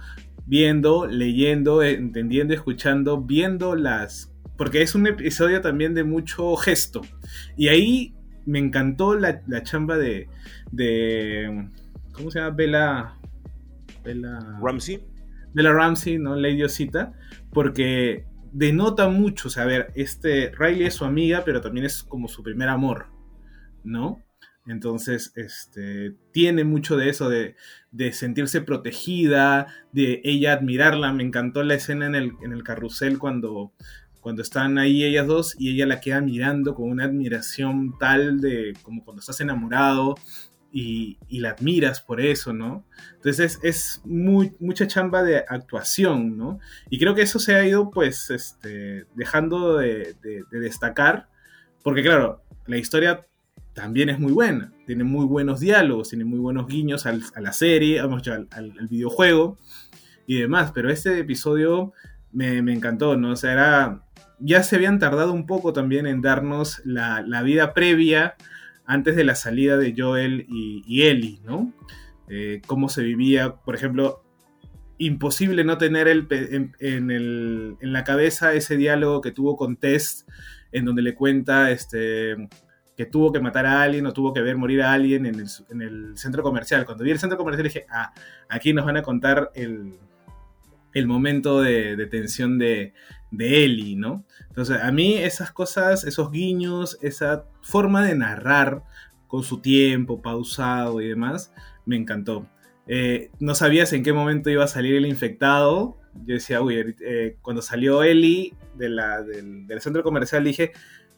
viendo, 0.46 1.08
leyendo, 1.08 1.82
entendiendo, 1.84 2.54
escuchando, 2.54 3.22
viendo 3.22 3.76
las... 3.76 4.33
Porque 4.58 4.82
es 4.82 4.96
un 4.96 5.08
episodio 5.08 5.62
también 5.62 5.94
de 5.94 6.04
mucho 6.04 6.56
gesto. 6.56 7.02
Y 7.58 7.70
ahí 7.70 8.14
me 8.46 8.60
encantó 8.60 9.16
la, 9.16 9.42
la 9.48 9.64
chamba 9.64 9.98
de, 9.98 10.30
de... 10.72 11.70
¿Cómo 12.12 12.32
se 12.32 12.40
llama? 12.40 12.56
Bella... 12.56 13.18
Bella... 14.04 14.40
Ramsey, 14.62 15.04
Bella 15.54 15.74
Ramsey, 15.74 16.18
¿no? 16.18 16.36
Lady 16.36 16.64
Osita, 16.64 17.14
porque 17.52 18.26
denota 18.52 19.10
mucho, 19.10 19.48
o 19.48 19.52
sea, 19.52 19.64
a 19.64 19.68
ver, 19.68 19.92
este 19.96 20.52
Riley 20.58 20.86
es 20.86 20.94
su 20.94 21.06
amiga, 21.06 21.44
pero 21.44 21.62
también 21.62 21.86
es 21.86 22.04
como 22.04 22.28
su 22.28 22.44
primer 22.44 22.70
amor, 22.70 23.08
¿no? 23.84 24.24
Entonces, 24.66 25.34
este, 25.36 26.16
tiene 26.32 26.64
mucho 26.64 26.96
de 26.96 27.10
eso, 27.10 27.30
de, 27.30 27.56
de 27.92 28.14
sentirse 28.14 28.62
protegida, 28.62 29.68
de 29.92 30.22
ella 30.24 30.54
admirarla. 30.54 31.12
Me 31.12 31.24
encantó 31.24 31.64
la 31.64 31.74
escena 31.74 32.06
en 32.06 32.16
el, 32.16 32.32
en 32.44 32.54
el 32.54 32.64
carrusel 32.64 33.20
cuando, 33.20 33.74
cuando 34.24 34.42
están 34.42 34.80
ahí 34.80 35.04
ellas 35.04 35.28
dos 35.28 35.56
y 35.60 35.72
ella 35.76 35.86
la 35.86 36.00
queda 36.02 36.22
mirando 36.22 36.74
con 36.74 36.90
una 36.90 37.04
admiración 37.06 37.96
tal 38.00 38.42
de 38.42 38.74
como 38.82 39.04
cuando 39.04 39.20
estás 39.20 39.40
enamorado 39.42 40.16
y, 40.72 41.20
y 41.28 41.40
la 41.42 41.52
admiras 41.52 42.02
por 42.02 42.20
eso, 42.20 42.52
¿no? 42.52 42.84
Entonces 43.18 43.60
es, 43.62 44.02
mucha 44.06 44.88
chamba 44.88 45.22
de 45.22 45.44
actuación, 45.48 46.36
¿no? 46.38 46.58
Y 46.90 46.98
creo 46.98 47.14
que 47.14 47.22
eso 47.22 47.38
se 47.38 47.54
ha 47.56 47.64
ido 47.68 47.92
pues 47.92 48.32
este, 48.32 49.06
dejando 49.14 49.78
de, 49.78 50.16
de- 50.24 50.44
de 50.50 50.60
destacar, 50.60 51.28
porque 51.84 52.02
claro, 52.02 52.42
la 52.66 52.78
historia 52.78 53.28
también 53.74 54.10
es 54.10 54.20
muy 54.20 54.32
buena, 54.32 54.72
tiene 54.88 55.04
muy 55.04 55.26
buenos 55.26 55.60
diálogos, 55.60 56.10
tiene 56.10 56.26
muy 56.26 56.40
buenos 56.40 56.66
guiños 56.68 57.06
a 57.06 57.14
la 57.42 57.54
serie, 57.54 58.00
al, 58.00 58.12
al- 58.12 58.48
al 58.80 58.88
videojuego 58.88 59.60
y 60.26 60.38
demás, 60.40 60.72
pero 60.74 60.90
este 60.90 61.20
episodio 61.20 61.94
me, 62.32 62.62
me 62.64 62.74
encantó, 62.74 63.16
¿no? 63.18 63.32
O 63.32 63.36
sea, 63.36 63.52
era, 63.54 64.04
ya 64.40 64.64
se 64.64 64.76
habían 64.76 65.00
tardado 65.00 65.34
un 65.34 65.46
poco 65.46 65.74
también 65.74 66.06
en 66.08 66.22
darnos 66.22 66.82
la, 66.86 67.22
la 67.22 67.42
vida 67.42 67.74
previa 67.74 68.36
antes 68.86 69.16
de 69.16 69.24
la 69.24 69.36
salida 69.36 69.78
de 69.78 69.94
Joel 69.98 70.46
y, 70.50 70.84
y 70.86 71.04
Ellie, 71.04 71.40
¿no? 71.46 71.72
Eh, 72.30 72.62
cómo 72.68 72.90
se 72.90 73.04
vivía, 73.04 73.56
por 73.56 73.76
ejemplo, 73.76 74.24
imposible 74.98 75.64
no 75.64 75.78
tener 75.78 76.08
el, 76.08 76.28
en, 76.30 76.76
en 76.80 77.12
el- 77.12 77.76
en 77.82 77.94
la 77.94 78.04
cabeza 78.04 78.54
ese 78.54 78.78
diálogo 78.78 79.22
que 79.22 79.32
tuvo 79.32 79.56
con 79.58 79.76
Tess, 79.76 80.26
en 80.72 80.86
donde 80.86 81.02
le 81.02 81.16
cuenta 81.16 81.72
este, 81.72 82.36
que 82.96 83.06
tuvo 83.06 83.32
que 83.32 83.40
matar 83.40 83.66
a 83.66 83.82
alguien 83.82 84.06
o 84.06 84.14
tuvo 84.14 84.34
que 84.34 84.42
ver 84.42 84.56
morir 84.58 84.82
a 84.82 84.94
alguien 84.94 85.26
en 85.26 85.36
el, 85.36 85.48
en 85.70 85.82
el 85.82 86.18
centro 86.18 86.44
comercial. 86.44 86.86
Cuando 86.86 87.04
vi 87.04 87.12
el 87.12 87.20
centro 87.20 87.38
comercial 87.38 87.64
dije, 87.68 87.86
ah, 87.90 88.14
aquí 88.50 88.74
nos 88.74 88.86
van 88.86 88.98
a 88.98 89.02
contar 89.02 89.52
el, 89.56 89.94
el 90.94 91.08
momento 91.08 91.62
de, 91.62 91.96
de 91.96 92.06
tensión 92.08 92.58
de, 92.58 92.94
de 93.34 93.66
Ellie, 93.66 93.96
¿no? 93.96 94.24
Entonces, 94.50 94.80
a 94.82 94.92
mí 94.92 95.16
esas 95.16 95.52
cosas, 95.52 96.04
esos 96.04 96.32
guiños, 96.32 97.00
esa 97.02 97.46
forma 97.62 98.06
de 98.06 98.16
narrar 98.16 98.84
con 99.28 99.44
su 99.44 99.60
tiempo, 99.60 100.22
pausado 100.22 101.02
y 101.02 101.08
demás, 101.08 101.52
me 101.86 101.96
encantó. 101.96 102.48
Eh, 102.86 103.32
no 103.40 103.56
sabías 103.56 103.92
en 103.94 104.04
qué 104.04 104.14
momento 104.14 104.52
iba 104.52 104.64
a 104.64 104.68
salir 104.68 104.94
el 104.96 105.08
infectado. 105.08 105.98
Yo 106.26 106.36
decía, 106.36 106.62
uy, 106.62 106.96
eh, 107.02 107.38
cuando 107.42 107.64
salió 107.64 108.02
del, 108.02 108.54
del 108.76 109.82
centro 109.82 110.04
comercial 110.04 110.44
dije, 110.44 110.72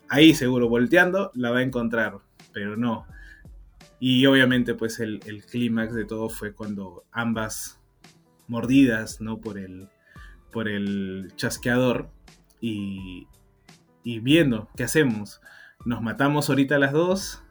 ahí 0.07 0.34
seguro, 0.34 0.70
volteando, 0.70 1.32
la 1.36 1.51
va 1.51 1.59
a 1.59 1.63
encontrar, 1.63 2.20
pero 2.53 2.78
no. 2.78 3.05
Y 3.99 4.26
obviamente 4.26 4.74
pues 4.74 5.01
el, 5.01 5.20
el 5.26 5.45
clímax 5.45 5.93
de 5.93 6.05
todo 6.05 6.30
fue 6.30 6.53
cuando 6.53 7.03
ambas 7.11 7.82
mordidas, 8.47 9.20
¿no? 9.20 9.41
Por 9.41 9.57
el, 9.57 9.89
por 10.56 10.70
el 10.70 11.34
chasqueador 11.36 12.10
y, 12.62 13.28
y 14.06 14.20
viendo 14.20 14.70
qué 14.78 14.86
hacemos. 14.86 15.41
¿Nos 15.84 16.01
matamos 16.01 16.47
ahorita 16.47 16.80
las 16.80 16.93
dos? 16.93 17.43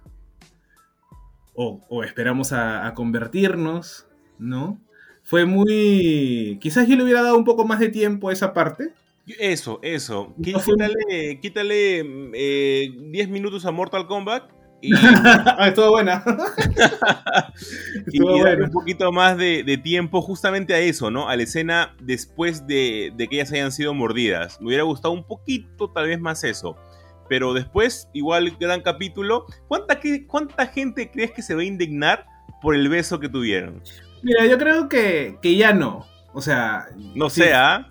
O, 1.52 1.82
o 1.90 2.02
esperamos 2.02 2.54
a, 2.54 2.86
a 2.86 2.94
convertirnos, 2.94 4.06
¿no? 4.38 4.80
Fue 5.22 5.44
muy... 5.44 6.58
Quizás 6.62 6.88
yo 6.88 6.96
le 6.96 7.04
hubiera 7.04 7.20
dado 7.20 7.36
un 7.36 7.44
poco 7.44 7.66
más 7.66 7.78
de 7.78 7.90
tiempo 7.90 8.30
a 8.30 8.32
esa 8.32 8.54
parte. 8.54 8.94
Eso, 9.26 9.80
eso. 9.82 10.32
No 10.38 10.60
Quítale, 10.62 11.40
quítale 11.42 12.04
mm, 12.04 12.30
eh, 12.32 12.90
10 13.10 13.28
minutos 13.28 13.66
a 13.66 13.70
Mortal 13.70 14.06
Kombat 14.06 14.50
y, 14.88 14.92
ah, 14.96 15.66
estuvo 15.68 15.90
buena. 15.90 16.22
y- 18.06 18.18
Estuvo 18.18 18.38
buena. 18.38 18.64
un 18.64 18.70
poquito 18.70 19.12
más 19.12 19.36
de, 19.36 19.62
de 19.64 19.76
tiempo 19.78 20.20
justamente 20.22 20.74
a 20.74 20.78
eso, 20.78 21.10
¿no? 21.10 21.28
A 21.28 21.36
la 21.36 21.42
escena 21.42 21.94
después 22.00 22.66
de, 22.66 23.12
de 23.16 23.28
que 23.28 23.36
ellas 23.36 23.52
hayan 23.52 23.72
sido 23.72 23.94
mordidas. 23.94 24.60
Me 24.60 24.68
hubiera 24.68 24.82
gustado 24.84 25.12
un 25.14 25.24
poquito, 25.24 25.90
tal 25.90 26.08
vez 26.08 26.20
más 26.20 26.44
eso. 26.44 26.76
Pero 27.28 27.54
después, 27.54 28.08
igual, 28.12 28.54
gran 28.60 28.82
capítulo. 28.82 29.46
¿Cuánta, 29.68 29.98
que- 30.00 30.26
¿Cuánta 30.26 30.66
gente 30.66 31.10
crees 31.10 31.32
que 31.32 31.42
se 31.42 31.54
va 31.54 31.62
a 31.62 31.64
indignar 31.64 32.26
por 32.60 32.74
el 32.74 32.88
beso 32.88 33.18
que 33.20 33.28
tuvieron? 33.28 33.82
Mira, 34.22 34.46
yo 34.46 34.58
creo 34.58 34.88
que, 34.88 35.38
que 35.42 35.56
ya 35.56 35.72
no. 35.72 36.06
O 36.32 36.40
sea, 36.42 36.86
No 37.14 37.30
sí, 37.30 37.42
sé, 37.42 37.54
¿ah? 37.54 37.90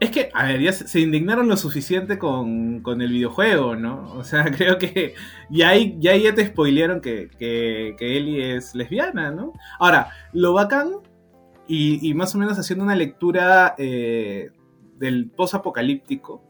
Es 0.00 0.10
que, 0.10 0.30
a 0.32 0.46
ver, 0.46 0.62
ya 0.62 0.72
se, 0.72 0.98
indignaron 0.98 1.46
lo 1.46 1.58
suficiente 1.58 2.18
con, 2.18 2.80
con 2.80 3.02
el 3.02 3.12
videojuego, 3.12 3.76
¿no? 3.76 4.10
O 4.14 4.24
sea, 4.24 4.44
creo 4.56 4.78
que 4.78 5.14
ya, 5.50 5.68
ahí 5.68 5.98
ya 6.00 6.34
te 6.34 6.46
spoilearon 6.46 7.02
que, 7.02 7.28
que, 7.38 7.94
que 7.98 8.16
Ellie 8.16 8.56
es 8.56 8.74
lesbiana, 8.74 9.30
¿no? 9.30 9.52
Ahora, 9.78 10.08
lo 10.32 10.54
bacán, 10.54 10.92
y, 11.68 12.08
y 12.08 12.14
más 12.14 12.34
o 12.34 12.38
menos 12.38 12.58
haciendo 12.58 12.82
una 12.82 12.96
lectura 12.96 13.74
eh, 13.76 14.50
del 14.98 15.28
post-apocalíptico, 15.28 16.42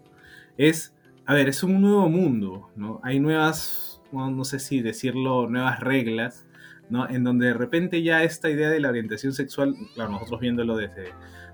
es, 0.57 0.95
a 1.27 1.35
ver, 1.35 1.49
es 1.49 1.65
un 1.65 1.81
nuevo 1.81 2.09
mundo, 2.09 2.71
¿no? 2.77 3.01
Hay 3.03 3.19
nuevas, 3.19 4.01
no, 4.13 4.31
no 4.31 4.45
sé 4.45 4.61
si 4.61 4.81
decirlo, 4.81 5.49
nuevas 5.49 5.81
reglas, 5.81 6.47
¿no? 6.89 7.09
En 7.09 7.25
donde 7.25 7.47
de 7.47 7.55
repente 7.55 8.03
ya 8.05 8.23
esta 8.23 8.49
idea 8.49 8.71
de 8.71 8.79
la 8.79 8.91
orientación 8.91 9.33
sexual, 9.33 9.75
claro, 9.95 10.13
nosotros 10.13 10.41
viéndolo 10.41 10.77
desde, 10.77 11.13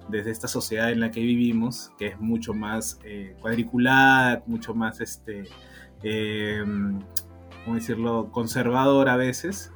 desde 0.08 0.30
esta 0.30 0.48
sociedad 0.48 0.90
en 0.90 1.00
la 1.00 1.10
que 1.10 1.20
vivimos, 1.20 1.92
que 1.98 2.08
es 2.08 2.20
mucho 2.20 2.54
más 2.54 2.98
eh, 3.04 3.36
cuadriculada, 3.40 4.42
mucho 4.46 4.74
más, 4.74 5.00
este, 5.00 5.44
eh, 6.02 6.64
¿cómo 7.64 7.76
decirlo?, 7.76 8.30
conservador 8.30 9.08
a 9.08 9.16
veces, 9.16 9.72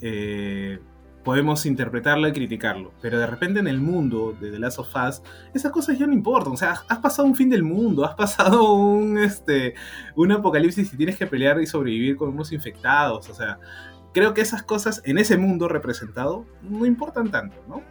eh, 0.00 0.78
podemos 1.24 1.66
interpretarlo 1.66 2.28
y 2.28 2.32
criticarlo. 2.32 2.92
Pero 3.00 3.18
de 3.18 3.26
repente 3.26 3.60
en 3.60 3.68
el 3.68 3.80
mundo 3.80 4.36
de 4.38 4.50
The 4.50 4.58
Last 4.58 4.78
of 4.78 4.94
Us, 4.94 5.22
esas 5.54 5.72
cosas 5.72 5.98
ya 5.98 6.06
no 6.06 6.12
importan. 6.12 6.52
O 6.52 6.56
sea, 6.56 6.82
has 6.88 6.98
pasado 6.98 7.28
un 7.28 7.34
fin 7.34 7.50
del 7.50 7.62
mundo, 7.62 8.04
has 8.04 8.14
pasado 8.14 8.72
un, 8.74 9.18
este, 9.18 9.74
un 10.16 10.32
apocalipsis 10.32 10.92
y 10.92 10.96
tienes 10.96 11.16
que 11.16 11.26
pelear 11.26 11.60
y 11.60 11.66
sobrevivir 11.66 12.16
con 12.16 12.30
unos 12.30 12.52
infectados. 12.52 13.28
O 13.28 13.34
sea, 13.34 13.58
creo 14.12 14.34
que 14.34 14.40
esas 14.40 14.62
cosas 14.62 15.02
en 15.04 15.18
ese 15.18 15.36
mundo 15.36 15.68
representado 15.68 16.46
no 16.62 16.86
importan 16.86 17.30
tanto, 17.30 17.56
¿no? 17.68 17.82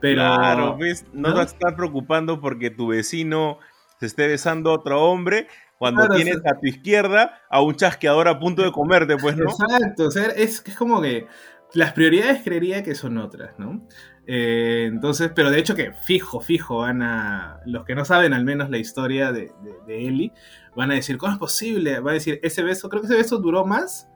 Pero, 0.00 0.22
claro, 0.22 0.76
pues, 0.76 1.04
no, 1.12 1.30
¿no? 1.30 1.34
te 1.36 1.42
estás 1.42 1.74
preocupando 1.74 2.40
porque 2.40 2.70
tu 2.70 2.88
vecino 2.88 3.58
se 3.98 4.06
esté 4.06 4.28
besando 4.28 4.70
a 4.70 4.74
otro 4.74 5.02
hombre 5.02 5.48
cuando 5.78 6.02
claro, 6.02 6.14
tienes 6.16 6.38
a 6.44 6.58
tu 6.58 6.66
izquierda 6.66 7.42
a 7.48 7.60
un 7.62 7.74
chasqueador 7.74 8.28
a 8.28 8.38
punto 8.38 8.62
de 8.62 8.72
comerte, 8.72 9.16
pues, 9.16 9.36
¿no? 9.36 9.50
Exacto, 9.50 10.06
o 10.06 10.10
sea, 10.10 10.26
es, 10.26 10.62
es 10.66 10.76
como 10.76 11.00
que 11.00 11.26
las 11.74 11.92
prioridades 11.92 12.42
creería 12.42 12.82
que 12.82 12.94
son 12.94 13.18
otras, 13.18 13.58
¿no? 13.58 13.86
Eh, 14.26 14.86
entonces, 14.88 15.30
pero 15.34 15.50
de 15.50 15.58
hecho 15.58 15.74
que 15.74 15.92
fijo, 15.92 16.40
fijo, 16.40 16.78
van 16.78 17.02
a, 17.02 17.60
los 17.64 17.84
que 17.84 17.94
no 17.94 18.04
saben 18.04 18.34
al 18.34 18.44
menos 18.44 18.70
la 18.70 18.78
historia 18.78 19.32
de, 19.32 19.52
de, 19.62 19.74
de 19.86 20.06
Ellie, 20.06 20.32
van 20.76 20.90
a 20.90 20.94
decir, 20.94 21.16
¿cómo 21.16 21.32
es 21.32 21.38
posible? 21.38 22.00
Va 22.00 22.10
a 22.10 22.14
decir, 22.14 22.38
ese 22.42 22.62
beso, 22.62 22.88
creo 22.88 23.02
que 23.02 23.06
ese 23.06 23.16
beso 23.16 23.38
duró 23.38 23.64
más 23.64 24.08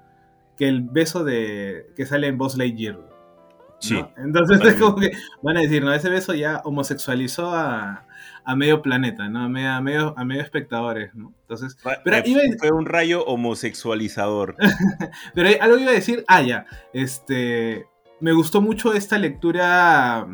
que 0.57 0.69
el 0.69 0.83
beso 0.83 1.25
de 1.25 1.87
que 1.97 2.07
sale 2.07 2.27
en 2.27 2.39
Boss 2.39 2.57
Lightyear. 2.57 3.12
¿No? 3.91 3.99
Sí. 3.99 4.05
Entonces 4.17 4.61
es 4.65 4.75
como 4.81 4.97
que 4.97 5.13
van 5.43 5.57
a 5.57 5.61
decir, 5.61 5.85
no, 5.85 5.93
ese 5.93 6.09
beso 6.09 6.35
ya 6.35 6.61
homosexualizó 6.65 7.55
a, 7.55 8.07
a 8.45 8.57
medio 8.57 8.83
planeta, 8.83 9.29
¿no? 9.29 9.41
A 9.41 9.49
medio, 9.49 9.71
a 9.71 9.81
medio, 9.81 10.15
a 10.17 10.25
medio 10.25 10.43
espectadores, 10.43 11.15
¿no? 11.15 11.35
Entonces, 11.43 11.77
pero 12.05 12.23
iba 12.25 12.41
a... 12.41 12.59
fue 12.59 12.71
un 12.71 12.87
rayo 12.87 13.25
homosexualizador. 13.25 14.57
pero 15.35 15.49
algo 15.61 15.79
iba 15.79 15.91
a 15.91 15.95
decir, 15.95 16.25
ah, 16.29 16.43
ya, 16.43 16.67
este, 16.93 17.87
me 18.21 18.33
gustó 18.33 18.61
mucho 18.61 18.95
esta 18.95 19.19
lectura 19.19 20.27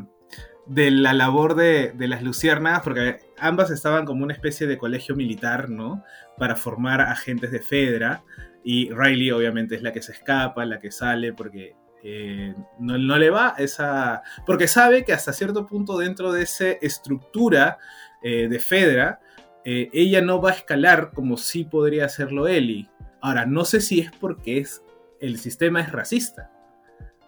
de 0.66 0.90
la 0.90 1.14
labor 1.14 1.54
de, 1.54 1.92
de 1.92 2.08
las 2.08 2.22
luciérnagas, 2.22 2.82
porque 2.82 3.20
ambas 3.38 3.70
estaban 3.70 4.04
como 4.04 4.24
una 4.24 4.34
especie 4.34 4.66
de 4.66 4.78
colegio 4.78 5.16
militar, 5.16 5.70
¿no? 5.70 6.04
Para 6.36 6.56
formar 6.56 7.00
agentes 7.00 7.50
de 7.50 7.60
Fedra. 7.60 8.22
Y 8.64 8.90
Riley 8.90 9.30
obviamente 9.30 9.76
es 9.76 9.82
la 9.82 9.92
que 9.92 10.02
se 10.02 10.12
escapa, 10.12 10.66
la 10.66 10.78
que 10.78 10.90
sale, 10.90 11.32
porque 11.32 11.74
eh, 12.02 12.54
no, 12.78 13.18
le 13.18 13.30
va 13.30 13.54
esa... 13.58 14.22
Porque 14.46 14.68
sabe 14.68 15.04
que 15.04 15.12
hasta 15.12 15.32
cierto 15.32 15.66
punto 15.66 15.98
dentro 15.98 16.32
de 16.32 16.42
esa 16.42 16.70
estructura 16.70 17.78
eh, 18.22 18.48
de 18.48 18.58
Fedra, 18.58 19.20
eh, 19.64 19.90
ella 19.92 20.22
no 20.22 20.40
va 20.40 20.50
a 20.50 20.54
escalar 20.54 21.10
como 21.12 21.36
sí 21.36 21.64
podría 21.64 22.04
hacerlo 22.04 22.48
Ellie. 22.48 22.88
Ahora, 23.20 23.46
no 23.46 23.64
sé 23.64 23.80
si 23.80 24.00
es 24.00 24.10
porque 24.12 24.58
es, 24.58 24.82
el 25.20 25.38
sistema 25.38 25.80
es 25.80 25.92
racista. 25.92 26.52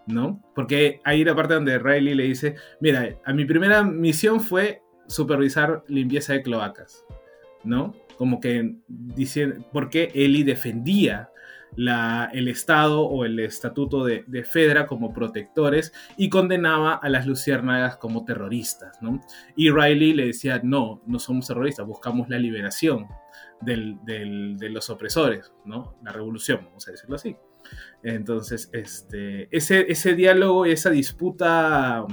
¿No? 0.07 0.43
Porque 0.55 1.01
hay 1.05 1.23
una 1.23 1.37
parte 1.37 1.55
donde 1.55 1.79
Riley 1.79 2.14
le 2.14 2.25
dice, 2.25 2.57
mira, 2.81 3.16
a 3.25 3.33
mi 3.33 3.45
primera 3.45 3.85
misión 3.85 4.41
fue 4.41 4.83
supervisar 5.07 5.85
limpieza 5.87 6.33
de 6.33 6.43
cloacas, 6.43 7.05
¿no? 7.62 7.95
Como 8.16 8.41
que 8.41 8.77
dicen, 8.89 9.64
porque 9.73 10.11
Ellie 10.14 10.43
defendía 10.43 11.30
la, 11.77 12.31
el 12.33 12.49
Estado 12.49 13.03
o 13.03 13.25
el 13.25 13.39
estatuto 13.41 14.05
de, 14.05 14.45
Fedra 14.45 14.87
como 14.87 15.12
protectores 15.12 15.93
y 16.16 16.29
condenaba 16.29 16.95
a 16.95 17.09
las 17.09 17.27
luciérnagas 17.27 17.97
como 17.97 18.25
terroristas, 18.25 18.99
¿no? 19.01 19.21
Y 19.57 19.71
Riley 19.71 20.14
le 20.14 20.27
decía, 20.27 20.61
no, 20.62 21.03
no 21.07 21.18
somos 21.18 21.47
terroristas, 21.47 21.87
buscamos 21.87 22.29
la 22.29 22.39
liberación 22.39 23.07
de 23.61 24.71
los 24.71 24.91
opresores, 24.91 25.53
¿no? 25.64 25.99
La 26.03 26.12
revolución, 26.12 26.61
vamos 26.64 26.89
a 26.89 26.93
decirlo 26.93 27.16
así. 27.16 27.37
Entonces, 28.03 28.71
este, 28.73 29.55
ese, 29.55 29.91
ese 29.91 30.14
diálogo 30.14 30.66
y 30.66 30.73
esa 30.73 30.91
disputa 30.91 32.07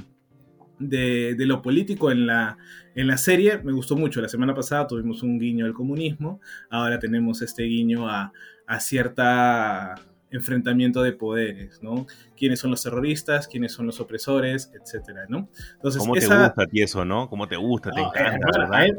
de, 0.80 1.36
de, 1.36 1.46
lo 1.46 1.62
político 1.62 2.12
en 2.12 2.28
la, 2.28 2.58
en 2.96 3.08
la 3.08 3.18
serie 3.18 3.60
me 3.60 3.72
gustó 3.72 3.96
mucho. 3.96 4.22
La 4.22 4.30
semana 4.30 4.54
pasada 4.54 4.88
tuvimos 4.88 5.24
un 5.24 5.40
guiño 5.40 5.66
al 5.66 5.74
comunismo, 5.74 6.42
ahora 6.70 7.00
tenemos 7.00 7.42
este 7.42 7.64
guiño 7.64 8.08
a, 8.10 8.32
a 8.68 8.80
cierta 8.80 9.96
enfrentamiento 10.30 11.02
de 11.04 11.14
poderes, 11.14 11.82
¿no? 11.82 12.06
¿Quiénes 12.36 12.60
son 12.60 12.72
los 12.72 12.84
terroristas? 12.84 13.48
¿Quiénes 13.48 13.72
son 13.72 13.86
los 13.86 14.00
opresores? 14.00 14.72
Etcétera, 14.80 15.26
¿no? 15.30 15.50
Entonces, 15.76 16.00
¿Cómo 16.00 16.16
esa... 16.16 16.28
te 16.28 16.44
gusta 16.44 16.64
a 16.64 16.68
ti 16.68 16.82
eso, 16.82 17.06
no? 17.06 17.30
¿Cómo 17.30 17.48
te 17.48 17.56
gusta? 17.56 17.92
¿Te 17.92 18.02
no, 18.02 18.10
encanta? 18.10 18.48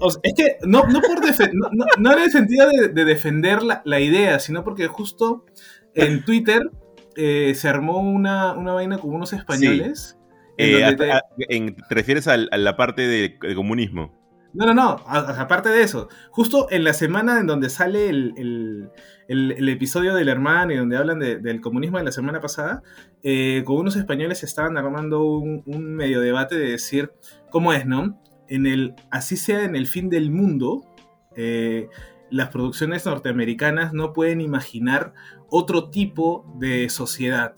O 0.01 0.11
sea, 0.11 0.21
es 0.23 0.35
que 0.35 0.57
no, 0.63 0.85
no, 0.87 1.01
por 1.01 1.21
no, 1.21 1.69
no, 1.73 1.85
no, 1.99 2.13
en 2.13 2.19
el 2.19 2.31
sentido 2.31 2.69
de, 2.69 2.89
de 2.89 3.05
defender 3.05 3.63
la, 3.63 3.83
la, 3.85 4.01
idea, 4.01 4.39
sino 4.39 4.65
porque 4.65 4.87
justo 4.87 5.45
en 5.95 6.25
Twitter 6.25 6.71
eh, 7.17 7.53
se 7.55 7.69
armó 7.69 7.99
una, 7.99 8.55
una 8.55 8.73
vaina 8.73 8.99
con 8.99 9.13
unos 9.15 9.33
españoles. 9.33 10.17
Sí. 10.21 10.25
Eh, 10.57 10.97
te... 10.97 11.13
A, 11.13 11.23
en, 11.37 11.77
¿Te 11.77 11.95
refieres 11.95 12.27
a, 12.27 12.37
la 12.37 12.77
parte 12.77 13.03
de, 13.03 13.39
de 13.41 13.55
comunismo? 13.55 14.18
No, 14.59 14.67
no, 14.67 14.75
no, 14.75 14.97
aparte 15.07 15.69
de 15.69 15.83
eso, 15.83 16.09
justo 16.33 16.67
en 16.73 16.83
la 16.83 16.93
semana 16.93 17.39
en 17.39 17.47
donde 17.47 17.71
sale 17.71 18.09
el, 18.09 18.35
el, 18.37 18.91
el, 19.53 19.69
episodio 19.69 20.17
del 20.17 20.29
hermano 20.29 20.73
y 20.73 20.77
donde 20.77 20.97
hablan 20.97 21.21
de, 21.21 21.39
del 21.39 21.61
comunismo 21.61 21.99
de 21.99 22.03
la 22.03 22.11
semana 22.11 22.41
pasada, 22.41 22.83
eh, 23.23 23.63
con 23.65 23.77
unos 23.77 23.95
españoles 23.95 24.43
estaban 24.43 24.77
armando 24.77 25.23
un, 25.23 25.63
un, 25.65 25.95
medio 25.95 26.21
debate 26.21 26.59
de 26.59 26.73
decir, 26.73 27.13
¿cómo 27.51 27.73
es, 27.73 27.87
no? 27.87 28.21
En 28.49 28.67
el, 28.67 28.97
así 29.13 29.37
sea 29.37 29.63
en 29.63 29.77
el 29.77 29.87
fin 29.87 30.11
del 30.11 30.33
mundo, 30.33 30.85
eh, 31.37 31.89
las 32.29 32.49
producciones 32.49 33.07
norteamericanas 33.07 33.93
no 33.93 34.13
pueden 34.13 34.41
imaginar 34.41 35.15
otro 35.49 35.89
tipo 35.89 36.53
de 36.59 36.89
sociedad, 36.89 37.55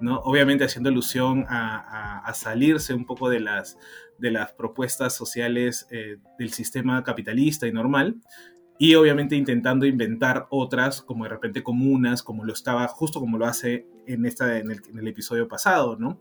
¿no? 0.00 0.18
Obviamente 0.24 0.64
haciendo 0.64 0.88
alusión 0.88 1.46
a, 1.48 1.76
a, 1.76 2.18
a 2.26 2.34
salirse 2.34 2.92
un 2.92 3.06
poco 3.06 3.30
de 3.30 3.38
las 3.38 3.78
de 4.18 4.30
las 4.30 4.52
propuestas 4.52 5.14
sociales 5.14 5.86
eh, 5.90 6.16
del 6.38 6.52
sistema 6.52 7.02
capitalista 7.02 7.66
y 7.66 7.72
normal, 7.72 8.20
y 8.78 8.94
obviamente 8.96 9.36
intentando 9.36 9.86
inventar 9.86 10.46
otras, 10.50 11.02
como 11.02 11.24
de 11.24 11.30
repente 11.30 11.62
comunas, 11.62 12.22
como 12.22 12.44
lo 12.44 12.52
estaba, 12.52 12.88
justo 12.88 13.20
como 13.20 13.38
lo 13.38 13.46
hace 13.46 13.86
en, 14.06 14.26
esta, 14.26 14.58
en, 14.58 14.70
el, 14.70 15.08
episodio 15.08 15.46
pasado, 15.46 15.96
¿no? 15.96 16.20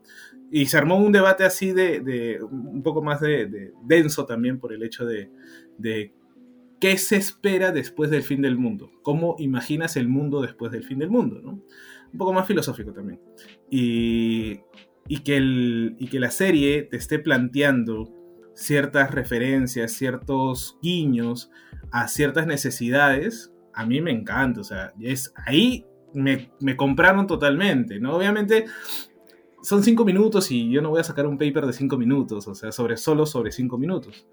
Y 0.52 0.68
se 0.68 0.78
armó 0.78 0.98
un 0.98 1.12
debate 1.12 1.44
así 1.44 1.72
de, 1.72 2.02
de 2.02 2.40
un 2.44 2.84
poco 2.84 3.02
más 3.02 3.20
de, 3.20 3.48
de, 3.48 3.74
denso 3.84 4.26
también 4.26 4.60
por 4.60 4.74
el 4.74 4.84
hecho 4.84 5.06
de, 5.06 5.32
de 5.80 6.14
qué 6.80 6.98
se 6.98 7.16
espera 7.16 7.72
después 7.72 8.12
del 8.12 8.24
fin 8.24 8.42
del 8.42 8.58
mundo, 8.58 8.92
cómo 9.02 9.36
imaginas 9.40 9.96
el 9.98 10.08
mundo 10.08 10.42
después 10.42 10.72
del 10.72 10.84
fin 10.84 11.00
del 11.00 11.10
mundo, 11.10 11.42
¿no? 11.42 11.64
Un 12.12 12.18
poco 12.18 12.34
más 12.34 12.46
filosófico 12.46 12.94
también. 12.94 13.20
Y 13.70 14.60
y 15.08 15.20
que, 15.20 15.38
el, 15.38 15.96
y 16.00 16.08
que 16.08 16.20
la 16.20 16.32
serie 16.32 16.84
te 16.84 16.98
esté 16.98 17.20
planteando 17.20 18.14
ciertas 18.54 19.12
referencias, 19.12 19.94
ciertos 19.94 20.78
guiños 20.82 21.52
a 21.92 22.08
ciertas 22.08 22.48
necesidades, 22.48 23.52
a 23.74 23.86
mí 23.86 24.02
me 24.02 24.12
encanta. 24.12 24.62
O 24.62 24.64
sea, 24.64 24.94
es, 25.02 25.34
ahí 25.46 25.86
me, 26.14 26.52
me 26.60 26.76
compraron 26.76 27.28
totalmente, 27.28 28.00
¿no? 28.00 28.16
Obviamente 28.16 28.66
son 29.62 29.84
cinco 29.84 30.06
minutos 30.06 30.52
y 30.52 30.70
yo 30.70 30.82
no 30.82 30.90
voy 30.90 31.02
a 31.02 31.04
sacar 31.04 31.26
un 31.28 31.38
paper 31.38 31.66
de 31.66 31.74
cinco 31.74 31.98
minutos, 31.98 32.48
o 32.48 32.56
sea, 32.56 32.72
sobre, 32.72 32.98
solo 32.98 33.26
sobre 33.26 33.52
cinco 33.52 33.78
minutos. 33.78 34.26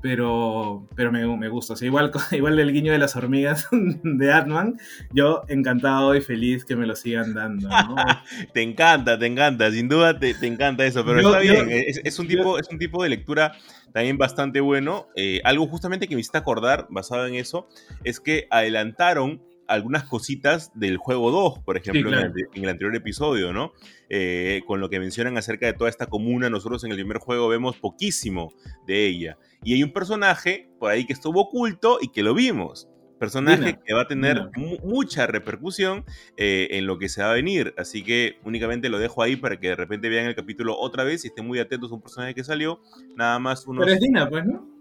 Pero, 0.00 0.86
pero 0.94 1.10
me, 1.10 1.26
me 1.36 1.48
gusta. 1.48 1.72
O 1.72 1.76
sea, 1.76 1.86
igual, 1.86 2.12
igual 2.32 2.58
el 2.58 2.72
guiño 2.72 2.92
de 2.92 2.98
las 2.98 3.16
hormigas 3.16 3.68
de 4.02 4.32
Atman, 4.32 4.78
yo 5.12 5.42
encantado 5.48 6.14
y 6.14 6.20
feliz 6.20 6.64
que 6.64 6.76
me 6.76 6.86
lo 6.86 6.94
sigan 6.94 7.34
dando. 7.34 7.68
¿no? 7.68 7.96
te 8.54 8.62
encanta, 8.62 9.18
te 9.18 9.26
encanta, 9.26 9.70
sin 9.70 9.88
duda 9.88 10.18
te, 10.18 10.34
te 10.34 10.46
encanta 10.46 10.84
eso, 10.84 11.04
pero 11.04 11.20
yo, 11.20 11.28
está 11.28 11.40
bien. 11.40 11.68
Yo, 11.68 11.76
es, 11.76 12.00
es, 12.04 12.18
un 12.18 12.28
tipo, 12.28 12.58
es 12.58 12.68
un 12.68 12.78
tipo 12.78 13.02
de 13.02 13.08
lectura 13.08 13.52
también 13.92 14.18
bastante 14.18 14.60
bueno. 14.60 15.08
Eh, 15.16 15.40
algo 15.44 15.66
justamente 15.66 16.08
que 16.08 16.14
me 16.14 16.20
hiciste 16.20 16.38
acordar, 16.38 16.86
basado 16.90 17.26
en 17.26 17.34
eso, 17.34 17.68
es 18.04 18.20
que 18.20 18.46
adelantaron 18.50 19.42
algunas 19.68 20.04
cositas 20.04 20.70
del 20.74 20.96
juego 20.96 21.30
2, 21.30 21.60
por 21.60 21.76
ejemplo, 21.76 22.02
sí, 22.02 22.08
claro. 22.08 22.26
en, 22.26 22.32
el, 22.38 22.48
en, 22.54 22.64
el, 22.64 22.70
anterior 22.70 22.94
episodio, 22.96 23.52
¿no? 23.52 23.72
Eh, 24.08 24.62
con 24.66 24.80
lo 24.80 24.90
que 24.90 25.00
mencionan 25.00 25.38
acerca 25.38 25.66
de 25.66 25.72
toda 25.72 25.88
esta 25.88 26.06
comuna, 26.06 26.50
nosotros 26.50 26.84
en 26.84 26.90
el 26.90 26.96
primer 26.96 27.18
juego 27.18 27.48
vemos 27.48 27.76
poquísimo 27.76 28.52
de 28.86 29.06
ella. 29.06 29.38
Y 29.62 29.74
hay 29.74 29.82
un 29.82 29.92
personaje 29.92 30.68
por 30.78 30.90
ahí 30.90 31.06
que 31.06 31.12
estuvo 31.12 31.40
oculto 31.40 31.98
y 32.00 32.08
que 32.08 32.22
lo 32.22 32.34
vimos. 32.34 32.88
Personaje 33.18 33.64
Dina, 33.66 33.80
que 33.86 33.94
va 33.94 34.02
a 34.02 34.08
tener 34.08 34.50
mu- 34.56 34.78
mucha 34.82 35.28
repercusión 35.28 36.04
eh, 36.36 36.66
en 36.72 36.86
lo 36.86 36.98
que 36.98 37.08
se 37.08 37.22
va 37.22 37.30
a 37.30 37.34
venir. 37.34 37.72
Así 37.78 38.02
que 38.02 38.40
únicamente 38.44 38.88
lo 38.88 38.98
dejo 38.98 39.22
ahí 39.22 39.36
para 39.36 39.60
que 39.60 39.68
de 39.68 39.76
repente 39.76 40.08
vean 40.08 40.26
el 40.26 40.34
capítulo 40.34 40.76
otra 40.76 41.04
vez 41.04 41.24
y 41.24 41.28
estén 41.28 41.46
muy 41.46 41.60
atentos 41.60 41.92
a 41.92 41.94
un 41.94 42.02
personaje 42.02 42.34
que 42.34 42.42
salió. 42.42 42.80
Nada 43.16 43.38
más 43.38 43.64
unos... 43.68 43.84
Pero 43.84 43.94
es 43.94 44.00
Dina, 44.00 44.28
pues, 44.28 44.44
¿no? 44.44 44.71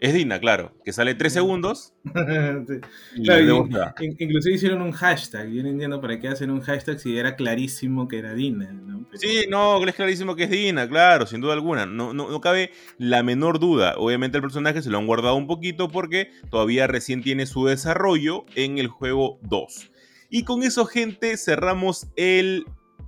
Es 0.00 0.14
Dina, 0.14 0.38
claro, 0.38 0.72
que 0.84 0.92
sale 0.92 1.14
tres 1.16 1.32
segundos 1.32 1.92
Sí. 2.04 2.74
y 3.16 3.22
Claro, 3.24 3.42
luego 3.42 3.66
y- 3.68 3.72
se 3.72 3.78
va. 3.78 3.94
in- 4.00 4.16
inclusive 4.18 4.54
hicieron 4.54 4.82
un 4.82 4.92
hashtag. 4.92 5.48
Yo 5.50 5.62
no 5.64 5.70
entiendo 5.70 6.00
para 6.00 6.20
qué 6.20 6.28
hacen 6.28 6.50
un 6.52 6.60
hashtag 6.60 7.00
si 7.00 7.18
era 7.18 7.34
clarísimo 7.34 8.06
que 8.06 8.18
era 8.18 8.32
Dina. 8.34 8.70
¿no? 8.72 9.04
Pero- 9.10 9.18
Sí, 9.20 9.46
no, 9.48 9.84
es 9.84 9.94
clarísimo 9.96 10.36
que 10.36 10.44
es 10.44 10.50
Dina, 10.50 10.88
claro, 10.88 11.26
sin 11.26 11.40
duda 11.40 11.54
alguna. 11.54 11.84
No, 11.86 12.14
no, 12.14 12.30
no 12.30 12.40
cabe 12.40 12.70
la 12.98 13.22
menor 13.24 13.58
duda. 13.58 13.94
Obviamente 13.96 14.38
el 14.38 14.42
personaje 14.42 14.82
se 14.82 14.90
lo 14.90 14.98
han 14.98 15.06
guardado 15.06 15.34
un 15.34 15.48
poquito 15.48 15.88
porque 15.88 16.30
todavía 16.50 16.86
recién 16.86 17.22
tiene 17.22 17.46
su 17.46 17.66
desarrollo 17.66 18.44
en 18.54 18.78
el 18.78 18.86
juego 18.88 19.40
2. 19.42 19.90
Y 20.30 20.44
con 20.44 20.62
eso, 20.62 20.84
gente, 20.86 21.36
cerramos 21.38 22.06
el 22.14 22.66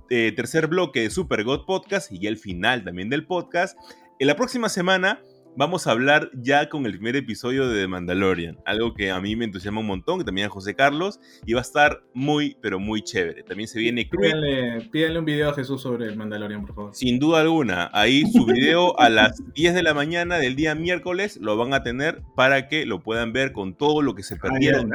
eh, 0.09 0.33
tercer 0.35 0.67
bloque 0.67 0.99
de 1.03 1.09
Super 1.09 1.45
God 1.45 1.65
Podcast 1.65 2.11
y 2.11 2.19
ya 2.19 2.27
el 2.27 2.37
final 2.37 2.83
también 2.83 3.09
del 3.09 3.25
podcast. 3.25 3.77
En 4.19 4.27
la 4.27 4.35
próxima 4.35 4.67
semana 4.67 5.21
vamos 5.57 5.87
a 5.87 5.91
hablar 5.91 6.29
ya 6.33 6.69
con 6.69 6.85
el 6.85 6.93
primer 6.93 7.15
episodio 7.15 7.67
de 7.67 7.81
The 7.81 7.87
Mandalorian. 7.87 8.57
Algo 8.65 8.93
que 8.93 9.11
a 9.11 9.19
mí 9.19 9.35
me 9.35 9.45
entusiasma 9.45 9.79
un 9.81 9.87
montón, 9.87 10.19
que 10.19 10.25
también 10.25 10.47
a 10.47 10.49
José 10.49 10.75
Carlos. 10.75 11.19
Y 11.45 11.53
va 11.53 11.59
a 11.59 11.63
estar 11.63 12.03
muy, 12.13 12.57
pero 12.61 12.79
muy 12.79 13.01
chévere. 13.01 13.43
También 13.43 13.67
se 13.67 13.79
viene 13.79 14.07
Creed. 14.09 14.31
Pídanle, 14.31 14.89
pídanle 14.91 15.19
un 15.19 15.25
video 15.25 15.49
a 15.49 15.53
Jesús 15.53 15.81
sobre 15.81 16.05
el 16.05 16.15
Mandalorian, 16.17 16.61
por 16.65 16.75
favor. 16.75 16.95
Sin 16.95 17.19
duda 17.19 17.41
alguna, 17.41 17.89
ahí 17.93 18.23
su 18.31 18.45
video 18.45 18.99
a 18.99 19.09
las 19.09 19.41
10 19.55 19.73
de 19.73 19.83
la 19.83 19.93
mañana 19.93 20.37
del 20.37 20.55
día 20.55 20.75
miércoles 20.75 21.37
lo 21.41 21.57
van 21.57 21.73
a 21.73 21.83
tener 21.83 22.21
para 22.35 22.67
que 22.67 22.85
lo 22.85 23.01
puedan 23.01 23.33
ver 23.33 23.51
con 23.51 23.75
todo 23.75 24.01
lo 24.01 24.15
que 24.15 24.23
se 24.23 24.35
perdieron. 24.37 24.89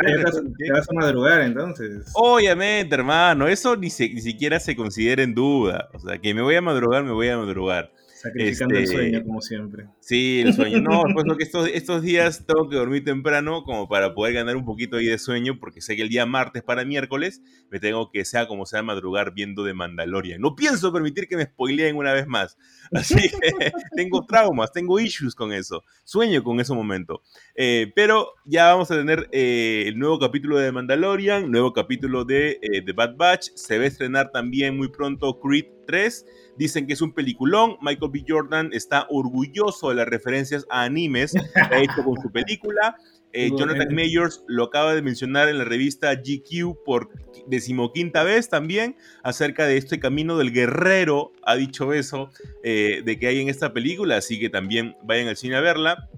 te 0.59 0.72
vas 0.72 0.88
a 0.88 0.92
madrugar 0.94 1.40
entonces. 1.42 2.11
Obviamente, 2.14 2.94
hermano, 2.94 3.46
eso 3.48 3.76
ni, 3.76 3.90
se- 3.90 4.09
ni 4.09 4.20
siquiera 4.20 4.59
se 4.61 4.74
considera 4.76 5.22
en 5.22 5.34
duda. 5.34 5.88
O 5.94 5.98
sea, 5.98 6.18
que 6.18 6.34
me 6.34 6.42
voy 6.42 6.54
a 6.57 6.61
madrugar, 6.62 7.04
me 7.04 7.12
voy 7.12 7.28
a 7.28 7.36
madrugar. 7.36 7.90
Sacrificando 8.27 8.74
este- 8.77 8.95
el 8.95 8.99
sueño, 9.01 9.24
como 9.24 9.41
siempre. 9.41 9.87
Sí, 10.01 10.41
el 10.41 10.55
sueño. 10.55 10.81
No, 10.81 11.03
pues 11.14 11.24
porque 11.27 11.45
estos, 11.45 11.68
estos 11.68 12.03
días 12.03 12.45
tengo 12.47 12.68
que 12.68 12.77
dormir 12.77 13.05
temprano 13.05 13.62
como 13.64 13.89
para 13.89 14.14
poder 14.14 14.35
ganar 14.35 14.57
un 14.57 14.64
poquito 14.64 14.97
ahí 14.97 15.07
de 15.07 15.18
sueño, 15.18 15.59
porque 15.61 15.81
sé 15.81 15.97
que 15.97 16.03
el 16.03 16.09
día 16.09 16.27
martes 16.27 16.62
para 16.62 16.85
miércoles 16.85 17.43
me 17.70 17.79
tengo 17.79 18.11
que, 18.11 18.24
sea 18.24 18.47
como 18.47 18.66
sea, 18.66 18.83
madrugar 18.83 19.33
viendo 19.35 19.64
de 19.64 19.74
Mandalorian. 19.74 20.41
No 20.41 20.55
pienso 20.57 20.93
permitir 20.93 21.29
que 21.29 21.37
me 21.37 21.45
spoileen 21.45 21.97
una 21.97 22.12
vez 22.12 22.27
más. 22.27 22.57
Así 22.93 23.14
que 23.14 23.72
tengo 23.97 24.27
traumas, 24.27 24.72
tengo 24.72 24.99
issues 24.99 25.35
con 25.35 25.53
eso. 25.53 25.83
Sueño 26.05 26.43
con 26.43 26.61
ese 26.61 26.74
momento. 26.74 27.22
Eh, 27.55 27.93
pero 27.95 28.29
ya 28.45 28.66
vamos 28.66 28.91
a 28.91 28.97
tener 28.97 29.29
eh, 29.33 29.85
el 29.87 29.99
nuevo 29.99 30.18
capítulo 30.18 30.59
de 30.59 30.72
Mandalorian, 30.72 31.51
nuevo 31.51 31.72
capítulo 31.72 32.24
de 32.24 32.59
eh, 32.62 32.83
The 32.85 32.93
Bad 32.93 33.16
Batch. 33.16 33.51
Se 33.55 33.79
va 33.79 33.85
a 33.85 33.89
estrenar 33.89 34.31
también 34.33 34.77
muy 34.77 34.89
pronto 34.89 35.39
Creed 35.41 35.66
3. 35.87 36.27
Dicen 36.57 36.86
que 36.86 36.94
es 36.94 37.00
un 37.00 37.12
peliculón. 37.12 37.76
Michael 37.80 38.11
B. 38.11 38.24
Jordan 38.26 38.70
está 38.72 39.07
orgulloso 39.11 39.90
de 39.90 39.96
las 39.96 40.09
referencias 40.09 40.66
a 40.70 40.82
animes 40.82 41.32
que 41.32 41.74
ha 41.74 41.82
hecho 41.82 42.04
con 42.04 42.20
su 42.20 42.30
película. 42.30 42.96
Eh, 43.32 43.50
Jonathan 43.54 43.94
Mayors 43.94 44.42
lo 44.46 44.64
acaba 44.64 44.94
de 44.94 45.02
mencionar 45.02 45.48
en 45.48 45.59
la 45.59 45.64
revista 45.64 46.14
GQ 46.14 46.84
por 46.86 47.11
decimoquinta 47.46 48.22
vez 48.22 48.48
también 48.48 48.96
acerca 49.22 49.66
de 49.66 49.76
este 49.76 50.00
camino 50.00 50.38
del 50.38 50.52
guerrero. 50.52 51.32
Ha 51.42 51.57
dicho 51.57 51.92
eso 51.92 52.30
eh, 52.62 53.02
de 53.04 53.18
que 53.18 53.26
hay 53.26 53.40
en 53.40 53.50
esta 53.50 53.74
película, 53.74 54.16
así 54.16 54.40
que 54.40 54.48
también 54.48 54.96
vayan 55.02 55.28
al 55.28 55.36
cine 55.36 55.57
a 55.57 55.61
verla. 55.61 56.09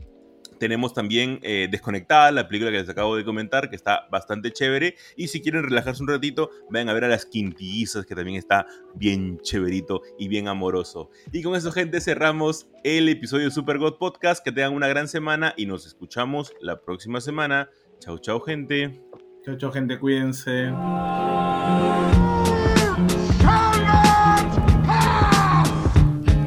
Tenemos 0.59 0.93
también 0.93 1.39
eh, 1.43 1.69
Desconectada, 1.71 2.31
la 2.33 2.49
película 2.49 2.71
que 2.71 2.79
les 2.79 2.89
acabo 2.89 3.17
de 3.17 3.25
comentar, 3.25 3.71
que 3.71 3.77
está 3.77 4.09
bastante 4.11 4.53
chévere. 4.53 4.97
Y 5.17 5.29
si 5.29 5.41
quieren 5.41 5.63
relajarse 5.63 6.03
un 6.03 6.09
ratito, 6.09 6.51
vayan 6.71 6.89
a 6.89 6.95
ver 6.95 7.05
a 7.05 7.09
las 7.09 7.27
quintillizas, 7.27 8.07
que 8.07 8.15
también 8.15 8.37
está 8.37 8.67
bien 8.95 9.39
chéverito 9.41 10.03
y 10.19 10.29
bien 10.29 10.49
amoroso. 10.49 11.11
Y 11.33 11.43
con 11.43 11.55
eso, 11.55 11.73
gente, 11.73 12.01
cerramos 12.01 12.69
el 12.85 13.09
episodio 13.09 13.47
de 13.47 13.51
Super 13.51 13.79
God 13.79 13.99
Podcast. 13.99 14.45
Que 14.45 14.53
tengan 14.53 14.75
una 14.75 14.89
gran 14.89 15.09
semana 15.09 15.55
y 15.57 15.67
nos 15.67 15.87
escuchamos 15.87 16.53
la 16.61 16.81
próxima 16.81 17.21
semana. 17.21 17.71
Chau, 18.01 18.19
chau, 18.19 18.41
gente. 18.41 19.01
Chau, 19.45 19.57
chau, 19.57 19.73
gente, 19.73 19.99
cuídense. 19.99 20.73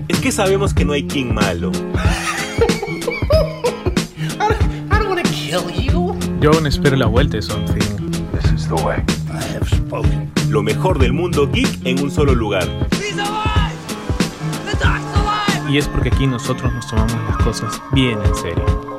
Es 0.07 0.19
que 0.19 0.31
sabemos 0.31 0.73
que 0.73 0.85
no 0.85 0.93
hay 0.93 1.07
quien 1.07 1.33
malo. 1.33 1.71
Yo 6.41 6.49
aún 6.51 6.65
espero 6.65 6.95
la 6.95 7.05
vuelta 7.05 7.37
de 7.37 7.43
Something. 7.43 8.09
This 8.31 8.51
is 8.51 8.67
the 8.67 8.73
way. 8.73 8.97
I 9.29 9.43
have 9.53 9.69
spoken. 9.69 10.31
Lo 10.49 10.63
mejor 10.63 10.97
del 10.97 11.13
mundo 11.13 11.47
geek 11.47 11.85
en 11.85 12.01
un 12.01 12.09
solo 12.09 12.33
lugar. 12.33 12.63
He's 12.93 13.13
alive! 13.13 13.75
The 14.65 14.83
alive! 14.83 15.71
Y 15.71 15.77
es 15.77 15.87
porque 15.87 16.09
aquí 16.09 16.25
nosotros 16.25 16.73
nos 16.73 16.87
tomamos 16.87 17.13
las 17.29 17.37
cosas 17.43 17.79
bien 17.93 18.17
en 18.25 18.35
serio. 18.35 18.90